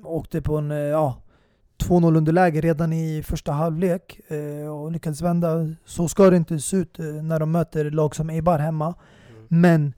åkte 0.03 0.41
på 0.41 0.57
en 0.57 0.71
eh, 0.71 0.77
ja, 0.77 1.21
2-0 1.83 2.17
underläge 2.17 2.61
redan 2.61 2.93
i 2.93 3.23
första 3.23 3.51
halvlek 3.51 4.19
eh, 4.27 4.67
och 4.67 4.91
lyckades 4.91 5.21
vända. 5.21 5.75
Så 5.85 6.07
ska 6.07 6.29
det 6.29 6.37
inte 6.37 6.59
se 6.59 6.77
ut 6.77 6.99
eh, 6.99 7.05
när 7.05 7.39
de 7.39 7.51
möter 7.51 7.91
lag 7.91 8.15
som 8.15 8.29
Eibar 8.29 8.59
hemma. 8.59 8.85
Mm. 9.29 9.45
Men 9.61 9.93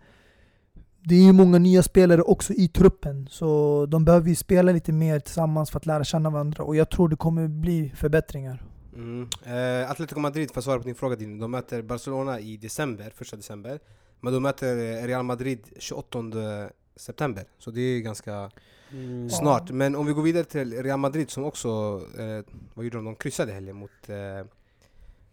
det 1.05 1.15
är 1.15 1.23
ju 1.23 1.33
många 1.33 1.57
nya 1.59 1.83
spelare 1.83 2.21
också 2.21 2.53
i 2.53 2.67
truppen, 2.67 3.27
så 3.31 3.85
de 3.85 4.05
behöver 4.05 4.29
ju 4.29 4.35
spela 4.35 4.71
lite 4.71 4.91
mer 4.91 5.19
tillsammans 5.19 5.71
för 5.71 5.79
att 5.79 5.85
lära 5.85 6.03
känna 6.03 6.29
varandra. 6.29 6.63
Och 6.63 6.75
jag 6.75 6.89
tror 6.89 7.09
det 7.09 7.15
kommer 7.15 7.47
bli 7.47 7.91
förbättringar. 7.95 8.63
Mm. 8.95 9.29
Eh, 9.45 9.91
Atletico 9.91 10.19
Madrid, 10.19 10.51
för 10.51 10.59
att 10.59 10.63
svara 10.63 10.79
på 10.79 10.85
din 10.85 10.95
fråga 10.95 11.15
din, 11.15 11.39
de 11.39 11.51
möter 11.51 11.81
Barcelona 11.81 12.39
i 12.39 12.57
december, 12.57 13.11
första 13.15 13.37
december. 13.37 13.79
Men 14.19 14.33
de 14.33 14.43
möter 14.43 14.77
eh, 14.77 15.07
Real 15.07 15.23
Madrid 15.23 15.59
28 15.79 16.19
september. 16.95 17.45
Så 17.57 17.71
det 17.71 17.81
är 17.81 17.99
ganska 17.99 18.51
mm, 18.91 19.29
snart. 19.29 19.71
Men 19.71 19.95
om 19.95 20.05
vi 20.05 20.13
går 20.13 20.21
vidare 20.21 20.43
till 20.43 20.83
Real 20.83 20.99
Madrid 20.99 21.29
som 21.29 21.43
också, 21.43 22.01
eh, 22.19 22.53
vad 22.73 22.85
gjorde 22.85 22.97
de? 22.97 23.05
De 23.05 23.15
kryssade 23.15 23.51
helgen 23.51 23.75
mot, 23.75 24.09
eh, 24.09 24.47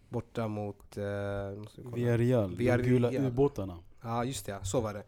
borta 0.08 0.48
mot... 0.48 0.96
Eh. 0.96 1.04
Villarreal, 1.94 2.56
de 2.56 2.76
gula 2.76 3.10
ubåtarna. 3.10 3.78
Ja 4.02 4.24
just 4.24 4.46
det, 4.46 4.52
ja, 4.52 4.64
så 4.64 4.80
var 4.80 4.94
det. 4.94 5.02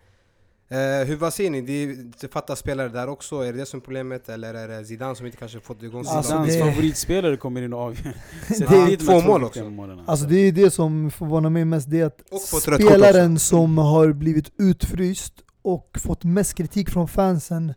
Eh, 0.73 1.07
hur 1.07 1.17
vad 1.17 1.33
ser 1.35 1.51
ni? 1.51 1.61
Det, 1.61 1.95
det 2.21 2.29
fattas 2.33 2.59
spelare 2.59 2.89
där 2.89 3.09
också, 3.09 3.37
är 3.41 3.53
det 3.53 3.59
det 3.59 3.67
som 3.67 3.81
är 3.81 3.85
problemet? 3.85 4.29
Eller 4.29 4.55
är 4.55 4.69
det 4.69 4.85
Zidane 4.85 5.15
som 5.17 5.27
inte 5.27 5.39
kanske 5.39 5.61
fått 5.61 5.83
igång 5.83 6.05
sitt 6.05 6.13
Alltså, 6.13 6.39
det- 6.47 6.59
favoritspelare 6.59 7.37
kommer 7.37 7.63
in 7.63 7.73
och 7.73 7.81
avgör. 7.81 8.15
Det- 8.49 8.87
de 8.87 8.97
två 8.97 9.21
mål 9.21 9.45
också. 9.45 9.71
målen, 9.71 10.01
Alltså 10.07 10.27
det 10.27 10.37
är 10.37 10.53
det 10.53 10.71
som 10.71 11.11
förvånar 11.11 11.51
mig 11.51 11.65
mest, 11.65 11.91
det 11.91 12.01
är 12.01 12.07
att 12.07 12.21
spelaren 12.81 13.39
som 13.39 13.79
har 13.79 14.13
blivit 14.13 14.53
utfryst 14.59 15.35
och 15.63 15.99
fått 16.03 16.25
mest 16.25 16.55
kritik 16.55 16.91
från 16.91 17.09
fansen 17.09 17.75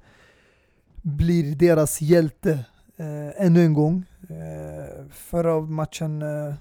blir 1.02 1.56
deras 1.56 2.02
hjälte 2.02 2.52
eh, 2.98 3.46
ännu 3.46 3.66
en 3.66 3.74
gång. 3.74 4.06
Eh, 4.30 5.06
förra 5.12 5.62
matchen 5.62 6.22
eh, 6.22 6.54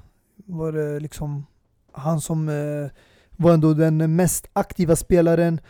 var 0.46 0.72
det 0.72 1.00
liksom 1.00 1.46
han 1.92 2.20
som 2.20 2.48
eh, 2.48 2.90
var 3.36 3.52
ändå 3.52 3.74
den 3.74 4.16
mest 4.16 4.46
aktiva 4.52 4.96
spelaren 4.96 5.60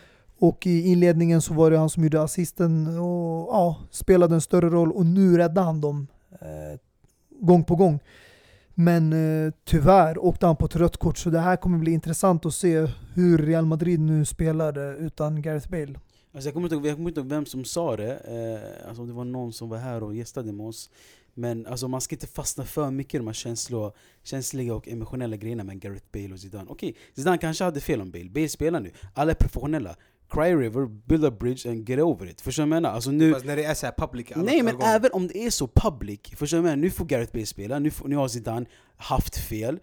och 0.48 0.66
i 0.66 0.86
inledningen 0.86 1.42
så 1.42 1.54
var 1.54 1.70
det 1.70 1.78
han 1.78 1.90
som 1.90 2.02
gjorde 2.02 2.22
assisten 2.22 2.98
och 2.98 3.48
ja, 3.50 3.76
spelade 3.90 4.34
en 4.34 4.40
större 4.40 4.70
roll 4.70 4.92
och 4.92 5.06
nu 5.06 5.36
räddade 5.36 5.66
han 5.66 5.80
dem 5.80 6.06
eh, 6.32 6.80
gång 7.40 7.64
på 7.64 7.76
gång. 7.76 8.00
Men 8.74 9.12
eh, 9.12 9.52
tyvärr 9.64 10.24
åkte 10.24 10.46
han 10.46 10.56
på 10.56 10.66
ett 10.66 10.76
rött 10.76 10.96
kort 10.96 11.18
så 11.18 11.30
det 11.30 11.38
här 11.38 11.56
kommer 11.56 11.78
bli 11.78 11.92
intressant 11.92 12.46
att 12.46 12.54
se 12.54 12.86
hur 13.14 13.38
Real 13.38 13.66
Madrid 13.66 14.00
nu 14.00 14.24
spelar 14.24 14.78
eh, 14.78 15.06
utan 15.06 15.42
Gareth 15.42 15.70
Bale. 15.70 15.94
Alltså 16.34 16.48
jag, 16.48 16.54
kommer 16.54 16.66
inte 16.66 16.74
ihåg, 16.74 16.86
jag 16.86 16.96
kommer 16.96 17.10
inte 17.10 17.20
ihåg 17.20 17.28
vem 17.28 17.46
som 17.46 17.64
sa 17.64 17.96
det, 17.96 18.12
eh, 18.12 18.88
alltså 18.88 19.02
om 19.02 19.08
det 19.08 19.14
var 19.14 19.24
någon 19.24 19.52
som 19.52 19.68
var 19.68 19.78
här 19.78 20.02
och 20.02 20.14
gästade 20.14 20.52
med 20.52 20.66
oss. 20.66 20.90
Men 21.34 21.66
alltså 21.66 21.88
man 21.88 22.00
ska 22.00 22.14
inte 22.14 22.26
fastna 22.26 22.64
för 22.64 22.90
mycket 22.90 23.14
i 23.14 23.18
de 23.18 23.26
här 23.26 23.34
känslo, 23.34 23.92
känsliga 24.22 24.74
och 24.74 24.88
emotionella 24.88 25.36
grejerna 25.36 25.64
med 25.64 25.80
Gareth 25.80 26.06
Bale 26.12 26.32
och 26.32 26.40
Zidane. 26.40 26.66
Okej, 26.70 26.96
Zidane 27.14 27.38
kanske 27.38 27.64
hade 27.64 27.80
fel 27.80 28.00
om 28.00 28.10
Bale, 28.10 28.30
Bale 28.30 28.48
spelar 28.48 28.80
nu, 28.80 28.90
alla 29.14 29.30
är 29.30 29.34
professionella. 29.34 29.96
Cry 30.30 30.54
River, 30.54 30.86
build 30.86 31.24
a 31.24 31.30
bridge 31.30 31.70
and 31.70 31.88
get 31.88 31.98
over 32.00 32.26
it. 32.30 32.40
Förstår 32.40 32.62
du 32.62 32.68
vad 32.70 32.76
jag 32.76 32.82
menar? 32.82 32.94
Alltså 32.94 33.10
nu, 33.10 33.32
Fast 33.32 33.46
när 33.46 33.56
det 33.56 33.64
är 33.64 33.74
så 33.74 33.86
här 33.86 33.94
public 33.98 34.26
Nej 34.36 34.62
men 34.62 34.74
ögon. 34.74 34.86
även 34.88 35.10
om 35.12 35.26
det 35.28 35.38
är 35.46 35.50
så 35.50 35.68
public, 35.74 36.20
förstår 36.36 36.56
du 36.56 36.62
vad 36.62 36.70
jag 36.70 36.76
menar? 36.76 36.82
Nu 36.86 36.90
får 36.90 37.04
Gareth 37.04 37.32
Bale 37.32 37.46
spela, 37.46 37.78
nu, 37.78 37.90
får, 37.90 38.08
nu 38.08 38.16
har 38.16 38.28
Zidane 38.28 38.66
haft 38.96 39.36
fel. 39.36 39.78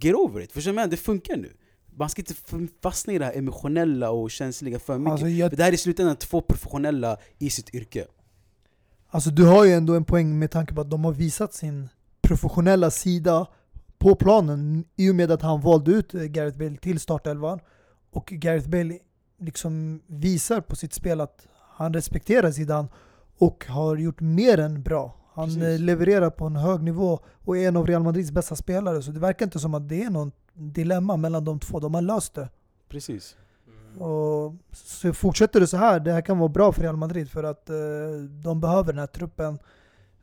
Get 0.00 0.14
over 0.14 0.40
it, 0.40 0.52
förstår 0.52 0.70
du 0.70 0.74
vad 0.74 0.82
jag 0.82 0.86
menar? 0.86 0.90
Det 0.90 0.96
funkar 0.96 1.36
nu. 1.36 1.52
Man 1.98 2.10
ska 2.10 2.22
inte 2.22 2.34
fastna 2.82 3.12
i 3.12 3.18
det 3.18 3.24
här 3.24 3.32
emotionella 3.38 4.10
och 4.10 4.30
känsliga 4.30 4.78
för 4.78 4.98
mycket. 4.98 5.12
Alltså, 5.12 5.28
jag, 5.28 5.50
För 5.50 5.56
det 5.56 5.62
här 5.62 5.70
är 5.70 5.74
i 5.74 5.78
slutändan 5.78 6.16
två 6.16 6.40
professionella 6.40 7.16
i 7.38 7.50
sitt 7.50 7.74
yrke. 7.74 8.06
alltså 9.08 9.30
du 9.30 9.44
har 9.44 9.64
ju 9.64 9.72
ändå 9.72 9.94
en 9.94 10.04
poäng 10.04 10.38
med 10.38 10.50
tanke 10.50 10.74
på 10.74 10.80
att 10.80 10.90
de 10.90 11.04
har 11.04 11.12
visat 11.12 11.54
sin 11.54 11.88
professionella 12.22 12.90
sida 12.90 13.46
på 13.98 14.14
planen 14.14 14.84
i 14.96 15.10
och 15.10 15.14
med 15.14 15.30
att 15.30 15.42
han 15.42 15.60
valde 15.60 15.90
ut 15.90 16.14
eh, 16.14 16.22
Gareth 16.22 16.58
Bale 16.58 16.76
till 16.76 17.00
startelvan. 17.00 17.60
Och 18.10 18.26
Gareth 18.26 18.68
Bale 18.68 18.98
liksom 19.38 20.00
visar 20.06 20.60
på 20.60 20.76
sitt 20.76 20.92
spel 20.92 21.20
att 21.20 21.46
han 21.76 21.94
respekterar 21.94 22.50
Zidane 22.50 22.88
och 23.38 23.66
har 23.68 23.96
gjort 23.96 24.20
mer 24.20 24.58
än 24.60 24.82
bra. 24.82 25.14
Han 25.34 25.44
Precis. 25.48 25.62
eh, 25.62 25.78
levererar 25.78 26.30
på 26.30 26.44
en 26.46 26.56
hög 26.56 26.82
nivå 26.82 27.20
och 27.44 27.56
är 27.56 27.68
en 27.68 27.76
av 27.76 27.86
Real 27.86 28.02
Madrids 28.02 28.30
bästa 28.30 28.56
spelare. 28.56 29.02
Så 29.02 29.10
det 29.10 29.20
verkar 29.20 29.46
inte 29.46 29.58
som 29.58 29.74
att 29.74 29.88
det 29.88 30.02
är 30.02 30.10
något 30.10 30.34
dilemma 30.54 31.16
mellan 31.16 31.44
de 31.44 31.60
två. 31.60 31.80
De 31.80 31.94
har 31.94 32.02
löst 32.02 32.34
det. 32.34 32.48
Precis. 32.88 33.36
Och 33.98 34.54
så 34.72 35.12
fortsätter 35.12 35.60
det 35.60 35.66
så 35.66 35.76
här, 35.76 36.00
det 36.00 36.12
här 36.12 36.20
kan 36.20 36.38
vara 36.38 36.48
bra 36.48 36.72
för 36.72 36.82
Real 36.82 36.96
Madrid 36.96 37.30
för 37.30 37.44
att 37.44 37.70
eh, 37.70 37.76
de 38.42 38.60
behöver 38.60 38.92
den 38.92 38.98
här 38.98 39.06
truppen. 39.06 39.58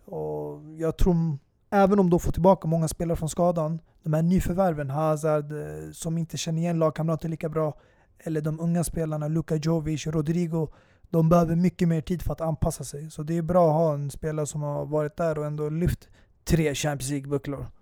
Och 0.05 0.61
jag 0.77 0.97
tror, 0.97 1.15
även 1.69 1.99
om 1.99 2.09
de 2.09 2.19
får 2.19 2.31
tillbaka 2.31 2.67
många 2.67 2.87
spelare 2.87 3.15
från 3.17 3.29
skadan, 3.29 3.79
de 4.03 4.13
här 4.13 4.21
nyförvärven, 4.21 4.89
Hazard, 4.89 5.51
eh, 5.51 5.91
som 5.93 6.17
inte 6.17 6.37
känner 6.37 6.59
igen 6.59 6.79
lagkamrater 6.79 7.29
lika 7.29 7.49
bra, 7.49 7.73
eller 8.23 8.41
de 8.41 8.59
unga 8.59 8.83
spelarna, 8.83 9.27
Luka 9.27 9.55
Jovic, 9.55 10.07
Rodrigo, 10.07 10.67
de 11.09 11.29
behöver 11.29 11.55
mycket 11.55 11.87
mer 11.87 12.01
tid 12.01 12.21
för 12.21 12.33
att 12.33 12.41
anpassa 12.41 12.83
sig. 12.83 13.11
Så 13.11 13.23
det 13.23 13.37
är 13.37 13.41
bra 13.41 13.67
att 13.67 13.73
ha 13.73 13.93
en 13.93 14.11
spelare 14.11 14.45
som 14.47 14.61
har 14.61 14.85
varit 14.85 15.17
där 15.17 15.37
och 15.39 15.45
ändå 15.45 15.69
lyft 15.69 16.07
tre 16.43 16.75
Champions 16.75 17.11
League-bucklor. 17.11 17.65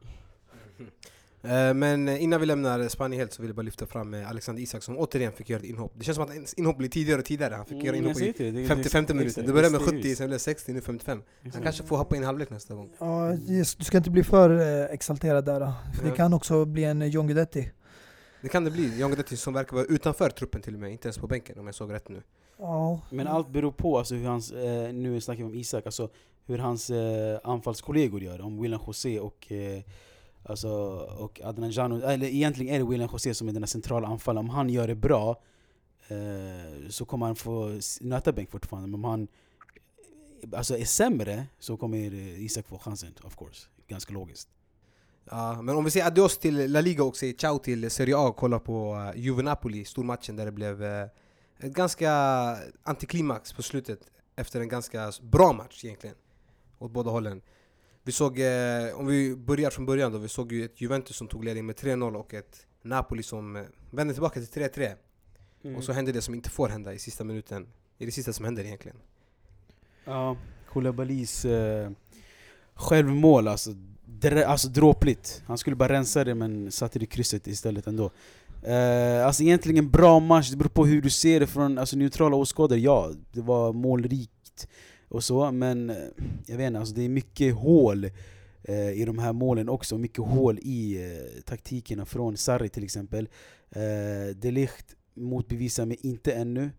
Eh, 1.43 1.73
Men 1.73 2.09
innan 2.09 2.39
vi 2.39 2.45
lämnar 2.45 2.87
Spanien 2.87 3.19
helt 3.19 3.33
så 3.33 3.41
vill 3.41 3.49
jag 3.49 3.55
bara 3.55 3.61
lyfta 3.61 3.85
fram 3.85 4.13
eh, 4.13 4.29
Alexander 4.29 4.61
Isak 4.63 4.83
som 4.83 4.97
återigen 4.97 5.31
fick 5.31 5.49
göra 5.49 5.59
ett 5.59 5.65
inhopp. 5.65 5.93
Det 5.95 6.03
känns 6.03 6.15
som 6.15 6.23
att 6.25 6.35
hans 6.35 6.53
inhopp 6.53 6.77
blir 6.77 6.89
tidigare 6.89 7.19
och 7.19 7.25
tidigare. 7.25 7.55
Han 7.55 7.65
fick 7.65 7.83
göra 7.83 7.95
Mm, 7.95 8.07
inhopp 8.09 8.21
i 8.21 8.33
säger 8.33 8.51
det, 8.51 8.61
det- 8.61 8.67
55 8.67 9.05
det- 9.07 9.13
minuter. 9.13 9.29
exakt, 9.29 9.47
Det 9.47 9.53
började 9.53 9.71
med 9.71 9.81
det 9.81 9.85
är 9.85 9.97
70, 9.97 10.07
just- 10.07 10.17
sen 10.17 10.27
blev 10.27 10.35
det 10.35 10.39
60, 10.39 10.73
nu 10.73 10.81
55. 10.81 11.21
Han 11.53 11.61
kanske 11.61 11.83
får 11.83 11.97
hoppa 11.97 12.15
in 12.15 12.23
halvlek 12.23 12.49
nästa 12.49 12.73
gång. 12.75 12.89
Ja, 12.99 13.37
du 13.47 13.65
ska 13.65 13.97
inte 13.97 14.09
bli 14.11 14.23
för 14.23 14.49
eh, 14.81 14.85
exalterad 14.93 15.45
där. 15.45 15.73
För. 15.95 16.09
Det 16.09 16.15
kan 16.15 16.33
också 16.33 16.65
bli 16.65 16.83
en 16.83 17.09
John 17.09 17.27
Guidetti. 17.27 17.71
Det 18.41 18.49
kan 18.49 18.63
det 18.63 18.71
bli. 18.71 18.99
Jan 18.99 19.09
Guidetti 19.09 19.37
som 19.37 19.53
verkar 19.53 19.75
vara 19.75 19.85
utanför 19.85 20.29
truppen 20.29 20.61
till 20.61 20.73
och 20.73 20.79
med, 20.79 20.91
inte 20.91 21.07
ens 21.07 21.17
på 21.17 21.27
bänken 21.27 21.59
om 21.59 21.65
jag 21.65 21.75
såg 21.75 21.93
rätt 21.93 22.09
nu. 22.09 22.23
Ja. 22.57 23.01
Men 23.09 23.27
allt 23.27 23.49
beror 23.49 23.71
på 23.71 23.97
alltså, 23.97 24.15
hur 24.15 24.27
hans, 24.27 24.51
eh, 24.51 24.93
nu 24.93 25.21
snackar 25.21 25.43
vi 25.43 25.49
om 25.49 25.55
Isak, 25.55 25.85
alltså, 25.85 26.09
hur 26.45 26.57
hans 26.57 26.89
eh, 26.89 27.39
anfallskollegor 27.43 28.21
gör. 28.21 28.41
Om 28.41 28.61
William 28.61 28.81
José 28.87 29.19
och, 29.19 29.51
eh, 29.51 29.81
alltså, 30.43 30.69
och 31.19 31.41
Adnan 31.43 31.71
Jano, 31.71 32.01
eller 32.01 32.27
egentligen 32.27 32.75
är 32.75 32.79
det 32.79 32.85
William 32.85 33.09
José 33.11 33.33
som 33.33 33.47
är 33.47 33.53
den 33.53 33.63
här 33.63 33.67
centrala 33.67 34.07
anfallaren. 34.07 34.45
Om 34.45 34.55
han 34.55 34.69
gör 34.69 34.87
det 34.87 34.95
bra 34.95 35.41
eh, 36.07 36.89
så 36.89 37.05
kommer 37.05 37.25
han 37.25 37.35
få 37.35 37.79
nöta 38.01 38.31
bänk 38.31 38.51
fortfarande. 38.51 38.87
Men 38.87 38.95
om 38.95 39.03
han 39.03 39.27
alltså, 40.53 40.77
är 40.77 40.85
sämre 40.85 41.45
så 41.59 41.77
kommer 41.77 41.97
eh, 41.97 42.43
Isak 42.43 42.67
få 42.67 42.77
chansen, 42.77 43.13
of 43.23 43.35
course. 43.35 43.67
Ganska 43.87 44.13
logiskt. 44.13 44.49
Ja, 45.30 45.61
men 45.61 45.76
om 45.76 45.84
vi 45.84 45.91
säger 45.91 46.05
adios 46.05 46.38
till 46.38 46.72
La 46.72 46.82
Liga 46.82 47.03
och 47.03 47.17
säger 47.17 47.34
ciao 47.34 47.59
till 47.59 47.91
Serie 47.91 48.17
A 48.17 48.28
och 48.28 48.36
kollar 48.36 48.59
på 48.59 48.95
uh, 48.95 49.19
Juve 49.22 49.43
Napoli, 49.43 49.86
stormatchen 49.86 50.36
där 50.36 50.45
det 50.45 50.51
blev 50.51 50.84
uh, 50.84 51.07
ett 51.59 51.74
ganska 51.74 52.11
antiklimax 52.84 53.53
på 53.53 53.63
slutet 53.63 53.99
efter 54.36 54.61
en 54.61 54.69
ganska 54.69 55.11
bra 55.22 55.53
match 55.53 55.86
egentligen. 55.86 56.15
Åt 56.80 56.91
båda 56.91 57.11
hållen. 57.11 57.41
Vi 58.03 58.11
såg, 58.11 58.39
eh, 58.39 58.99
om 58.99 59.05
vi 59.07 59.36
börjar 59.36 59.69
från 59.69 59.86
början 59.86 60.11
då, 60.11 60.17
vi 60.17 60.28
såg 60.28 60.51
ju 60.51 60.65
ett 60.65 60.82
Juventus 60.82 61.15
som 61.15 61.28
tog 61.28 61.43
ledning 61.43 61.65
med 61.65 61.76
3-0 61.76 62.15
och 62.15 62.34
ett 62.34 62.67
Napoli 62.82 63.24
som 63.24 63.55
eh, 63.55 63.63
vände 63.91 64.13
tillbaka 64.13 64.41
till 64.41 64.61
3-3. 64.63 64.95
Och 65.78 65.84
så 65.84 65.91
hände 65.91 66.11
det 66.11 66.22
som 66.22 66.34
inte 66.34 66.49
får 66.49 66.69
hända 66.69 66.93
i 66.93 66.99
sista 66.99 67.24
minuten. 67.24 67.67
Det 67.97 68.03
är 68.03 68.05
det 68.05 68.11
sista 68.11 68.34
som 68.34 68.45
händer 68.45 68.63
egentligen. 68.63 68.97
Ja, 70.05 70.38
Koulibalys 70.69 71.45
eh, 71.45 71.91
självmål 72.74 73.47
alltså, 73.47 73.72
dr- 74.20 74.43
alltså 74.43 74.68
dråpligt. 74.68 75.43
Han 75.45 75.57
skulle 75.57 75.76
bara 75.76 75.93
rensa 75.93 76.24
det 76.24 76.36
men 76.36 76.72
satte 76.72 76.99
det 76.99 77.03
i 77.03 77.07
krysset 77.07 77.47
istället 77.47 77.88
ändå. 77.88 78.12
Uh, 78.68 79.26
alltså 79.26 79.43
egentligen 79.43 79.89
bra 79.89 80.20
match, 80.20 80.49
det 80.49 80.57
beror 80.57 80.70
på 80.70 80.86
hur 80.86 81.01
du 81.01 81.09
ser 81.09 81.39
det 81.39 81.47
från 81.47 81.78
alltså, 81.78 81.97
neutrala 81.97 82.36
åskådare. 82.36 82.80
Ja, 82.80 83.12
det 83.32 83.41
var 83.41 83.74
målrikt 83.74 84.68
och 85.07 85.24
så, 85.24 85.51
men 85.51 85.89
eh, 85.89 85.95
jag 86.45 86.57
vet 86.57 86.68
inte, 86.68 86.80
alltså, 86.80 86.95
det 86.95 87.05
är 87.05 87.09
mycket 87.09 87.55
hål 87.55 88.05
uh, 88.70 88.91
i 88.91 89.05
de 89.05 89.20
här 89.20 89.34
målen 89.34 89.70
också. 89.70 89.97
Mycket 89.97 90.26
hål 90.26 90.59
i 90.62 90.97
uh, 90.97 91.41
taktikerna 91.41 92.05
från 92.05 92.38
Sarri 92.38 92.70
till 92.70 92.84
exempel. 92.84 93.30
Uh, 93.76 94.36
Delicht 94.36 94.86
motbevisar 95.14 95.86
mig 95.86 95.97
inte 96.01 96.34
ännu. 96.34 96.70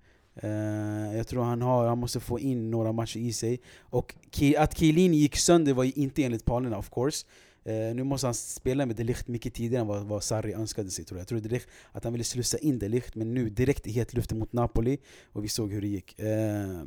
Uh, 0.45 1.16
jag 1.16 1.26
tror 1.28 1.43
han, 1.43 1.62
har, 1.62 1.87
han 1.87 1.99
måste 1.99 2.20
få 2.20 2.39
in 2.39 2.70
några 2.70 2.93
matcher 2.93 3.20
i 3.20 3.33
sig. 3.33 3.61
Och 3.80 4.14
Ki- 4.30 4.59
att 4.59 4.78
Chiellini 4.78 5.16
gick 5.16 5.37
sönder 5.37 5.72
var 5.72 5.85
ju 5.85 5.93
inte 5.93 6.24
enligt 6.24 6.45
planerna 6.45 6.78
of 6.78 6.91
course. 6.91 7.26
Uh, 7.66 7.95
nu 7.95 8.05
måste 8.05 8.26
han 8.26 8.35
spela 8.35 8.87
med 8.87 8.97
De 8.97 9.05
Ligt 9.05 9.28
mycket 9.28 9.55
tidigare 9.55 9.80
än 9.80 9.87
vad, 9.87 10.07
vad 10.07 10.22
Sarri 10.22 10.53
önskade 10.53 10.91
sig 10.91 11.05
tror 11.05 11.18
jag. 11.18 11.22
Jag 11.22 11.28
tror 11.28 11.41
Delicht, 11.41 11.68
att 11.93 12.05
han 12.05 12.12
ville 12.12 12.24
slussa 12.24 12.59
in 12.59 12.78
De 12.78 12.89
Ligt, 12.89 13.14
men 13.14 13.35
nu 13.35 13.51
direkt 13.51 13.87
i 13.87 13.93
het 13.93 14.14
luften 14.14 14.39
mot 14.39 14.53
Napoli. 14.53 14.99
Och 15.33 15.45
vi 15.45 15.49
såg 15.49 15.72
hur 15.72 15.80
det 15.80 15.89
gick. 15.89 16.20
Uh, 16.20 16.85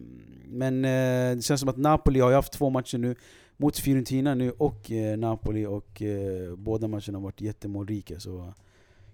men 0.47 0.81
det 0.81 1.45
känns 1.45 1.59
som 1.59 1.69
att 1.69 1.77
Napoli 1.77 2.19
har 2.19 2.29
ju 2.29 2.35
haft 2.35 2.53
två 2.53 2.69
matcher 2.69 2.97
nu. 2.97 3.15
Mot 3.57 3.77
Fiorentina 3.77 4.35
nu 4.35 4.51
och 4.51 4.91
Napoli 5.17 5.65
och 5.65 6.01
båda 6.57 6.87
matcherna 6.87 7.17
har 7.17 7.23
varit 7.23 7.41
jättemålrika. 7.41 8.19
Så 8.19 8.53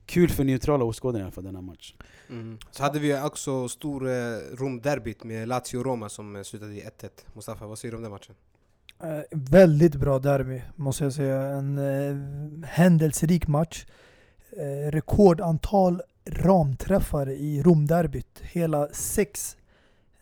kul 0.06 0.30
för 0.30 0.43
neutrala 0.43 0.84
åskådare 0.86 1.20
i 1.20 1.24
alla 1.24 1.32
fall 1.32 1.43
denna 1.43 1.62
match. 1.62 1.93
Så 2.72 2.84
hade 2.84 2.99
vi 2.99 3.22
också 3.22 3.68
stor 3.68 4.10
eh, 4.10 4.14
Rom-derbyt 4.54 5.24
med 5.24 5.47
Lazio 5.47 5.78
och 5.78 5.86
Roma 5.86 6.10
som 6.10 6.36
eh, 6.36 6.43
slutade 6.43 6.74
i 6.74 6.82
1-1. 6.82 7.10
Mustafa, 7.34 7.68
vad 7.68 7.80
säger 7.80 7.91
du 7.91 7.97
om 7.97 8.04
den 8.04 8.12
matchen? 8.12 8.36
Eh, 9.04 9.20
väldigt 9.32 9.95
bra 9.95 10.20
derby, 10.20 10.62
måste 10.76 11.04
jag 11.04 11.14
säga. 11.14 11.41
En 11.41 11.78
eh, 11.78 12.68
händelserik 12.70 13.47
match. 13.47 13.86
Eh, 14.58 14.91
rekordantal 14.91 16.02
ramträffar 16.26 17.30
i 17.30 17.64
Romderbyt. 17.64 18.41
Hela 18.41 18.88
sex 18.88 19.58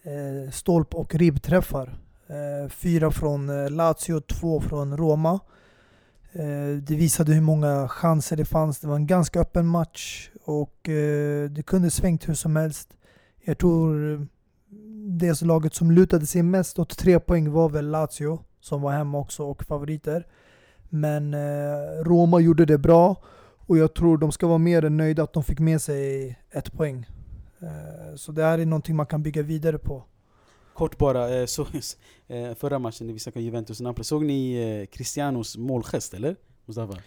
eh, 0.03 0.51
stolp 0.51 0.95
och 0.95 1.15
ribbträffar. 1.15 1.97
Eh, 2.27 2.69
fyra 2.69 3.11
från 3.11 3.49
eh, 3.49 3.69
Lazio, 3.69 4.21
två 4.21 4.61
från 4.61 4.97
Roma. 4.97 5.39
Eh, 6.33 6.77
det 6.81 6.95
visade 6.95 7.33
hur 7.33 7.41
många 7.41 7.87
chanser 7.87 8.37
det 8.37 8.45
fanns. 8.45 8.79
Det 8.79 8.87
var 8.87 8.95
en 8.95 9.07
ganska 9.07 9.39
öppen 9.39 9.67
match 9.67 10.29
och 10.45 10.89
eh, 10.89 11.49
det 11.49 11.63
kunde 11.63 11.91
svängt 11.91 12.29
hur 12.29 12.33
som 12.33 12.55
helst. 12.55 12.89
Jag 13.43 13.57
tror 13.57 14.13
eh, 14.13 14.19
det 15.19 15.41
laget 15.41 15.73
som 15.73 15.91
lutade 15.91 16.25
sig 16.25 16.43
mest 16.43 16.79
åt 16.79 16.97
tre 16.97 17.19
poäng 17.19 17.51
var 17.51 17.69
väl 17.69 17.89
Lazio 17.89 18.39
som 18.61 18.81
var 18.81 18.91
hemma 18.91 19.17
också 19.17 19.43
och 19.43 19.63
favoriter. 19.63 20.27
Men 20.89 21.35
Roma 22.03 22.39
gjorde 22.39 22.65
det 22.65 22.77
bra 22.77 23.23
och 23.57 23.77
jag 23.77 23.93
tror 23.93 24.17
de 24.17 24.31
ska 24.31 24.47
vara 24.47 24.57
mer 24.57 24.85
än 24.85 24.97
nöjda 24.97 25.23
att 25.23 25.33
de 25.33 25.43
fick 25.43 25.59
med 25.59 25.81
sig 25.81 26.35
ett 26.51 26.73
poäng. 26.73 27.05
Så 28.15 28.31
det 28.31 28.43
här 28.43 28.59
är 28.59 28.65
någonting 28.65 28.95
man 28.95 29.05
kan 29.05 29.23
bygga 29.23 29.41
vidare 29.41 29.77
på. 29.77 30.03
Kort 30.79 30.97
bara, 30.97 31.35
eh, 31.39 31.45
så, 31.45 31.61
eh, 32.27 32.55
förra 32.59 32.79
matchen 32.79 33.07
när 33.07 33.13
vi 33.13 33.19
snackade 33.19 33.45
Juventus 33.45 33.79
och 33.79 33.83
Napoli, 33.83 34.03
såg 34.03 34.25
ni 34.25 34.53
eh, 34.55 34.95
Cristianos 34.97 35.57
målgest 35.57 36.13
eller? 36.13 36.35
Mustafa? 36.65 36.97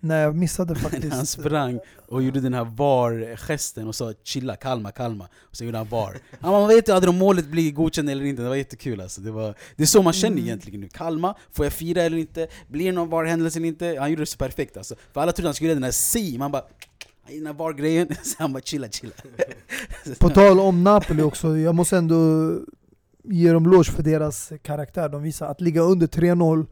Nej, 0.00 0.20
jag 0.22 0.36
missade 0.36 0.74
När 0.74 0.80
han 0.80 0.90
faktiskt. 0.90 1.28
sprang 1.28 1.80
och 2.08 2.22
gjorde 2.22 2.40
den 2.40 2.54
här 2.54 2.64
VAR-gesten 2.64 3.88
och 3.88 3.94
sa 3.94 4.12
'chilla, 4.24 4.56
kalma, 4.56 4.90
kalma' 4.90 5.26
och 5.40 5.56
sen 5.56 5.66
gjorde 5.66 5.78
han 5.78 5.88
VAR. 5.88 6.18
Han 6.40 6.52
man 6.52 6.68
vet 6.68 6.88
ju 6.88 6.92
aldrig 6.92 7.10
om 7.10 7.18
målet 7.18 7.46
blir 7.46 7.72
godkänt 7.72 8.10
eller 8.10 8.24
inte, 8.24 8.42
det 8.42 8.48
var 8.48 8.56
jättekul 8.56 9.00
alltså. 9.00 9.20
Det, 9.20 9.30
var, 9.30 9.54
det 9.76 9.82
är 9.82 9.86
så 9.86 10.02
man 10.02 10.12
känner 10.12 10.36
Mm. 10.36 10.44
egentligen 10.44 10.80
nu. 10.80 10.88
Kalma, 10.88 11.34
får 11.52 11.66
jag 11.66 11.72
fira 11.72 12.02
eller 12.02 12.16
inte? 12.16 12.48
Blir 12.68 12.86
det 12.86 12.92
någon 12.92 13.08
VAR-händelse 13.08 13.58
eller 13.58 13.68
inte? 13.68 13.96
Han 14.00 14.10
gjorde 14.10 14.22
det 14.22 14.26
så 14.26 14.38
perfekt 14.38 14.76
alltså. 14.76 14.94
För 15.12 15.20
alla 15.20 15.32
trodde 15.32 15.48
han 15.48 15.54
skulle 15.54 15.68
göra 15.68 15.74
den 15.76 15.84
här 15.84 15.90
si, 15.90 16.38
man 16.38 16.52
bara 16.52 16.64
i 17.28 17.36
den 17.38 17.46
här 17.46 17.54
VAR-grejen, 17.54 18.08
så 18.22 18.34
han 18.38 18.52
bara 18.52 18.60
chilla, 18.62 18.88
chilla. 18.88 19.12
På 20.18 20.28
tal 20.30 20.60
om 20.60 20.84
Napoli 20.84 21.22
också, 21.22 21.56
jag 21.58 21.74
måste 21.74 21.96
ändå 21.96 22.50
ge 23.24 23.52
dem 23.52 23.66
lås 23.66 23.90
för 23.90 24.02
deras 24.02 24.52
karaktär. 24.62 25.08
De 25.08 25.22
visar 25.22 25.46
att 25.46 25.60
ligga 25.60 25.80
under 25.80 26.06
3-0, 26.06 26.66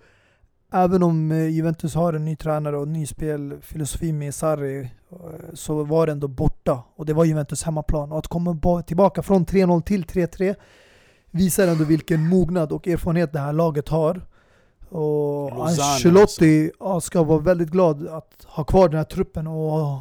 även 0.72 1.02
om 1.02 1.32
eh, 1.32 1.48
Juventus 1.48 1.94
har 1.94 2.12
en 2.12 2.24
ny 2.24 2.36
tränare 2.36 2.78
och 2.78 2.88
ny 2.88 3.06
spelfilosofi 3.06 4.12
med 4.12 4.34
Sarri, 4.34 4.80
eh, 5.10 5.18
så 5.54 5.84
var 5.84 6.06
det 6.06 6.12
ändå 6.12 6.28
borta. 6.28 6.82
Och 6.96 7.06
det 7.06 7.12
var 7.12 7.24
Juventus 7.24 7.62
hemmaplan. 7.62 8.12
Och 8.12 8.18
att 8.18 8.26
komma 8.26 8.54
ba- 8.54 8.82
tillbaka 8.82 9.22
från 9.22 9.44
3-0 9.46 9.82
till 9.82 10.04
3-3 10.04 10.54
visar 11.30 11.66
ändå 11.68 11.84
vilken 11.84 12.28
mognad 12.28 12.72
och 12.72 12.88
erfarenhet 12.88 13.32
det 13.32 13.38
här 13.38 13.52
laget 13.52 13.88
har. 13.88 14.20
Och 14.88 15.50
Lozano 15.50 15.62
Ancelotti 15.64 16.70
ja, 16.80 17.00
ska 17.00 17.22
vara 17.22 17.38
väldigt 17.38 17.70
glad 17.70 18.08
att 18.08 18.44
ha 18.44 18.64
kvar 18.64 18.88
den 18.88 18.98
här 18.98 19.04
truppen. 19.04 19.46
Och 19.46 19.98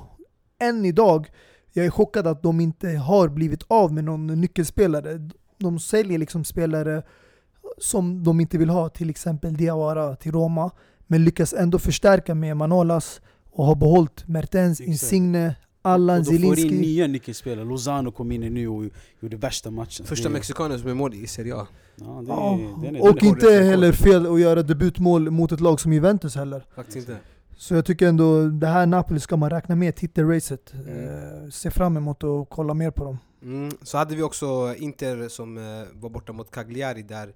än 0.60 0.86
idag, 0.86 1.28
jag 1.74 1.86
är 1.86 1.90
chockad 1.90 2.28
att 2.28 2.44
de 2.44 2.60
inte 2.62 2.90
har 2.90 3.28
blivit 3.28 3.64
av 3.68 3.94
med 3.94 4.04
någon 4.04 4.28
nyckelspelare. 4.28 5.30
De 5.64 5.80
säljer 5.80 6.18
liksom 6.20 6.44
spelare 6.44 7.04
som 7.78 8.24
de 8.24 8.40
inte 8.40 8.58
vill 8.58 8.70
ha, 8.70 8.90
till 8.90 9.10
exempel 9.10 9.54
Diawara 9.58 10.16
till 10.16 10.32
Roma, 10.32 10.72
men 11.08 11.24
lyckas 11.24 11.54
ändå 11.54 11.80
förstärka 11.80 12.36
med 12.36 12.58
Manolas 12.58 13.22
och 13.52 13.66
har 13.66 13.76
behållit 13.76 14.28
Mertens, 14.28 14.80
Exakt. 14.80 14.90
Insigne, 14.90 15.56
Allan 15.82 16.20
och 16.20 16.26
då 16.26 16.32
får 16.32 16.60
in 16.60 16.68
nya 16.68 17.08
nyckelspelare, 17.08 17.66
Lozano 17.66 18.12
kom 18.12 18.32
in 18.32 18.42
nu 18.54 18.68
och 18.68 18.86
gjorde 19.20 19.38
värsta 19.38 19.72
matchen. 19.72 20.06
Första 20.06 20.30
det, 20.30 20.34
mexikanen 20.34 20.80
som 20.80 20.90
är 20.90 20.94
mål 20.94 21.14
i 21.14 21.28
Serie 21.28 21.56
A. 21.56 21.68
ja, 21.96 22.06
det, 22.06 22.26
Ja, 22.28 22.60
den 22.82 22.96
är- 22.96 23.00
den 23.00 23.02
och 23.02 23.24
är 23.24 23.28
inte 23.28 23.52
heller 23.52 23.92
fel 23.92 24.34
att 24.34 24.40
göra 24.40 24.64
debutmål 24.64 25.32
mot 25.32 25.52
ett 25.52 25.60
lag 25.60 25.80
som 25.80 25.94
Juventus 25.94 26.36
heller. 26.36 26.66
Faktiskt 26.76 26.98
inte. 26.98 27.18
Så 27.58 27.74
jag 27.76 27.86
tycker 27.86 28.08
ändå, 28.08 28.46
det 28.48 28.68
här 28.68 28.86
Napoli 28.86 29.20
ska 29.20 29.38
man 29.38 29.50
räkna 29.50 29.76
med 29.76 29.96
titelracet. 29.96 30.74
Mm. 30.74 30.88
Eh, 30.88 31.50
se 31.52 31.72
fram 31.72 31.98
emot 31.98 32.24
att 32.24 32.50
kolla 32.50 32.74
mer 32.74 32.92
på 32.92 33.04
dem. 33.04 33.18
Mm. 33.42 33.72
Så 33.82 33.98
hade 33.98 34.16
vi 34.16 34.22
också 34.24 34.76
Inter 34.78 35.30
som 35.30 35.58
eh, 35.58 35.84
var 35.94 36.10
borta 36.10 36.34
mot 36.34 36.52
Cagliari 36.52 37.02
där 37.02 37.34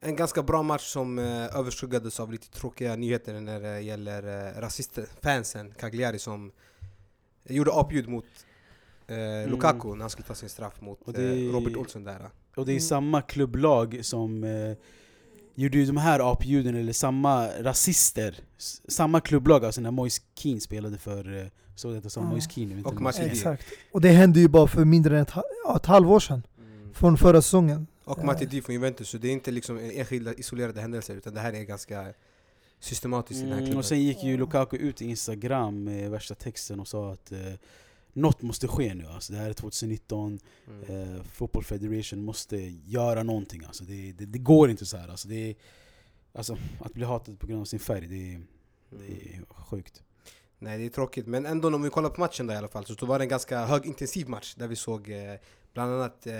en 0.00 0.16
ganska 0.16 0.42
bra 0.42 0.62
match 0.62 0.82
som 0.92 1.18
eh, 1.18 1.56
överskuggades 1.56 2.20
av 2.20 2.32
lite 2.32 2.50
tråkiga 2.50 2.96
nyheter 2.96 3.40
när 3.40 3.60
det 3.60 3.80
gäller 3.80 4.46
eh, 4.56 4.60
rasistfansen 4.60 5.72
Cagliari 5.78 6.18
som 6.18 6.52
gjorde 7.44 7.72
apljud 7.74 8.08
mot 8.08 8.24
eh, 9.06 9.50
Lukaku 9.50 9.88
när 9.88 10.00
han 10.00 10.10
skulle 10.10 10.26
ta 10.26 10.34
sin 10.34 10.48
straff 10.48 10.80
mot 10.80 11.02
Och 11.02 11.12
det- 11.12 11.46
eh, 11.46 11.52
Robert 11.52 11.76
Olsson 11.76 12.04
där. 12.04 12.28
Och 12.56 12.66
det 12.66 12.72
är 12.72 12.74
Mm. 12.74 12.80
samma 12.80 13.22
klubblag 13.22 13.98
som 14.02 14.44
eh, 14.44 14.76
gjorde 15.54 15.78
ju 15.78 15.86
de 15.86 15.96
här 15.96 16.32
apljuden, 16.32 16.74
eller 16.76 16.92
samma 16.92 17.48
rasister. 17.48 18.40
Samma 18.88 19.20
klubblag 19.20 19.64
alltså 19.64 19.80
när 19.80 19.90
Moise 19.90 20.22
Keane 20.34 20.60
spelade 20.60 20.98
för, 20.98 21.36
eh, 21.40 21.46
såg 21.78 22.02
det 22.02 22.10
som 22.10 22.38
inte 22.56 22.88
Och 22.88 23.00
Martin- 23.00 23.24
Exakt. 23.30 23.64
Och 23.92 24.00
det 24.00 24.08
hände 24.08 24.40
ju 24.40 24.48
bara 24.48 24.66
för 24.66 24.84
mindre 24.84 25.16
än 25.16 25.22
ett, 25.22 25.32
ja, 25.64 25.76
ett 25.76 25.86
halvår 25.86 26.20
sedan. 26.20 26.42
Från 26.92 27.16
förra 27.18 27.42
säsongen. 27.42 27.86
Och. 28.04 28.24
Matuidi 28.24 28.62
från 28.62 28.72
Juventus, 28.74 29.08
så 29.08 29.18
det 29.18 29.28
är 29.28 29.32
inte 29.32 29.50
liksom 29.50 29.78
enskilda 29.78 30.34
isolerade 30.34 30.80
händelser 30.80 31.16
utan 31.16 31.34
det 31.34 31.40
här 31.40 31.52
är 31.52 31.62
ganska 31.62 32.12
systematiskt 32.80 33.38
i 33.38 33.42
den 33.42 33.48
här 33.48 33.56
Mm, 33.58 33.66
klubben. 33.66 33.78
och 33.78 33.84
sen 33.84 34.02
gick 34.02 34.22
ju 34.24 34.36
Lukaku 34.36 34.76
ut 34.76 35.02
i 35.02 35.04
Instagram 35.04 35.84
med 35.84 36.10
värsta 36.10 36.34
texten 36.34 36.80
och 36.80 36.88
sa 36.88 37.12
att 37.12 37.32
eh, 37.32 37.38
något 38.12 38.42
måste 38.42 38.68
ske 38.68 38.94
nu. 38.94 39.06
Alltså, 39.06 39.32
det 39.32 39.38
här 39.38 39.48
är 39.50 39.54
2019, 39.54 40.38
Mm. 40.68 41.14
eh, 41.16 41.22
Football 41.22 41.64
Federation 41.64 42.24
måste 42.24 42.56
göra 42.86 43.22
någonting. 43.22 43.62
Alltså, 43.66 43.84
det, 43.84 44.12
det, 44.12 44.26
det 44.26 44.38
går 44.38 44.70
inte 44.70 44.86
så 44.86 44.96
här. 44.96 45.08
Alltså, 45.08 45.28
det 45.28 45.54
alltså, 46.32 46.56
att 46.80 46.92
bli 46.92 47.04
hatad 47.04 47.38
på 47.38 47.46
grund 47.46 47.60
av 47.60 47.64
sin 47.64 47.78
färg, 47.80 48.06
det 48.06 48.34
är, 48.34 48.40
det 48.90 48.96
Mm. 49.34 49.44
är 49.50 49.54
sjukt. 49.54 50.02
Nej 50.58 50.78
det 50.78 50.84
är 50.84 50.88
tråkigt, 50.88 51.26
men 51.26 51.46
ändå 51.46 51.68
om 51.74 51.82
vi 51.82 51.90
kollar 51.90 52.10
på 52.10 52.20
matchen 52.20 52.46
där 52.46 52.54
i 52.54 52.58
alla 52.58 52.68
fall 52.68 52.84
så 52.86 53.06
var 53.06 53.18
det 53.18 53.24
en 53.24 53.28
ganska 53.28 53.64
högintensiv 53.66 54.28
match 54.28 54.54
där 54.54 54.68
vi 54.68 54.76
såg 54.76 55.10
eh, 55.10 55.16
bland 55.74 55.92
annat 55.92 56.26
eh, 56.26 56.32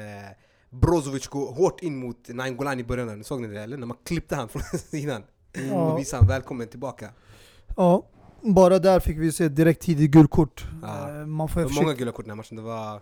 Brozovic 0.71 1.27
gå 1.27 1.51
hårt 1.53 1.83
in 1.83 1.97
mot 1.97 2.29
Nainggolan 2.29 2.81
i 2.81 2.85
början, 2.85 3.25
såg 3.25 3.41
ni 3.41 3.49
det 3.49 3.61
eller? 3.63 3.77
När 3.77 3.87
man 3.87 3.97
klippte 4.05 4.37
han 4.37 4.49
från 4.49 4.63
sidan 4.79 5.23
Ja. 5.71 5.93
och 5.93 5.99
visade 5.99 6.23
han 6.23 6.29
välkommen 6.29 6.69
tillbaka. 6.69 7.11
Ja, 7.77 8.07
bara 8.43 8.79
där 8.79 9.01
fick 9.01 9.19
vi 9.19 9.33
se 9.33 9.49
direkt 9.49 9.83
tidigt 9.83 10.11
gult. 10.11 10.31
Ja. 10.83 11.09
Eh, 11.21 11.27
Man 11.27 11.47
Det 11.47 11.53
får 11.53 11.61
var 11.61 11.69
försöka, 11.69 11.83
många 11.87 11.95
gula 11.95 12.13
kort 12.13 12.25
den 12.25 12.31
här 12.31 12.37
matchen, 12.37 12.57
det 12.57 12.63
var 12.63 13.01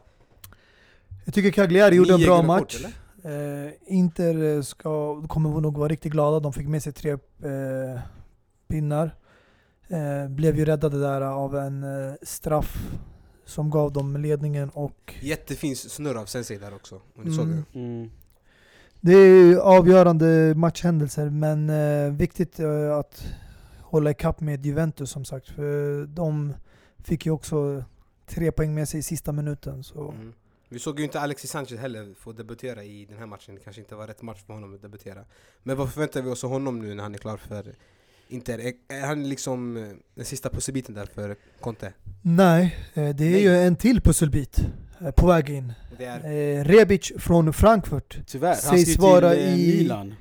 jag 1.25 1.35
tycker 1.35 1.51
Cagliari 1.51 1.95
gjorde 1.97 2.15
en 2.15 2.21
bra 2.21 2.43
match. 2.43 2.61
kort, 2.83 2.93
eller? 3.25 3.67
Eh, 3.67 3.73
Inter 3.87 4.63
ska, 4.63 5.23
kommer 5.29 5.61
nog 5.61 5.79
vara 5.79 5.89
riktigt 5.89 6.13
glada. 6.13 6.41
De 6.41 6.53
fick 6.53 6.69
med 6.69 6.83
sig 6.83 6.93
tre 6.93 7.11
eh, 7.11 8.01
pinnar. 8.69 9.15
Eh, 9.89 10.29
blev 10.29 10.59
ju 10.59 10.65
räddade 10.65 11.01
där 11.01 11.21
av 11.21 11.57
en 11.57 11.83
eh, 11.83 12.15
straff 12.23 12.77
som 13.45 13.71
gav 13.71 13.93
dem 13.93 14.17
ledningen 14.17 14.69
och 14.71 15.15
Jättefin 15.21 15.77
snurr 15.77 16.15
av 16.15 16.27
Sensei 16.27 16.59
där 16.59 16.75
också, 16.75 16.95
om 16.95 17.25
ni 17.25 17.35
såg 17.35 17.45
Mm. 17.45 17.65
det. 17.73 17.79
Mm. 17.79 18.11
det 19.01 19.13
är 19.13 19.27
ju 19.45 19.61
avgörande 19.61 20.55
matchhändelser 20.57 21.31
men 21.31 21.71
eh, 21.71 22.13
viktigt 22.13 22.61
eh, 22.61 22.97
att 22.97 23.27
hålla 23.81 24.11
ikapp 24.11 24.41
med 24.41 24.67
Juventus 24.67 25.11
som 25.11 25.25
sagt. 25.25 25.49
För 25.49 26.07
de 26.07 26.53
fick 26.99 27.27
ju 27.27 27.33
också 27.33 27.85
tre 28.27 28.53
poäng 28.53 28.75
med 28.75 28.89
sig 28.89 29.01
i 29.01 29.03
sista 29.03 29.33
minuten. 29.33 29.85
Så. 29.85 30.11
Mm. 30.11 30.33
Vi 30.69 30.79
såg 30.79 30.99
ju 30.99 31.05
inte 31.05 31.21
Alexis 31.21 31.51
Sanchez 31.51 31.81
heller 31.81 32.15
få 32.15 32.33
debutera 32.33 32.85
i 32.85 33.05
den 33.05 33.19
här 33.19 33.27
matchen, 33.27 33.55
det 33.55 33.61
kanske 33.61 33.83
inte 33.83 33.95
var 33.95 34.07
rätt 34.07 34.23
match 34.23 34.43
för 34.47 34.55
honom 34.55 34.75
att 34.75 34.83
debutera. 34.83 35.25
Men 35.63 35.77
vad 35.77 35.93
förväntar 35.93 36.23
vi 36.23 36.31
oss 36.31 36.45
av 36.45 36.51
honom 36.51 36.79
nu 36.79 36.95
när 36.95 37.03
han 37.03 37.15
är 37.15 37.19
klar 37.19 37.37
för 37.37 37.75
Inter? 38.29 38.59
Är, 38.89 39.07
han 39.07 39.29
liksom 39.29 39.77
eh, 39.77 39.83
den 40.15 40.25
sista 40.25 40.49
pusselbiten 40.51 40.95
där 40.95 41.07
för 41.15 41.37
Conte? 41.61 41.93
Nej, 42.23 42.77
eh, 42.95 43.09
det 43.09 43.25
är 43.25 43.31
Nej. 43.31 43.43
ju 43.43 43.57
en 43.57 43.77
till 43.77 44.01
pusselbit 44.01 44.59
eh, 45.01 45.11
på 45.11 45.27
väg 45.27 45.51
in. 45.51 45.73
Det 45.99 46.05
är, 46.05 46.65
Rebic 46.65 47.13
från 47.19 47.53
Frankfurt. 47.53 48.19
Tyvärr, 48.27 48.49
han 48.49 48.57
Sägs 48.79 48.97
ju 48.97 49.01
vara 49.01 49.31
till 49.35 49.43
i- 49.43 49.77
Milan. 49.79 50.15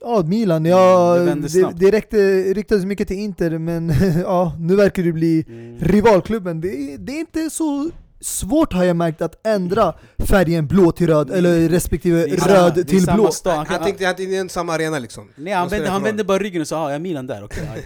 Ja, 0.00 0.22
Milan. 0.26 0.64
Ja, 0.64 1.12
Mm, 1.14 1.24
det 1.24 1.30
vände 1.30 1.46
det, 1.46 1.50
snabbt. 1.50 1.78
det 1.78 1.90
räckte, 1.90 2.16
ryktades 2.54 2.84
mycket 2.84 3.08
till 3.08 3.18
Inter, 3.18 3.58
men 3.58 3.92
ja, 4.22 4.56
nu 4.58 4.76
verkar 4.76 5.02
det 5.02 5.12
bli 5.12 5.44
Mm. 5.48 5.78
rivalklubben. 5.80 6.60
Det, 6.60 6.96
det 6.96 7.12
är 7.12 7.20
inte 7.20 7.50
så 7.50 7.90
svårt 8.22 8.72
har 8.72 8.84
jag 8.84 8.96
märkt 8.96 9.22
att 9.22 9.46
ändra 9.46 9.94
färgen 10.18 10.66
blå 10.66 10.92
till 10.92 11.06
röd, 11.06 11.28
Nej. 11.28 11.38
eller 11.38 11.68
respektive 11.68 12.16
Det 12.26 12.30
är 12.32 12.36
samma- 12.36 12.54
röd 12.54 12.74
det 12.74 12.80
är 12.80 12.84
till 12.84 13.04
samma 13.04 13.16
blå. 13.22 13.30
stad. 13.32 13.56
Han, 13.56 13.66
han, 13.66 13.82
tänkte 13.84 14.08
att 14.10 14.16
det 14.16 14.36
är 14.36 14.40
en 14.40 14.48
samma 14.48 14.72
arena 14.74 14.98
liksom. 14.98 15.28
nej, 15.36 15.52
han, 15.54 15.68
vände, 15.68 15.88
han 15.88 16.02
vände 16.02 16.24
bara 16.24 16.38
ryggen 16.38 16.60
och 16.60 16.68
sa 16.68 16.78
ah, 16.84 16.88
jag 16.88 16.94
är 16.94 16.98
Milan 16.98 17.26
där, 17.26 17.44
okej. 17.44 17.68
aj." 17.74 17.84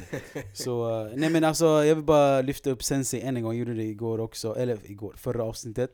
Så, 0.55 1.01
eh, 1.07 1.13
nej 1.17 1.31
men 1.31 1.45
alltså 1.45 1.67
jag 1.85 1.95
vill 1.95 2.05
bara 2.05 2.41
lyfta 2.41 2.71
upp 2.71 2.83
Sensei 2.85 3.21
än 3.21 3.37
en 3.37 3.43
gång, 3.43 3.53
jag 3.53 3.59
gjorde 3.59 3.75
det 3.75 3.85
igår 3.85 4.21
också, 4.21 4.55
eller 4.57 4.79
igår, 4.85 5.15
förra 5.17 5.43
avsnittet 5.45 5.91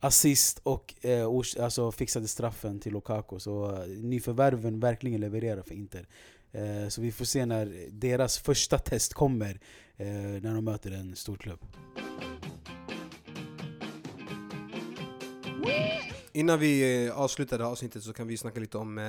Assist 0.00 0.60
och 0.62 0.94
eh, 1.02 1.08
ors- 1.10 1.62
alltså, 1.62 1.92
fixade 1.92 2.28
straffen 2.28 2.80
till 2.80 2.92
Lukaku, 2.92 3.38
så 3.38 3.70
eh, 3.72 3.86
nyförvärven 3.88 4.80
verkligen 4.80 5.20
levererar 5.20 5.62
för 5.62 5.74
Inter 5.74 6.06
eh, 6.52 6.88
Så 6.88 7.00
vi 7.00 7.12
får 7.12 7.24
se 7.24 7.46
när 7.46 7.72
deras 7.90 8.38
första 8.38 8.78
test 8.78 9.14
kommer, 9.14 9.60
när 10.40 10.54
de 10.54 10.64
möter 10.64 10.90
en 10.90 11.16
stor 11.16 11.36
klubb 11.36 11.58
Innan 16.36 16.58
vi 16.58 17.06
eh, 17.06 17.18
avslutar 17.18 17.58
det 17.58 17.64
här 17.64 17.70
avsnittet 17.70 18.02
så 18.02 18.12
kan 18.12 18.26
vi 18.26 18.36
snacka 18.36 18.60
lite 18.60 18.78
om 18.78 18.98
eh, 18.98 19.04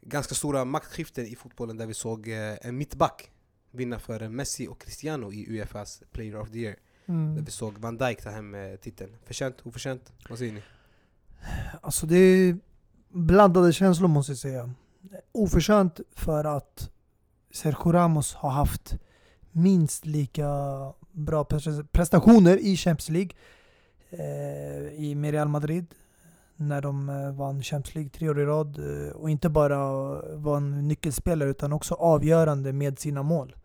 ganska 0.00 0.34
stora 0.34 0.64
maktskiften 0.64 1.26
i 1.26 1.36
fotbollen 1.36 1.76
där 1.76 1.86
vi 1.86 1.94
såg 1.94 2.28
eh, 2.28 2.66
en 2.66 2.76
mittback 2.78 3.30
vinna 3.70 3.98
för 3.98 4.28
Messi 4.28 4.68
och 4.68 4.80
Cristiano 4.80 5.32
i 5.32 5.46
Uefas 5.50 6.02
Player 6.12 6.36
of 6.40 6.50
the 6.50 6.58
Year. 6.58 6.76
Där 7.06 7.14
Mm. 7.14 7.44
vi 7.44 7.50
såg 7.50 7.78
Van 7.78 7.96
Dijk 7.96 8.22
ta 8.22 8.30
hem 8.30 8.54
eh, 8.54 8.76
titeln. 8.76 9.16
Förtjänt, 9.24 9.56
oförtjänt? 9.66 10.12
Vad 10.28 10.38
säger 10.38 10.52
ni? 10.52 10.62
Alltså 11.80 12.06
det 12.06 12.16
är 12.16 12.58
blandade 13.08 13.72
känslor 13.72 14.08
måste 14.08 14.32
jag 14.32 14.38
säga. 14.38 14.70
Oförtjänt 15.32 16.00
för 16.14 16.44
att 16.44 16.90
Sergio 17.50 17.92
Ramos 17.92 18.34
har 18.34 18.50
haft 18.50 18.94
minst 19.52 20.06
lika 20.06 20.48
bra 21.12 21.42
pres- 21.44 21.86
prestationer 21.92 22.56
i 22.56 22.76
Champions 22.76 23.08
League 23.08 23.30
eh, 24.10 24.94
i 25.04 25.14
Real 25.32 25.48
Madrid 25.48 25.86
när 26.56 26.82
de 26.82 27.08
eh, 27.08 27.32
vann 27.32 27.62
Champions 27.62 27.94
League 27.94 28.10
tre 28.10 28.28
år 28.28 28.40
i 28.40 28.44
rad 28.44 28.78
eh, 28.78 29.12
och 29.12 29.30
inte 29.30 29.48
bara 29.48 29.78
var 30.36 30.56
en 30.56 30.88
nyckelspelare 30.88 31.50
utan 31.50 31.72
också 31.72 31.94
avgörande 31.94 32.72
med 32.72 32.98
sina 32.98 33.22
mål. 33.22 33.56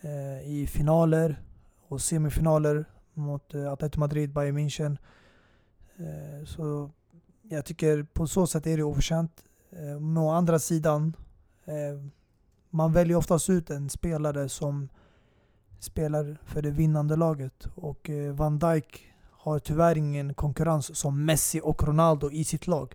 Eh, 0.00 0.50
I 0.50 0.66
finaler 0.66 1.42
och 1.88 2.00
semifinaler 2.00 2.84
mot 3.14 3.54
Atletico 3.54 4.00
Madrid, 4.00 4.32
Bayern 4.32 4.58
München. 4.58 4.98
Så 6.46 6.90
jag 7.42 7.64
tycker 7.64 8.02
på 8.02 8.26
så 8.26 8.46
sätt 8.46 8.66
är 8.66 8.76
det 8.76 8.82
oförtjänt. 8.82 9.44
Men 10.00 10.16
å 10.16 10.30
andra 10.30 10.58
sidan, 10.58 11.16
man 12.70 12.92
väljer 12.92 13.16
oftast 13.16 13.50
ut 13.50 13.70
en 13.70 13.88
spelare 13.90 14.48
som 14.48 14.88
spelar 15.78 16.38
för 16.44 16.62
det 16.62 16.70
vinnande 16.70 17.16
laget. 17.16 17.66
Och 17.74 18.10
Van 18.34 18.58
Dijk 18.58 19.11
har 19.42 19.58
tyvärr 19.58 19.98
ingen 19.98 20.34
konkurrens 20.34 20.96
som 20.98 21.24
Messi 21.24 21.60
och 21.64 21.82
Ronaldo 21.88 22.30
i 22.30 22.44
sitt 22.44 22.66
lag. 22.66 22.94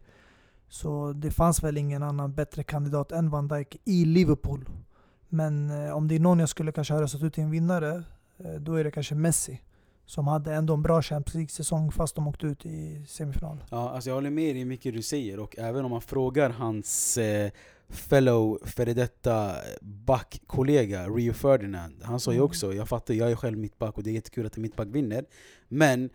Så 0.69 1.13
det 1.13 1.31
fanns 1.31 1.63
väl 1.63 1.77
ingen 1.77 2.03
annan 2.03 2.33
bättre 2.33 2.63
kandidat 2.63 3.11
än 3.11 3.29
Van 3.29 3.47
Dijk 3.47 3.77
i 3.85 4.05
Liverpool. 4.05 4.69
Men 5.29 5.69
eh, 5.69 5.91
om 5.97 6.07
det 6.07 6.15
är 6.15 6.19
någon 6.19 6.39
jag 6.39 6.49
skulle 6.49 6.71
kanske 6.71 6.93
ha 6.93 7.01
röstat 7.01 7.23
ut 7.23 7.33
till 7.33 7.43
en 7.43 7.51
vinnare, 7.51 8.03
eh, 8.37 8.51
då 8.59 8.75
är 8.75 8.83
det 8.83 8.91
kanske 8.91 9.15
Messi. 9.15 9.61
Som 10.05 10.27
hade 10.27 10.53
ändå 10.53 10.73
en 10.73 10.81
bra 10.81 11.01
Champions 11.01 11.33
League-säsong 11.35 11.91
fast 11.91 12.15
de 12.15 12.27
åkte 12.27 12.47
ut 12.47 12.65
i 12.65 13.05
semifinal. 13.07 13.63
Ja, 13.71 13.89
alltså 13.89 14.09
jag 14.09 14.15
håller 14.15 14.29
med 14.29 14.55
dig 14.55 14.61
i 14.61 14.65
mycket 14.65 14.93
du 14.93 15.01
säger 15.01 15.39
och 15.39 15.57
även 15.57 15.85
om 15.85 15.91
man 15.91 16.01
frågar 16.01 16.49
hans 16.49 17.17
eh, 17.17 17.51
fellow 17.89 18.59
före 18.65 18.93
detta 18.93 19.51
backkollega 19.81 21.07
Rio 21.09 21.33
Ferdinand 21.33 22.03
Han 22.03 22.19
sa 22.19 22.31
ju 22.31 22.37
Mm. 22.37 22.45
också, 22.45 22.73
jag 22.73 22.87
fattar, 22.89 23.13
jag 23.13 23.31
är 23.31 23.35
själv 23.35 23.57
mittback 23.57 23.97
och 23.97 24.03
det 24.03 24.09
är 24.09 24.13
jättekul 24.13 24.45
att 24.45 24.55
en 24.55 24.61
mittback 24.61 24.87
vinner 24.91 25.25
Men 25.67 26.09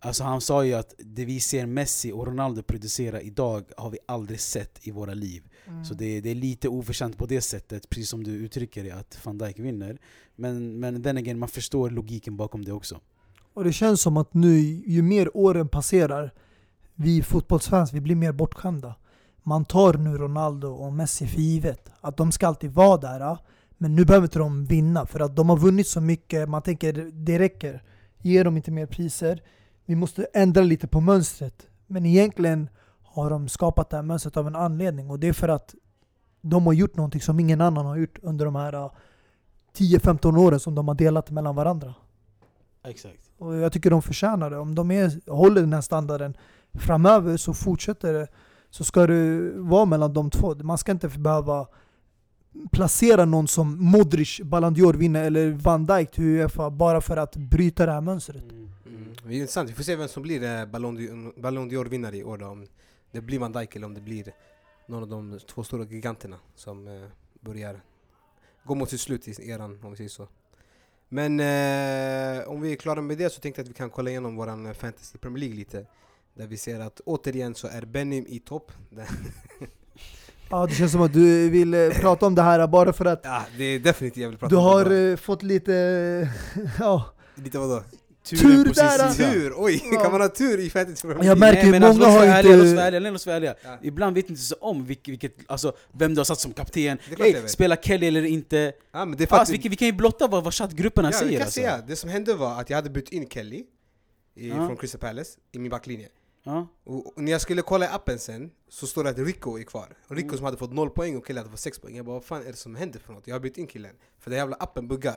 alltså 0.00 0.24
han 0.24 0.40
sa 0.40 0.64
ju 0.64 0.74
att 0.74 0.94
det 0.98 1.24
vi 1.24 1.40
ser 1.40 1.66
Messi 1.66 2.12
och 2.12 2.26
Ronaldo 2.26 2.62
producera 2.62 3.20
idag 3.20 3.64
har 3.76 3.90
vi 3.90 3.98
aldrig 4.06 4.40
sett 4.40 4.86
i 4.86 4.90
våra 4.90 5.14
liv 5.14 5.42
Så 5.88 5.94
det, 5.94 6.20
det 6.20 6.30
är 6.30 6.34
lite 6.34 6.68
oförtjänt 6.68 7.18
på 7.18 7.26
det 7.26 7.40
sättet, 7.40 7.88
precis 7.88 8.08
som 8.08 8.24
du 8.24 8.30
uttrycker 8.30 8.84
det, 8.84 8.90
att 8.90 9.18
van 9.24 9.38
Dijk 9.38 9.58
vinner 9.58 9.98
Men, 10.36 10.80
men 10.80 11.02
den 11.02 11.16
again, 11.16 11.38
man 11.38 11.48
förstår 11.48 11.90
logiken 11.90 12.36
bakom 12.36 12.64
det 12.64 12.72
också 12.72 13.00
Och 13.54 13.64
det 13.64 13.72
känns 13.72 14.00
som 14.00 14.16
att 14.16 14.34
nu, 14.34 14.58
ju 14.86 15.02
mer 15.02 15.36
åren 15.36 15.68
passerar, 15.68 16.32
vi 16.94 17.22
fotbollsfans, 17.22 17.92
vi 17.92 18.00
blir 18.00 18.16
mer 18.16 18.32
bortskämda. 18.32 18.94
Man 19.42 19.64
tar 19.64 19.94
nu 19.94 20.18
Ronaldo 20.18 20.68
och 20.68 20.92
Messi 20.92 21.26
för 21.26 21.40
givet. 21.40 21.90
Att 22.00 22.16
de 22.16 22.32
ska 22.32 22.46
alltid 22.46 22.70
vara 22.70 22.96
där. 22.96 23.38
Men 23.78 23.96
nu 23.96 24.04
behöver 24.04 24.26
inte 24.26 24.38
de 24.38 24.64
vinna, 24.64 25.06
för 25.06 25.20
att 25.20 25.36
de 25.36 25.48
har 25.48 25.56
vunnit 25.56 25.86
så 25.86 26.00
mycket. 26.00 26.48
Man 26.48 26.62
tänker, 26.62 26.92
det 27.12 27.38
räcker. 27.38 27.82
Ge 28.22 28.42
dem 28.42 28.56
inte 28.56 28.70
mer 28.70 28.86
priser. 28.86 29.42
Vi 29.86 29.96
måste 29.96 30.26
ändra 30.34 30.62
lite 30.62 30.86
på 30.86 31.00
mönstret. 31.00 31.66
Men 31.86 32.06
egentligen 32.06 32.68
har 33.02 33.30
de 33.30 33.48
skapat 33.48 33.90
det 33.90 33.96
här 33.96 34.02
mönstret 34.02 34.36
av 34.36 34.46
en 34.46 34.56
anledning. 34.56 35.10
Och 35.10 35.18
det 35.18 35.28
är 35.28 35.32
för 35.32 35.48
att 35.48 35.74
de 36.40 36.66
har 36.66 36.72
gjort 36.72 36.96
någonting 36.96 37.20
som 37.20 37.40
ingen 37.40 37.60
annan 37.60 37.86
har 37.86 37.96
gjort 37.96 38.18
under 38.22 38.44
de 38.44 38.56
här 38.56 38.72
ja, 38.72 38.94
10-15 39.76 40.38
åren 40.38 40.60
som 40.60 40.74
de 40.74 40.88
har 40.88 40.94
delat 40.94 41.30
mellan 41.30 41.54
varandra. 41.54 41.94
Exakt 42.84 43.30
Och 43.38 43.56
jag 43.56 43.72
tycker 43.72 43.90
de 43.90 44.02
förtjänar 44.02 44.50
det. 44.50 44.58
Om 44.58 44.74
de 44.74 44.90
är, 44.90 45.30
håller 45.30 45.60
den 45.60 45.72
här 45.72 45.80
standarden 45.80 46.36
framöver 46.74 47.36
så 47.36 47.54
fortsätter 47.54 48.12
det. 48.12 48.28
Så 48.70 48.84
ska 48.84 49.06
det 49.06 49.50
vara 49.54 49.84
mellan 49.84 50.12
de 50.12 50.30
två. 50.30 50.54
Man 50.54 50.78
ska 50.78 50.92
inte 50.92 51.08
behöva 51.08 51.66
placera 52.72 53.24
någon 53.24 53.48
som 53.48 53.84
Modric, 53.84 54.40
Ballon 54.44 54.74
d'Or 54.74 54.96
vinner 54.96 55.24
eller 55.24 55.50
Van 55.50 55.86
Dijk 55.86 56.10
till 56.10 56.24
Uefa 56.24 56.70
bara 56.70 57.00
för 57.00 57.16
att 57.16 57.36
bryta 57.36 57.86
det 57.86 57.92
här 57.92 58.00
mönstret. 58.00 58.52
mm. 58.52 58.75
Mm. 58.86 59.14
Det 59.24 59.28
är 59.34 59.38
intressant, 59.38 59.70
vi 59.70 59.74
får 59.74 59.82
se 59.82 59.96
vem 59.96 60.08
som 60.08 60.22
blir 60.22 60.42
eh, 60.44 60.64
Ballon 60.66 60.98
d'Or- 60.98 61.40
Ballon 61.40 61.70
d'Or-vinnare 61.70 62.14
i 62.16 62.24
år 62.24 62.38
då. 62.38 62.46
Om 62.46 62.66
det 63.12 63.20
blir 63.20 63.38
Van 63.38 63.52
Dijk 63.52 63.76
eller 63.76 63.86
om 63.86 63.94
det 63.94 64.00
blir 64.00 64.32
någon 64.86 65.02
av 65.02 65.08
de 65.08 65.40
två 65.46 65.64
stora 65.64 65.84
giganterna 65.84 66.36
som 66.54 66.88
eh, 66.88 67.02
börjar 67.40 67.80
gå 68.64 68.74
mot 68.74 68.90
sitt 68.90 69.00
slut 69.00 69.28
i 69.28 69.50
eran, 69.50 69.80
om 69.84 69.90
vi 69.90 69.96
säger 69.96 70.10
så. 70.10 70.28
Men 71.08 71.40
eh, 71.40 72.48
om 72.48 72.60
vi 72.60 72.72
är 72.72 72.76
klara 72.76 73.00
med 73.02 73.18
det 73.18 73.30
så 73.30 73.40
tänkte 73.40 73.60
jag 73.60 73.64
att 73.64 73.70
vi 73.70 73.74
kan 73.74 73.90
kolla 73.90 74.10
igenom 74.10 74.36
våran 74.36 74.66
eh, 74.66 74.72
Fantasy 74.72 75.18
Premier 75.18 75.40
League 75.40 75.56
lite. 75.56 75.86
Där 76.34 76.46
vi 76.46 76.56
ser 76.56 76.80
att 76.80 77.00
återigen 77.04 77.54
så 77.54 77.68
är 77.68 77.84
Benim 77.84 78.26
i 78.28 78.38
topp. 78.38 78.72
Ja, 80.50 80.66
det 80.66 80.74
känns 80.74 80.92
som 80.92 81.02
att 81.02 81.12
du 81.12 81.50
vill 81.50 81.92
prata 82.00 82.26
om 82.26 82.34
det 82.34 82.42
här 82.42 82.66
bara 82.66 82.92
för 82.92 83.04
att 83.04 83.20
ja, 83.24 83.42
det 83.58 83.64
är 83.64 83.78
definitivt 83.80 84.22
jag 84.22 84.28
vill 84.28 84.38
prata 84.38 84.50
du 84.50 84.56
om. 84.56 84.62
har 84.64 84.84
det 84.84 84.90
bara. 84.90 85.10
eh, 85.10 85.16
fått 85.16 85.42
lite... 85.42 85.72
Ja, 86.78 87.04
Lite 87.34 87.58
vadå? 87.58 87.82
Tur 88.30 88.64
på 88.64 88.74
sin 88.74 88.84
där, 88.84 89.10
sida. 89.10 89.30
Tur! 89.32 89.52
Oj, 89.56 89.82
Ja. 89.92 90.00
kan 90.02 90.12
man 90.12 90.20
ha 90.20 90.28
tur 90.28 90.58
i 90.60 90.70
Premier 90.70 91.24
Jag 91.24 91.38
märker 91.38 91.62
Nej, 91.62 91.70
men 91.70 91.82
alltså, 91.82 92.00
många 92.00 92.12
oss 92.12 92.18
har 92.18 92.24
inte- 92.26 92.36
ärliga, 92.38 92.56
låt 92.56 92.64
oss 92.66 92.74
vara 92.74 92.84
ärliga, 92.86 93.00
låt 93.10 93.14
oss 93.14 93.26
vara 93.26 93.36
ärliga. 93.36 93.54
Ja. 93.64 93.78
Ibland 93.82 94.14
vet 94.16 94.30
inte 94.30 94.42
så 94.42 94.54
om 94.60 94.84
vilket, 94.86 95.08
vilket, 95.08 95.34
alltså, 95.46 95.72
vem 95.92 96.14
du 96.14 96.20
har 96.20 96.24
satt 96.24 96.40
som 96.40 96.52
kapten. 96.52 96.98
Hey, 97.18 97.48
spelar 97.48 97.76
Kelly 97.76 98.06
eller 98.06 98.22
inte? 98.24 98.72
Ja, 98.92 99.04
men 99.04 99.18
det 99.18 99.32
att 99.32 99.48
vi, 99.50 99.58
kan- 99.58 99.70
vi 99.70 99.76
kan 99.76 99.86
ju 99.86 99.92
blotta 99.92 100.26
vad, 100.26 100.44
vad 100.44 100.54
chattgrupperna 100.54 101.08
Ja, 101.08 101.12
jag 101.12 101.20
säger 101.20 101.32
kan 101.38 101.42
alltså. 101.46 101.60
säga, 101.60 101.82
det 101.88 101.96
som 101.96 102.10
hände 102.10 102.34
var 102.34 102.60
att 102.60 102.70
jag 102.70 102.76
hade 102.76 102.90
bytt 102.90 103.08
in 103.08 103.28
Kelly 103.28 103.64
i, 104.34 104.48
Ja. 104.48 104.54
från 104.54 104.76
Crystal 104.76 105.00
Palace 105.00 105.38
i 105.52 105.58
min 105.58 105.70
backlinje. 105.70 106.08
Ja. 106.44 106.68
Och, 106.84 107.06
och 107.16 107.22
när 107.22 107.32
jag 107.32 107.40
skulle 107.40 107.62
kolla 107.62 107.84
i 107.86 107.88
appen 107.88 108.18
sen 108.18 108.50
så 108.68 108.86
står 108.86 109.04
det 109.04 109.10
att 109.10 109.18
Rico 109.18 109.58
är 109.58 109.62
kvar. 109.62 109.88
Och 110.08 110.16
Rico 110.16 110.26
Mm. 110.26 110.36
som 110.36 110.44
hade 110.44 110.56
fått 110.56 110.72
0 110.72 110.90
poäng 110.90 111.16
och 111.16 111.26
Kelly 111.26 111.38
hade 111.38 111.50
fått 111.50 111.60
6 111.60 111.78
poäng. 111.78 111.96
Jag 111.96 112.04
bara 112.06 112.12
vad 112.12 112.24
fan 112.24 112.42
är 112.42 112.46
det 112.50 112.56
som 112.56 112.76
händer 112.76 113.00
för 113.00 113.12
något? 113.12 113.26
Jag 113.26 113.34
har 113.34 113.40
bytt 113.40 113.58
in 113.58 113.66
killen. 113.66 113.94
För 114.20 114.30
den 114.30 114.38
jävla 114.38 114.56
appen 114.56 114.88
buggar. 114.88 115.16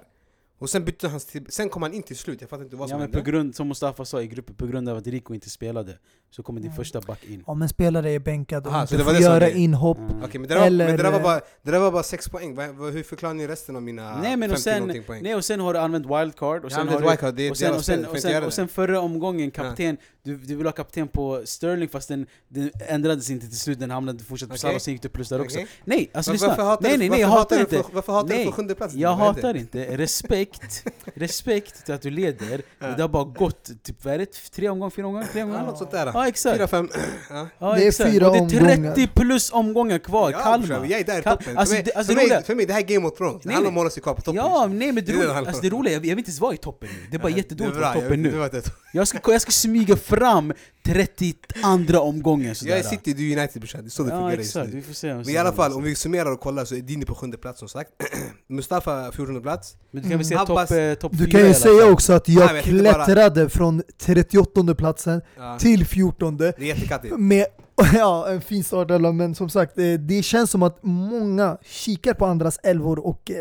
Och 0.60 0.70
sen 0.70 0.86
bytte 0.86 1.08
han 1.08 1.20
till, 1.20 1.46
sen 1.52 1.70
kom 1.70 1.82
han 1.82 1.94
in 1.94 2.04
till 2.04 2.18
slut, 2.18 2.42
jag 2.42 2.50
fattar 2.50 2.64
inte 2.64 2.76
vad 2.76 2.86
Ja 2.90 2.90
som 2.90 3.00
men 3.00 3.12
på 3.12 3.18
hände. 3.18 3.32
grund, 3.32 3.56
som 3.56 3.68
Mustafa 3.68 4.06
sa 4.06 4.22
i 4.22 4.28
gruppen, 4.28 4.56
på 4.56 4.68
grund 4.68 4.90
av 4.90 4.98
att 4.98 5.08
Rico 5.08 5.34
inte 5.34 5.50
spelade 5.50 5.98
Så 6.32 6.44
kommer 6.44 6.60
din 6.62 6.68
Mm. 6.70 6.78
första 6.78 7.02
back 7.02 7.24
in 7.24 7.44
om 7.46 7.62
en 7.62 7.70
spelare 7.70 8.12
är 8.12 8.20
bänkad 8.20 8.68
och 8.68 8.74
Aha, 8.74 8.88
så 8.88 8.96
inte 8.96 9.04
det 9.04 9.08
var 9.08 9.14
får 9.14 9.24
göra 9.24 9.50
inhopp. 9.50 9.98
Mm. 9.98 10.24
Okej 10.24 10.40
men 10.40 10.42
det 10.42 10.48
där, 10.48 10.60
var, 10.60 10.68
Eller- 10.68 10.88
men 10.88 10.98
det, 10.98 11.04
där 11.04 11.12
var 11.12 11.20
bara, 11.20 11.42
det 11.62 11.72
där 11.72 11.80
var 11.80 11.92
bara 11.92 12.04
6 12.04 12.30
poäng. 12.30 12.58
Hur 12.94 13.04
förklarar 13.04 13.34
ni 13.34 13.48
resten 13.48 13.76
av 13.76 13.82
mina 13.84 14.22
Nej, 14.22 14.38
men 14.38 14.50
och 14.52 14.56
50 14.58 14.62
sen- 14.64 14.80
någonting 14.80 15.04
poäng? 15.04 15.24
Nej 15.24 15.36
och 15.36 15.46
sen 15.46 15.60
har 15.60 15.74
du 15.74 15.80
använt 15.80 16.06
wildcard 16.06 16.66
och 16.66 16.72
Ja, 16.72 16.76
sen, 16.76 16.88
har 16.88 17.00
du, 17.02 17.08
wildcard, 17.08 17.34
det 17.36 17.52
och 17.52 17.58
sen, 17.58 17.74
och 17.76 17.86
sen, 17.86 18.06
och 18.06 18.20
sen, 18.20 18.44
och 18.44 18.54
sen 18.54 18.68
förra 18.68 19.00
omgången 19.02 19.52
kapten, 19.52 19.98
du, 20.24 20.36
du 20.38 20.56
vill 20.56 20.66
ha 20.66 20.72
kapten 20.74 21.08
på 21.08 21.42
Sterling 21.46 21.90
fast 21.90 22.08
den, 22.08 22.26
den 22.48 22.72
ändrades 22.88 23.30
inte 23.30 23.48
till 23.48 23.60
slut, 23.60 23.80
den 23.80 23.92
hamnade 23.92 24.24
fortsatt 24.24 24.50
på 24.50 24.54
Okej. 24.54 24.60
Salah 24.60 24.78
så 24.80 24.92
gick 24.92 25.02
det 25.02 25.10
plus 25.10 25.30
där 25.30 25.42
också. 25.42 25.60
Nej, 25.86 26.10
alltså 26.14 26.32
lyssna! 26.32 26.48
varför 26.48 26.64
hatar 26.64 26.82
nej 26.84 26.92
du- 26.92 26.98
nej 26.98 27.10
nej, 27.10 27.20
jag 27.20 27.28
hatar 27.28 27.56
du 27.56 27.62
inte! 27.62 27.84
för- 27.84 27.94
Varför 27.94 28.14
hatar 28.14 28.28
du 28.30 28.36
Nej, 28.36 28.46
för 28.46 28.52
sjunde 28.52 28.76
plats? 28.76 28.94
Jag 28.94 29.14
hatar 29.16 29.54
inte, 29.58 29.98
respekt, 29.98 30.84
respekt 31.16 31.86
till 31.86 31.94
att 31.94 32.02
du 32.02 32.10
leder, 32.10 32.62
men 32.80 32.96
det 32.96 33.02
har 33.02 33.10
bara 33.10 33.24
gått 33.24 33.84
typ, 33.84 34.06
vad 34.06 34.14
är 34.14 34.18
det? 34.18 34.26
Tre 34.52 34.70
omgångar, 34.70 34.90
fyra 34.90 35.08
omgångar? 35.08 35.28
Tre 35.28 35.40
Ja, 35.40 35.46
omgångar? 35.46 35.66
något 35.66 35.78
sånt 35.78 35.92
där. 35.92 36.12
Ja 36.20 36.28
exakt! 36.28 36.56
Fyra, 36.58 36.68
fem. 36.68 36.90
Ja. 37.30 37.48
Ja, 37.60 37.76
Det 37.76 37.84
är 37.84 37.88
exakt. 37.88 38.12
fyra 38.12 38.28
och 38.30 38.34
det 38.50 38.56
är 38.56 38.60
30 38.60 38.74
omgångar. 38.76 39.08
plus 39.16 39.52
omgångar 39.52 39.98
kvar, 40.00 40.32
Ja, 40.32 40.40
Kalmar! 40.40 40.86
Jag 40.86 41.00
är 41.00 41.04
där 41.04 41.20
i 41.20 41.24
toppen. 41.24 41.58
alltså, 41.58 41.76
för, 41.76 41.82
mig, 41.82 41.84
det- 41.84 41.96
alltså, 41.98 42.12
för, 42.14 42.16
mig, 42.16 42.26
roliga- 42.26 42.42
för 42.42 42.56
mig, 42.56 42.66
det 42.66 42.74
här 42.74 42.80
är 42.82 42.86
Game 42.86 43.08
of 43.08 43.18
Thrones. 43.18 43.42
Det 43.44 43.48
Nej, 43.48 43.54
handlar 43.56 43.70
om 43.70 43.76
att 43.78 43.80
hålla 43.80 43.90
sig 43.90 44.04
kvar 44.04 44.14
på 44.14 44.22
toppen. 44.22 44.36
Ja, 44.36 44.68
nej 44.72 44.92
men 44.92 45.06
det, 45.06 45.12
Det 45.12 45.34
alltså, 45.34 45.62
det 45.62 45.70
roliga, 45.70 45.94
jag, 45.94 46.06
jag 46.06 46.10
vill 46.10 46.18
inte 46.18 46.30
ens 46.30 46.40
vara 46.42 46.54
i 46.54 46.58
toppen 46.58 46.90
nu 46.92 47.08
Det 47.12 47.18
är 47.18 47.20
bara 47.22 47.30
jättedåligt 47.30 47.76
Det 47.76 47.82
är 47.82 47.90
att 47.90 47.96
vara 47.96 48.06
i 48.06 48.10
toppen 48.10 48.24
jag, 48.26 48.54
nu 48.54 48.60
jag 48.94 49.08
ska, 49.08 49.32
jag 49.32 49.42
ska 49.42 49.52
smyga 49.52 49.96
fram 49.96 50.54
32 50.86 52.00
omgången 52.00 52.56
sådär 52.56 52.72
Jag 52.72 52.80
är 52.80 52.84
City, 52.84 53.14
du 53.14 53.32
är 53.34 53.38
United 53.38 53.62
brorsan. 53.62 53.82
Det 53.82 53.88
är 53.88 53.90
så 53.90 54.04
det 54.04 54.10
Ja 54.10 54.16
fungerar 54.20 54.38
just 54.38 54.56
nu. 54.56 54.70
vi 54.74 54.82
får 54.82 54.94
se 54.94 55.14
Men 55.16 55.30
i 55.30 55.38
alla 55.38 55.52
fall, 55.54 55.74
om 55.74 55.84
vi 55.84 55.96
summerar 55.96 56.32
och 56.32 56.40
kollar 56.40 56.66
så 56.66 56.76
är 56.76 56.80
Dini 56.82 57.06
på 57.06 57.16
sjunde 57.16 57.38
plats 57.38 57.60
som 57.60 57.70
sagt. 57.70 57.90
Mustafa 58.50 59.12
14 59.12 59.42
plats. 59.42 59.76
Men 59.92 60.04
du 60.04 60.10
kan 60.10 60.18
väl 60.18 60.28
säga 60.28 60.46
topp 60.46 60.72
eh, 60.72 60.94
top 60.94 61.12
Du 61.18 61.26
kan 61.28 61.48
ju 61.48 61.54
säga 61.54 61.92
också 61.92 62.14
att 62.14 62.30
jag 62.30 62.64
klättrade 62.64 63.50
från 63.50 63.84
38 64.02 64.76
platsen 64.76 65.22
Ja. 65.38 65.58
till 65.60 65.86
14 65.86 66.09
Det 66.58 66.64
är 66.64 66.68
jättekattigt. 66.68 67.18
med 67.18 67.46
ja, 67.94 68.30
en 68.30 68.42
fin 68.42 68.64
startelva, 68.64 69.12
men 69.12 69.36
som 69.36 69.50
sagt, 69.50 69.78
eh, 69.78 69.94
det 69.94 70.24
känns 70.24 70.52
som 70.52 70.64
att 70.64 70.84
många 70.84 71.58
kikar 71.64 72.14
på 72.14 72.26
andras 72.26 72.60
elvor 72.64 73.00
och 73.00 73.32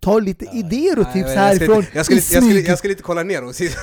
tar 0.00 0.20
lite 0.20 0.44
Ja, 0.44 0.52
idéer 0.52 0.98
och 0.98 1.04
Nej, 1.04 1.12
tips 1.12 1.16
jag- 1.16 1.28
jag 1.28 1.30
ska- 1.30 1.40
härifrån 1.40 1.76
jag 1.76 2.06
jag, 2.54 2.62
jag 2.68 2.78
skulle 2.78 2.92
inte 2.92 3.02
kolla 3.02 3.22
ner 3.22 3.44
och 3.44 3.54
se 3.54 3.68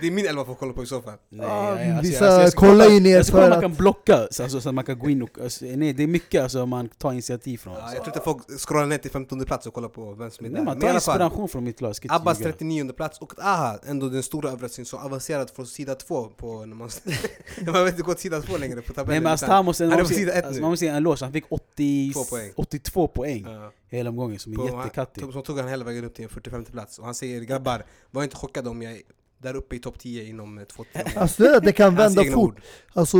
Det 0.00 0.06
är 0.06 0.10
min 0.10 0.26
elva 0.26 0.42
att 0.42 0.58
kolla 0.58 0.72
på 0.72 0.82
i 0.82 0.86
så 0.86 1.02
fall. 1.02 1.14
Nej, 1.28 1.46
Ja, 1.46 1.80
ja, 1.80 1.84
ja, 1.86 1.92
alltså, 1.96 2.10
vissa 2.10 2.50
ska 2.50 2.60
kollar 2.60 2.84
kolla- 2.84 2.94
ju 2.94 3.00
ner 3.00 3.22
ska 3.22 3.32
för 3.32 3.42
om 3.44 3.48
man 3.50 3.58
att- 3.58 3.62
kan 3.64 3.74
blocka, 3.74 4.26
så, 4.30 4.42
alltså, 4.42 4.60
så 4.60 4.68
att 4.68 4.74
man 4.74 4.84
kan 4.84 4.98
gå 4.98 5.10
in 5.10 5.22
och... 5.22 5.30
Alltså, 5.42 5.64
nej, 5.64 5.92
det 5.92 6.02
är 6.02 6.06
mycket 6.06 6.42
alltså, 6.42 6.66
man 6.66 6.88
tar 6.88 7.12
initiativ 7.12 7.58
från 7.58 7.72
Ja, 7.74 7.80
jag 7.80 7.94
tror 7.94 8.06
inte 8.06 8.20
folk 8.24 8.60
scrollar 8.60 8.86
ner 8.86 8.98
till 8.98 9.10
15 9.10 9.44
plats 9.44 9.66
och 9.66 9.74
kollar 9.74 9.88
på 9.88 10.12
vem 10.14 10.30
som 10.30 10.46
är 10.46 10.50
Nej, 10.50 10.58
där. 10.58 10.64
man 10.64 10.80
tar 10.80 10.94
inspiration 10.94 11.48
från 11.48 11.64
mitt 11.64 11.80
lag, 11.80 11.96
ska 11.96 12.04
inte 12.04 12.14
Abbas 12.14 12.38
ljuga. 12.40 12.50
39 12.52 12.92
plats 12.92 13.18
och 13.18 13.32
Aha, 13.42 13.78
ändå 13.86 14.08
den 14.08 14.22
stora 14.22 14.50
överraskningen 14.50 14.86
som 14.86 14.98
avancerat 14.98 15.50
från 15.50 15.66
sida 15.66 15.94
2 15.94 16.24
på 16.36 16.66
när 16.66 16.76
man... 16.76 16.90
man 17.72 17.84
vet 17.84 17.92
inte 17.94 18.02
gå 18.02 18.12
till 18.14 18.22
sida 18.22 18.40
2 18.42 18.56
längre 18.56 18.80
på 18.82 18.92
tabellen. 18.92 19.08
Nej 19.08 19.20
men 19.20 19.32
alltså, 19.32 19.46
han 19.46 19.64
måste, 19.64 19.84
Han 19.84 19.92
är 19.92 19.96
man 19.96 20.06
på 20.06 20.14
sida 20.14 20.32
ett 20.32 20.44
alltså, 20.44 20.54
nu. 20.56 20.62
man 20.62 20.70
måste 20.70 20.84
ge 20.84 20.90
en 20.90 20.96
eloge, 20.96 21.24
han 21.24 21.32
fick 21.32 21.44
80, 21.48 22.12
Två 22.14 22.24
poäng. 22.24 22.52
82 22.56 23.08
poäng. 23.08 23.46
Hela 23.90 24.10
omgången 24.10 24.38
som 24.38 24.52
är 24.52 24.56
På- 24.56 24.66
jättekattig 24.66 25.24
Som 25.32 25.42
tog 25.42 25.58
han 25.58 25.68
hela 25.68 25.84
vägen 25.84 26.04
upp 26.04 26.14
till 26.14 26.24
en 26.24 26.28
45 26.30 26.64
plats 26.64 26.98
och 26.98 27.04
han 27.04 27.14
säger 27.14 27.40
grabbar, 27.40 27.84
var 28.10 28.22
inte 28.24 28.36
chockade 28.36 28.70
om 28.70 28.82
jag 28.82 28.92
är 28.92 29.02
där 29.38 29.56
uppe 29.56 29.76
i 29.76 29.78
topp 29.78 29.98
10 29.98 30.24
inom 30.24 30.58
eh, 30.58 30.64
två 30.64 30.84
tre 30.92 31.02
år." 31.02 31.18
Alltså 31.20 31.42
det, 31.42 31.60
det 31.60 31.72
kan 31.72 31.94
vända 31.96 32.24
fort. 32.24 32.34
ord. 32.36 32.60
Alltså 32.92 33.18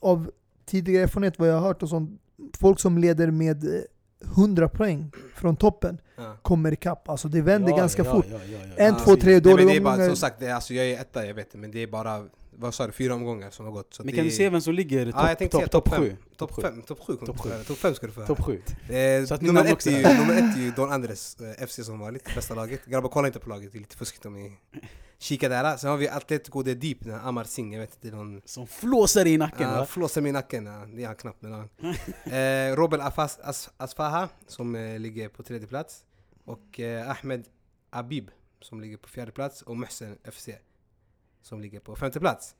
av 0.00 0.30
tidigare 0.66 1.02
erfarenhet 1.02 1.38
vad 1.38 1.48
jag 1.48 1.54
har 1.54 1.60
hört 1.68 1.82
och 1.82 1.88
sånt, 1.88 2.20
folk 2.58 2.80
som 2.80 2.98
leder 2.98 3.30
med 3.30 3.64
eh, 3.64 3.80
100 4.36 4.68
poäng 4.68 5.12
från 5.34 5.56
toppen 5.56 5.98
Ja. 6.16 6.36
kommer 6.42 6.72
ikapp. 6.72 7.08
Alltså 7.08 7.28
det 7.28 7.40
vänder 7.42 7.70
Ja, 7.70 7.76
ganska 7.76 8.04
ja, 8.04 8.14
fort. 8.14 8.26
ja, 8.30 8.38
ja, 8.52 8.58
ja. 8.76 8.84
En, 8.84 8.96
två, 8.96 9.16
tre 9.16 9.32
Nej, 9.32 9.40
dåliga 9.40 9.56
men 9.56 9.66
det 9.66 9.76
är 9.76 9.80
bara, 9.80 9.90
omgångar. 9.92 10.08
som 10.08 10.16
sagt, 10.16 10.40
det 10.40 10.46
är, 10.46 10.54
alltså, 10.54 10.74
jag 10.74 10.86
är 10.86 11.00
etta, 11.00 11.26
jag 11.26 11.34
vet 11.34 11.52
det, 11.52 11.58
men 11.58 11.70
det 11.70 11.82
är 11.82 11.86
bara, 11.86 12.24
vad 12.58 12.74
sa 12.74 12.86
du, 12.86 12.92
fyra 12.92 13.14
omgångar 13.14 13.50
som 13.50 13.64
har 13.66 13.72
gått. 13.72 13.94
Så 13.94 14.02
Men 14.02 14.06
det 14.12 14.16
kan 14.16 14.24
du 14.24 14.30
är- 14.30 14.34
se 14.36 14.48
vem 14.50 14.60
som 14.60 14.74
ligger 14.74 15.12
topp 15.12 15.20
säga 15.20 15.34
top, 15.48 15.60
topp 15.62 15.70
top 15.70 15.88
fem. 15.88 16.02
7? 16.02 16.16
Topp 16.36 16.62
5, 16.62 16.82
topp 16.82 16.98
7 17.00 17.16
kommer 17.16 17.26
Topp 17.26 17.36
du 17.36 17.42
få 17.42 17.48
sju. 17.48 17.50
höra. 17.54 17.64
Topp 17.64 17.78
5 17.78 17.94
ska 17.94 18.06
du 18.06 18.12
få 18.12 18.20
höra. 18.20 18.26
Topp 18.26 18.40
7 18.44 18.62
Eh, 18.88 19.24
Så 19.26 19.36
nummer, 19.36 19.64
ett 19.64 19.86
är 19.86 19.90
ju, 19.90 20.18
nummer 20.18 20.34
ett 20.34 20.56
är 20.56 20.60
ju 20.60 20.70
Don 20.70 20.92
Andres 20.92 21.36
eh, 21.40 21.66
FC 21.66 21.84
som 21.84 21.98
vanligt, 21.98 22.34
bästa 22.34 22.54
laget. 22.54 22.84
Grabbar 22.86 23.08
kolla 23.08 23.26
inte 23.26 23.38
på 23.38 23.48
laget, 23.48 23.72
det 23.72 23.78
är 23.78 23.80
lite 23.80 23.96
fuskigt 23.96 24.26
om 24.26 24.34
ni 24.34 24.52
kikar 25.18 25.48
där. 25.50 25.76
Sen 25.76 25.90
har 25.90 25.96
vi 25.96 26.08
Atletico 26.08 26.62
de 26.62 26.74
Deep, 26.74 26.98
den 27.04 27.14
Amar 27.20 27.44
Singh, 27.44 27.74
jag 27.74 27.80
vet 27.80 27.94
inte, 27.94 28.08
det 28.10 28.16
någon 28.16 28.42
Som 28.44 28.66
flåsar 28.66 29.26
i 29.26 29.36
nacken 29.38 29.68
Ja, 29.70 29.76
va? 29.76 29.86
flåsar 29.86 30.20
mig 30.20 30.28
i 30.28 30.32
nacken, 30.32 30.66
ja. 30.66 30.86
det 30.94 31.02
är 31.02 31.06
han 31.06 31.16
knappt 31.16 31.42
men 31.42 31.52
eh, 32.24 32.76
Robel 32.76 33.00
Afas, 33.00 33.38
As, 33.42 33.70
Asfaha 33.76 34.28
som 34.46 34.74
eh, 34.74 34.98
ligger 34.98 35.28
på 35.28 35.42
tredje 35.42 35.68
plats 35.68 36.04
och 36.44 36.80
eh, 36.80 37.10
Ahmed 37.10 37.44
Abib 37.90 38.30
som 38.60 38.80
ligger 38.80 38.96
på 38.96 39.08
fjärde 39.08 39.32
plats 39.32 39.62
och 39.62 39.76
Mohsen 39.76 40.18
FC 40.32 40.48
som 41.46 41.60
ligger 41.60 41.80
på 41.80 41.96
femte 41.96 42.20
plats. 42.20 42.54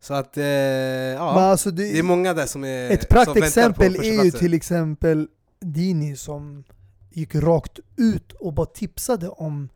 Så 0.00 0.14
att, 0.14 0.36
eh, 0.36 0.44
ja, 0.44 1.40
alltså 1.40 1.70
det 1.70 1.90
är 1.90 1.94
det, 1.94 2.02
många 2.02 2.34
där 2.34 2.46
som 2.46 2.64
är 2.64 2.90
ett 2.90 3.08
praktexempel 3.08 3.96
är 3.96 4.24
ju 4.24 4.30
till 4.30 4.54
exempel 4.54 5.28
Dini 5.60 6.16
som 6.16 6.64
gick 7.10 7.34
rakt 7.34 7.78
ut 7.96 8.32
och 8.32 8.52
bara 8.52 8.66
tipsade 8.66 9.28
om 9.28 9.68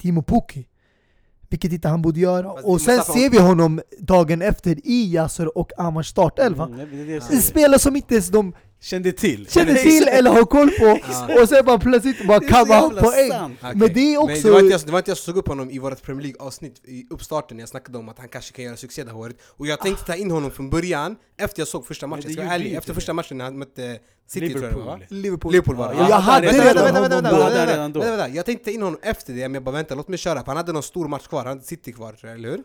Timo 0.00 0.22
Pukki. 0.22 0.68
Vilket 1.48 1.72
inte 1.72 1.88
han 1.88 2.02
borde 2.02 2.20
göra. 2.20 2.52
Fast 2.52 2.64
Och 2.64 2.80
sen 2.80 3.02
ser 3.02 3.30
vi 3.30 3.38
honom 3.38 3.80
dagen 3.98 4.42
efter 4.42 4.86
i 4.86 5.14
Yasser 5.14 5.58
och 5.58 5.72
Amars 5.76 6.08
startelva. 6.08 6.64
Mm, 6.64 6.78
det 6.78 7.02
är 7.02 7.06
det 7.06 7.12
jag 7.12 7.34
En 7.34 7.42
spelare 7.42 7.78
som 7.78 7.96
inte 7.96 8.14
ens 8.14 8.28
de 8.28 8.54
Kände 8.82 9.12
till! 9.12 9.46
känner 9.50 9.74
till 9.74 10.08
eller 10.08 10.30
har 10.30 10.44
koll 10.44 10.70
på. 10.70 10.98
Och 11.40 11.48
sen 11.48 11.64
bara 11.64 11.78
plötsligt 11.78 12.26
bara 12.26 12.38
Det 12.38 12.46
är 12.46 12.48
så 12.48 12.54
kamma 12.54 12.74
jävla 12.74 13.02
poäng. 13.02 13.30
Okej. 13.32 13.72
Men 13.74 13.92
det 13.94 14.14
är 14.14 14.18
också... 14.18 14.32
Men 14.32 14.42
det, 14.42 14.50
var 14.50 14.60
inte 14.60 14.72
jag, 14.72 14.80
det 14.86 14.92
var 14.92 14.98
inte 14.98 15.10
jag 15.10 15.18
som 15.18 15.32
såg 15.32 15.36
upp 15.36 15.48
honom 15.48 15.70
i 15.70 15.78
vårt 15.78 16.02
Premier 16.02 16.22
League 16.22 16.46
avsnitt 16.46 16.80
i 16.84 17.06
uppstarten 17.10 17.56
när 17.56 17.62
jag 17.62 17.68
snackade 17.68 17.98
om 17.98 18.08
att 18.08 18.18
han 18.18 18.28
kanske 18.28 18.52
kan 18.52 18.64
göra 18.64 18.76
succé 18.76 19.04
det 19.04 19.10
här 19.10 19.18
året 19.18 19.36
Och 19.56 19.66
jag 19.66 19.80
tänkte 19.80 20.04
ta 20.04 20.14
in 20.14 20.30
honom 20.30 20.50
från 20.50 20.70
början, 20.70 21.16
efter 21.38 21.60
jag 21.60 21.68
såg 21.68 21.86
första 21.86 22.06
matchen, 22.06 22.32
jag 22.32 22.46
ärlig, 22.46 22.74
efter 22.74 22.94
första 22.94 23.12
matchen 23.12 23.38
när 23.38 23.44
han 23.44 23.58
mötte 23.58 23.98
City 24.26 24.50
tror 24.50 24.64
jag 24.64 24.72
det 24.72 24.76
var 24.76 24.84
va? 24.84 25.00
Liverpool. 25.08 25.52
Liverpool. 25.52 25.52
Liverpool 25.52 25.76
var 25.76 25.88
det. 25.94 26.00
Ja, 26.00 26.08
jag 26.08 26.16
hade 26.16 26.46
redan 27.66 27.92
honom 27.92 27.92
då. 27.92 28.36
Jag 28.36 28.46
tänkte 28.46 28.64
ta 28.64 28.70
in 28.70 28.82
honom 28.82 29.00
efter 29.02 29.32
det, 29.32 29.40
men 29.40 29.54
jag 29.54 29.62
bara 29.62 29.74
vänta, 29.74 29.94
låt 29.94 30.08
mig 30.08 30.18
köra, 30.18 30.40
för 30.40 30.46
han 30.46 30.56
hade 30.56 30.72
någon 30.72 30.82
stor 30.82 31.08
match 31.08 31.26
kvar, 31.26 31.38
han 31.38 31.48
hade 31.48 31.62
City 31.62 31.92
kvar 31.92 32.12
tror 32.12 32.30
jag, 32.30 32.38
eller 32.38 32.50
hur? 32.50 32.62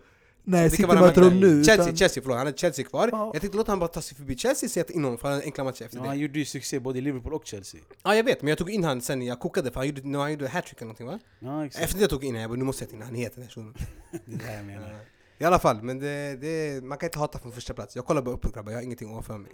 Nej, 0.50 0.70
City 0.70 0.88
möter 0.88 0.98
han 0.98 1.14
de 1.14 1.22
mötte? 1.22 1.36
nu. 1.36 1.64
Chelsea, 1.64 1.86
utan- 1.86 1.98
Chelsea 1.98 2.24
förlåt, 2.24 2.38
han 2.38 2.48
hade 2.48 2.58
Chelsea 2.58 2.86
kvar 2.86 3.10
Ja. 3.12 3.30
Jag 3.34 3.42
tänkte 3.42 3.58
låta 3.58 3.72
han 3.72 3.80
bara 3.80 3.88
ta 3.88 4.02
sig 4.02 4.18
förbi 4.18 4.38
Chelsea, 4.38 4.70
jag 4.76 4.88
tar 4.88 4.96
in 4.96 5.04
honom 5.04 5.18
för 5.20 5.32
han 5.32 5.42
enkla 5.42 5.64
matcher 5.64 5.86
efter 5.86 5.98
Ja, 5.98 6.04
det 6.04 6.10
han 6.10 6.20
gjorde 6.20 6.40
ju 6.40 6.46
succé 6.46 6.80
både 6.80 7.00
i 7.00 7.02
Liverpool 7.02 7.34
och 7.34 7.46
Chelsea 7.46 7.82
Ja 8.04 8.16
jag 8.16 8.24
vet, 8.24 8.42
men 8.42 8.50
jag 8.50 8.58
tog 8.58 8.70
in 8.70 8.84
han 8.84 9.02
sen 9.02 9.22
jag 9.22 9.40
kokade 9.40 9.72
för 9.72 9.80
han 9.80 9.88
gjorde, 9.88 10.18
han 10.18 10.32
gjorde 10.32 10.48
hattrick 10.48 10.78
eller 10.78 10.86
någonting 10.86 11.08
va? 11.08 11.20
Ja 11.40 11.66
exakt, 11.66 11.84
Efter 11.84 11.98
det 11.98 12.04
jag 12.04 12.10
tog 12.10 12.24
in 12.24 12.30
honom, 12.30 12.42
jag 12.42 12.50
bara 12.50 12.58
nu 12.58 12.66
måste 12.66 12.84
jag 12.84 12.90
ta 12.90 12.96
in 12.96 13.02
han 13.02 13.16
heter 13.16 13.42
den 13.42 13.50
här 13.56 13.74
det 14.26 14.34
är 14.34 14.48
det 14.48 14.54
jag 14.58 14.66
menar 14.66 15.00
I 15.38 15.44
alla 15.44 15.60
fall, 15.60 15.82
men 15.82 16.00
det, 16.00 16.36
det, 16.42 16.84
man 16.84 16.98
kan 16.98 17.08
inte 17.08 17.20
hata 17.20 17.40
från 17.40 17.52
första 17.52 17.74
plats. 17.74 17.96
Jag 17.96 18.06
kollar 18.06 18.22
bara 18.22 18.36
uppåt 18.36 18.54
grabbar, 18.54 18.72
jag 18.72 18.78
har 18.78 18.84
ingenting 18.84 19.12
ovanför 19.12 19.38
mig. 19.38 19.52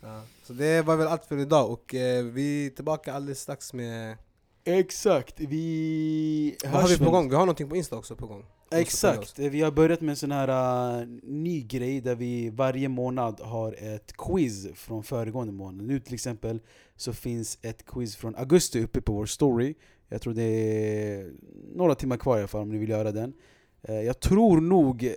Ja. 0.00 0.22
Så 0.42 0.52
det 0.52 0.82
var 0.82 0.96
väl 0.96 1.06
allt 1.06 1.24
för 1.24 1.38
idag 1.38 1.70
och 1.70 1.94
eh, 1.94 2.24
vi 2.24 2.66
är 2.66 2.70
tillbaka 2.70 3.12
alldeles 3.14 3.40
strax 3.40 3.72
med... 3.72 4.16
Exakt, 4.64 5.40
vi 5.40 6.56
Vad 6.64 6.82
har 6.82 6.88
vi 6.88 6.98
på 6.98 7.10
gång? 7.10 7.28
Vi 7.28 7.34
har 7.34 7.42
någonting 7.42 7.68
på 7.68 7.76
Insta 7.76 7.96
också 7.96 8.16
på 8.16 8.26
gång. 8.26 8.44
Exakt, 8.70 9.38
vi 9.38 9.60
har 9.60 9.70
börjat 9.70 10.00
med 10.00 10.10
en 10.10 10.16
sån 10.16 10.32
här 10.32 11.00
uh, 11.00 11.08
ny 11.22 11.62
grej 11.62 12.00
där 12.00 12.14
vi 12.14 12.50
varje 12.50 12.88
månad 12.88 13.40
har 13.40 13.72
ett 13.72 14.12
quiz 14.16 14.68
från 14.74 15.02
föregående 15.02 15.52
månad. 15.52 15.86
Nu 15.86 16.00
till 16.00 16.14
exempel 16.14 16.60
så 16.96 17.12
finns 17.12 17.58
ett 17.62 17.86
quiz 17.86 18.16
från 18.16 18.36
augusti 18.36 18.82
uppe 18.82 19.00
på 19.00 19.12
vår 19.12 19.26
story. 19.26 19.74
Jag 20.08 20.22
tror 20.22 20.34
det 20.34 20.42
är 20.42 21.32
några 21.74 21.94
timmar 21.94 22.16
kvar 22.16 22.36
i 22.36 22.40
alla 22.40 22.48
fall 22.48 22.60
om 22.60 22.68
ni 22.68 22.78
vill 22.78 22.88
göra 22.88 23.12
den. 23.12 23.32
Eh, 23.82 24.00
jag 24.00 24.20
tror 24.20 24.60
nog 24.60 25.14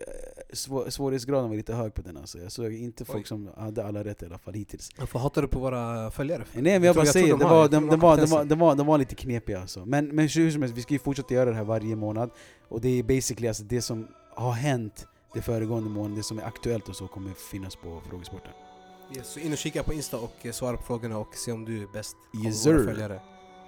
eh, 0.51 0.55
svå- 0.55 0.89
svårighetsgraden 0.89 1.49
var 1.49 1.55
lite 1.57 1.73
hög 1.73 1.93
på 1.93 2.01
den 2.01 2.17
alltså. 2.17 2.39
Jag 2.39 2.51
såg 2.51 2.73
inte 2.73 3.05
folk 3.05 3.17
Oj. 3.19 3.25
som 3.27 3.49
hade 3.57 3.85
alla 3.85 4.03
rätt 4.03 4.23
i 4.23 4.25
alla 4.25 4.37
fall 4.37 4.53
hittills. 4.53 4.89
Varför 4.99 5.19
hatar 5.19 5.41
du 5.41 5.47
på 5.47 5.59
våra 5.59 6.11
följare? 6.11 6.45
Nej 6.53 6.61
men 6.63 6.83
jag 6.83 6.95
bara 6.95 7.05
säger, 7.05 7.27
de 7.31 7.39
det 7.39 7.45
var, 7.45 7.67
de, 7.69 7.87
de 7.87 7.99
var, 7.99 8.17
de, 8.17 8.25
var, 8.25 8.43
de, 8.45 8.59
var, 8.59 8.75
de 8.75 8.87
var 8.87 8.97
lite 8.97 9.15
knepiga 9.15 9.61
alltså. 9.61 9.85
Men, 9.85 10.07
men 10.07 10.27
hur 10.27 10.51
som 10.51 10.61
helst, 10.61 10.77
vi 10.77 10.81
ska 10.81 10.93
ju 10.93 10.99
fortsätta 10.99 11.33
göra 11.33 11.49
det 11.49 11.55
här 11.55 11.63
varje 11.63 11.95
månad. 11.95 12.29
Och 12.69 12.81
det 12.81 12.99
är 12.99 13.03
basically 13.03 13.47
alltså 13.47 13.63
det 13.63 13.81
som 13.81 14.07
har 14.35 14.51
hänt 14.51 15.07
det 15.33 15.41
föregående 15.41 15.89
månaden, 15.89 16.17
det 16.17 16.23
som 16.23 16.39
är 16.39 16.43
aktuellt 16.43 16.89
och 16.89 16.95
så 16.95 17.07
kommer 17.07 17.33
finnas 17.33 17.75
på 17.75 18.01
frågesporten. 18.09 18.51
Yes, 19.15 19.27
så 19.33 19.39
in 19.39 19.51
och 19.51 19.57
kika 19.57 19.83
på 19.83 19.93
Insta 19.93 20.17
och 20.17 20.35
eh, 20.41 20.51
svara 20.51 20.77
på 20.77 20.83
frågorna 20.83 21.17
och 21.17 21.35
se 21.35 21.51
om 21.51 21.65
du 21.65 21.81
är 21.83 21.87
bäst 21.93 22.15
av 22.37 22.45
Yes, 22.45 22.65
våra 22.67 22.77
sir. 22.79 22.85
följare. 22.85 23.19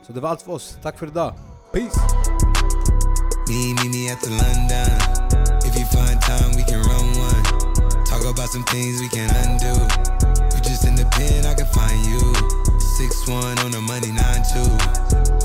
Så 0.08 0.14
det 0.14 0.20
var 0.22 0.30
allt 0.30 0.42
för 0.42 0.52
oss. 0.54 0.78
Tack 0.84 1.00
för 1.00 1.08
idag. 1.08 1.34
Peace! 1.72 2.00
Find 5.94 6.20
time, 6.22 6.52
we 6.58 6.64
can 6.64 6.82
run 6.82 7.06
one. 7.18 7.44
Talk 8.06 8.26
about 8.26 8.50
some 8.50 8.64
things 8.64 9.00
we 9.00 9.08
can 9.08 9.30
undo. 9.46 9.74
You 10.52 10.60
just 10.66 10.86
in 10.86 10.96
the 10.96 11.06
pen, 11.14 11.46
I 11.46 11.54
can 11.54 11.70
find 11.70 12.02
you. 12.06 12.20
Six 12.80 13.28
one 13.28 13.58
on 13.60 13.72
the 13.72 13.82
money, 13.82 14.12
nine 14.12 14.42
two. 14.50 14.70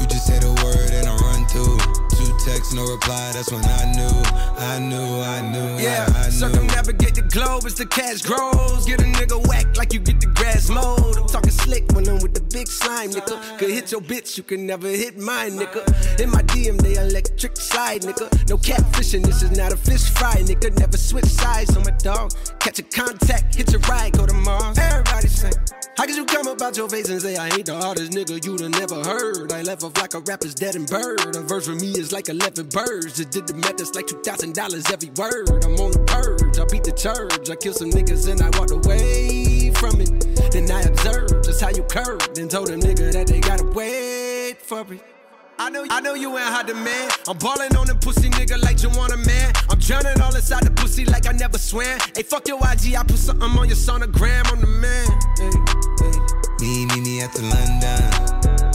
You 0.01 0.07
just 0.09 0.27
say 0.27 0.39
the 0.41 0.53
word 0.65 0.91
and 0.91 1.07
I 1.07 1.15
run 1.17 1.45
through. 1.47 2.08
Two 2.19 2.37
texts, 2.45 2.75
no 2.75 2.85
reply. 2.85 3.31
That's 3.33 3.51
when 3.53 3.65
I 3.65 3.93
knew, 3.93 4.11
I 4.59 4.79
knew, 4.81 5.21
I 5.23 5.41
knew, 5.53 5.83
Yeah, 5.83 6.05
I, 6.15 6.23
I 6.23 6.25
knew. 6.25 6.31
circumnavigate 6.33 7.15
the 7.15 7.23
globe 7.23 7.65
as 7.65 7.75
the 7.77 7.87
cash 7.87 8.23
grows. 8.23 8.85
Get 8.87 9.01
a 9.01 9.05
nigga 9.05 9.47
whack 9.47 9.77
like 9.77 9.93
you 9.93 10.01
get 10.01 10.21
the 10.21 10.27
grass 10.27 10.69
mowed. 10.69 11.17
I'm 11.17 11.29
talking 11.29 11.53
slick 11.53 11.85
when 11.93 12.09
I'm 12.09 12.19
with 12.21 12.35
the 12.35 12.41
big 12.53 12.67
slime, 12.67 13.11
nigga. 13.11 13.59
Could 13.59 13.71
hit 13.71 13.93
your 13.93 14.01
bitch, 14.01 14.37
you 14.37 14.43
can 14.43 14.67
never 14.67 14.89
hit 14.89 15.17
mine, 15.17 15.53
nigga. 15.53 16.21
In 16.21 16.31
my 16.31 16.43
DM, 16.43 16.81
they 16.83 16.95
electric 16.97 17.57
slide, 17.57 18.03
nigga. 18.03 18.27
No 18.49 18.57
catfishing, 18.57 19.25
this 19.25 19.43
is 19.43 19.57
not 19.57 19.73
a 19.73 19.77
fish 19.77 20.11
fry, 20.11 20.35
nigga. 20.43 20.77
Never 20.79 20.97
switch 20.97 21.27
sides 21.27 21.77
on 21.77 21.85
my 21.85 21.93
dog. 22.03 22.33
Catch 22.59 22.81
a 22.81 22.83
contact, 22.83 23.55
hit 23.55 23.71
your 23.71 23.81
ride, 23.83 24.13
go 24.19 24.27
to 24.27 24.35
Mars. 24.35 24.77
Everybody 24.77 25.29
sing. 25.29 25.53
How 25.99 26.07
could 26.07 26.15
you 26.15 26.27
come 26.27 26.47
about 26.47 26.77
your 26.77 26.89
face 26.89 27.09
and 27.09 27.21
say 27.21 27.37
I 27.37 27.49
ain't 27.49 27.67
the 27.67 27.75
hardest 27.75 28.13
nigga 28.13 28.39
you'd 28.47 28.61
have 28.61 28.71
never 28.71 29.03
heard? 29.03 29.51
I 29.51 29.63
left 29.63 29.83
off 29.83 29.99
like 29.99 30.15
a 30.15 30.21
rapper's 30.21 30.55
dead 30.55 30.77
and 30.77 30.87
bird. 30.87 31.35
A 31.35 31.41
verse 31.41 31.67
for 31.67 31.75
me 31.75 31.91
is 31.91 32.13
like 32.13 32.29
11 32.29 32.69
birds. 32.69 33.17
Just 33.17 33.31
did 33.31 33.49
the 33.49 33.55
math, 33.55 33.81
it's 33.81 33.93
like 33.97 34.07
$2,000 34.07 34.55
every 34.93 35.11
word. 35.19 35.65
I'm 35.65 35.75
on 35.75 35.91
the 35.91 35.99
purge, 36.07 36.57
I 36.57 36.65
beat 36.71 36.85
the 36.85 36.93
church. 36.93 37.51
I 37.51 37.57
killed 37.57 37.75
some 37.75 37.91
niggas 37.91 38.31
and 38.31 38.41
I 38.41 38.47
walked 38.57 38.71
away 38.71 39.73
from 39.75 40.01
it. 40.01 40.53
Then 40.53 40.71
I 40.71 40.83
observed 40.83 41.43
just 41.43 41.61
how 41.61 41.71
you 41.71 41.83
curved 41.83 42.39
and 42.39 42.49
told 42.49 42.69
them 42.69 42.79
nigga 42.79 43.11
that 43.15 43.27
they 43.27 43.41
gotta 43.41 43.65
wait 43.65 44.63
for 44.63 44.87
it. 44.95 45.18
I 45.61 45.71
know, 45.71 45.85
I 45.91 46.01
know 46.01 46.15
you 46.15 46.31
ain't 46.39 46.47
hot 46.47 46.71
man. 46.73 47.11
I'm 47.27 47.37
balling 47.37 47.75
on 47.75 47.89
them 47.89 47.99
pussy 47.99 48.31
nigga 48.31 48.63
like 48.63 48.81
you 48.81 48.91
want 48.91 49.13
a 49.13 49.17
man. 49.17 49.53
I'm 49.69 49.79
drowning 49.81 50.21
all 50.23 50.35
inside 50.35 50.63
the 50.63 50.71
pussy 50.71 51.05
like 51.05 51.27
I 51.27 51.33
never 51.33 51.59
swam. 51.59 51.99
Hey, 52.15 52.23
fuck 52.23 52.47
your 52.47 52.59
IG, 52.63 52.95
I 52.95 53.03
put 53.03 53.19
something 53.19 53.51
on 53.51 53.67
your 53.67 53.77
sonogram. 53.77 54.47
I'm 54.55 54.61
the 54.61 54.71
man. 54.71 55.11
Hey, 55.35 55.51
hey. 55.99 56.15
Me, 56.63 56.87
me, 56.87 57.01
me 57.03 57.21
at 57.23 57.35
the 57.35 57.43
London. 57.43 58.07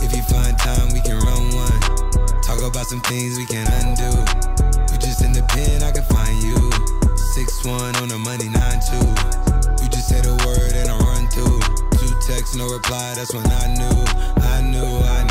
If 0.04 0.12
you 0.12 0.24
find 0.28 0.60
time, 0.60 0.92
we 0.92 1.00
can 1.00 1.24
run 1.24 1.56
one. 1.56 1.80
Talk 2.44 2.60
about 2.60 2.86
some 2.88 3.00
things 3.08 3.38
we 3.40 3.46
can 3.48 3.64
undo. 3.80 4.12
You 4.92 5.00
just 5.00 5.24
in 5.24 5.32
the 5.32 5.44
pen, 5.56 5.88
I 5.88 5.92
can 5.96 6.04
find 6.12 6.36
you. 6.44 6.60
Six 7.16 7.64
one 7.64 7.96
on 8.04 8.12
the 8.12 8.20
money, 8.20 8.52
nine 8.52 8.84
two. 8.84 9.08
You 9.80 9.88
just 9.88 10.12
say 10.12 10.20
the 10.20 10.36
word 10.44 10.76
and 10.76 10.92
I 10.92 11.00
run 11.00 11.32
through. 11.32 11.64
Two 11.96 12.12
texts, 12.28 12.60
no 12.60 12.68
reply. 12.68 13.16
That's 13.16 13.34
when 13.34 13.48
I 13.48 13.72
knew, 13.72 14.04
I 14.44 14.60
knew, 14.68 15.00
I 15.00 15.23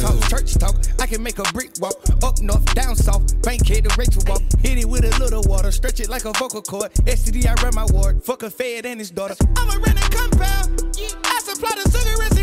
talk, 0.00 0.20
church 0.28 0.54
talk. 0.54 0.76
I 1.00 1.06
can 1.06 1.22
make 1.22 1.38
a 1.38 1.44
brick 1.52 1.70
walk. 1.80 1.96
Up 2.22 2.40
north, 2.40 2.64
down 2.74 2.96
south. 2.96 3.40
Bankhead 3.42 3.84
to 3.84 3.94
Rachel 3.98 4.22
walk. 4.26 4.42
Hit 4.60 4.78
it 4.78 4.88
with 4.88 5.04
a 5.04 5.18
little 5.18 5.42
water. 5.44 5.70
Stretch 5.70 6.00
it 6.00 6.08
like 6.08 6.24
a 6.24 6.32
vocal 6.32 6.62
cord. 6.62 6.92
STD, 7.04 7.46
I 7.46 7.54
run 7.62 7.74
my 7.74 7.86
ward. 7.92 8.22
Fuck 8.22 8.42
a 8.42 8.50
fed 8.50 8.86
and 8.86 9.00
his 9.00 9.10
daughter. 9.10 9.36
I'm 9.56 9.68
a 9.70 9.78
renting 9.80 10.10
compound. 10.10 10.82
I 11.24 11.40
supply 11.42 11.70
the 11.82 11.90
cigarettes 11.90 12.33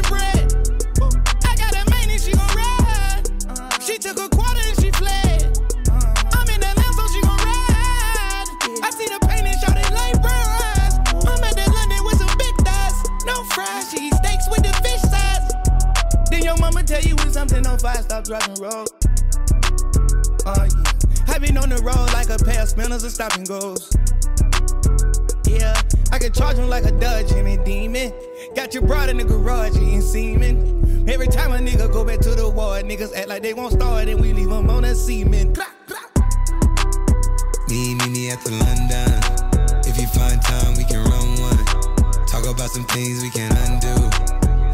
fire, 17.82 18.01
stop 18.03 18.23
driving 18.23 18.61
road. 18.61 18.88
Oh 20.45 20.67
yeah. 20.69 21.34
I 21.34 21.39
been 21.39 21.57
on 21.57 21.69
the 21.69 21.82
road 21.84 22.13
like 22.13 22.29
a 22.29 22.38
pair 22.38 22.61
of 22.61 22.69
spinners 22.69 23.01
and 23.01 23.11
stopping 23.11 23.43
goes. 23.43 23.89
Yeah, 25.47 25.73
I 26.11 26.19
can 26.19 26.32
charge 26.32 26.57
him 26.57 26.69
like 26.69 26.86
a 26.86 26.91
Dodge 26.91 27.32
and 27.32 27.65
demon. 27.65 28.13
Got 28.55 28.75
your 28.75 28.84
broad 28.84 29.09
in 29.09 29.17
the 29.17 29.23
garage 29.23 29.75
eating 29.77 30.01
semen. 30.01 31.09
Every 31.09 31.27
time 31.27 31.51
a 31.53 31.57
nigga 31.57 31.91
go 31.91 32.05
back 32.05 32.19
to 32.19 32.29
the 32.36 32.47
ward, 32.47 32.86
niggas 32.86 33.15
act 33.15 33.27
like 33.27 33.41
they 33.41 33.55
won't 33.55 33.73
start 33.73 34.07
and 34.07 34.21
we 34.21 34.32
leave 34.32 34.49
them 34.49 34.69
on 34.69 34.86
a 34.86 34.93
semen. 34.93 35.53
Me, 37.67 37.95
me, 37.95 38.09
me 38.09 38.29
at 38.29 38.41
the 38.43 38.51
London. 38.61 39.82
If 39.89 39.97
you 39.97 40.05
find 40.07 40.39
time, 40.41 40.77
we 40.77 40.84
can 40.84 41.03
run 41.09 41.41
one. 41.41 41.65
Talk 42.27 42.45
about 42.45 42.69
some 42.69 42.86
things 42.86 43.23
we 43.23 43.32
can 43.32 43.51
undo. 43.65 43.95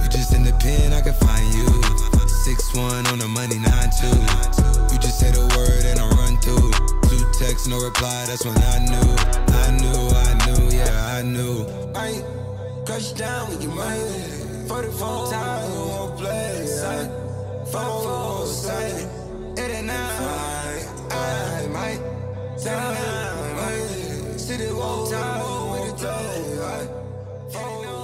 You 0.03 0.09
just 0.09 0.33
in 0.33 0.43
the 0.43 0.53
pen, 0.59 0.91
I 0.91 1.01
can 1.01 1.13
find 1.13 1.53
you. 1.53 2.16
Six 2.47 2.73
one 2.73 3.05
on 3.07 3.19
the 3.19 3.27
money, 3.27 3.59
nine 3.59 3.91
two. 3.99 4.07
You 4.87 4.97
just 5.01 5.19
say 5.19 5.31
the 5.31 5.43
word 5.57 5.83
and 5.83 5.99
I 5.99 6.07
run 6.15 6.37
through. 6.39 6.71
Two 7.09 7.25
texts, 7.37 7.67
no 7.67 7.77
reply. 7.77 8.23
That's 8.25 8.45
when 8.45 8.55
I 8.55 8.79
knew, 8.87 9.09
I 9.51 9.75
knew, 9.75 9.99
I 10.15 10.31
knew, 10.47 10.77
yeah, 10.77 11.17
I 11.17 11.23
knew. 11.23 11.67
I 11.93 12.23
crush 12.85 13.11
down 13.11 13.49
with 13.49 13.61
your 13.61 13.75
money. 13.75 14.63
Forty-four 14.65 15.29
times, 15.29 15.75
won't 15.75 16.17
play. 16.17 16.65
Son, 16.67 17.11
phone, 17.65 18.47
sight. 18.47 19.09
It 19.57 19.69
ain't 19.69 19.91
I, 19.91 20.87
I 21.11 21.67
might. 21.67 21.99
Time, 22.63 23.55
might. 23.57 24.39
City 24.39 24.71
wall, 24.71 25.05
time, 25.05 25.81
with 25.81 25.99
the 25.99 26.07
toe. 26.07 27.49
Phone. 27.51 27.96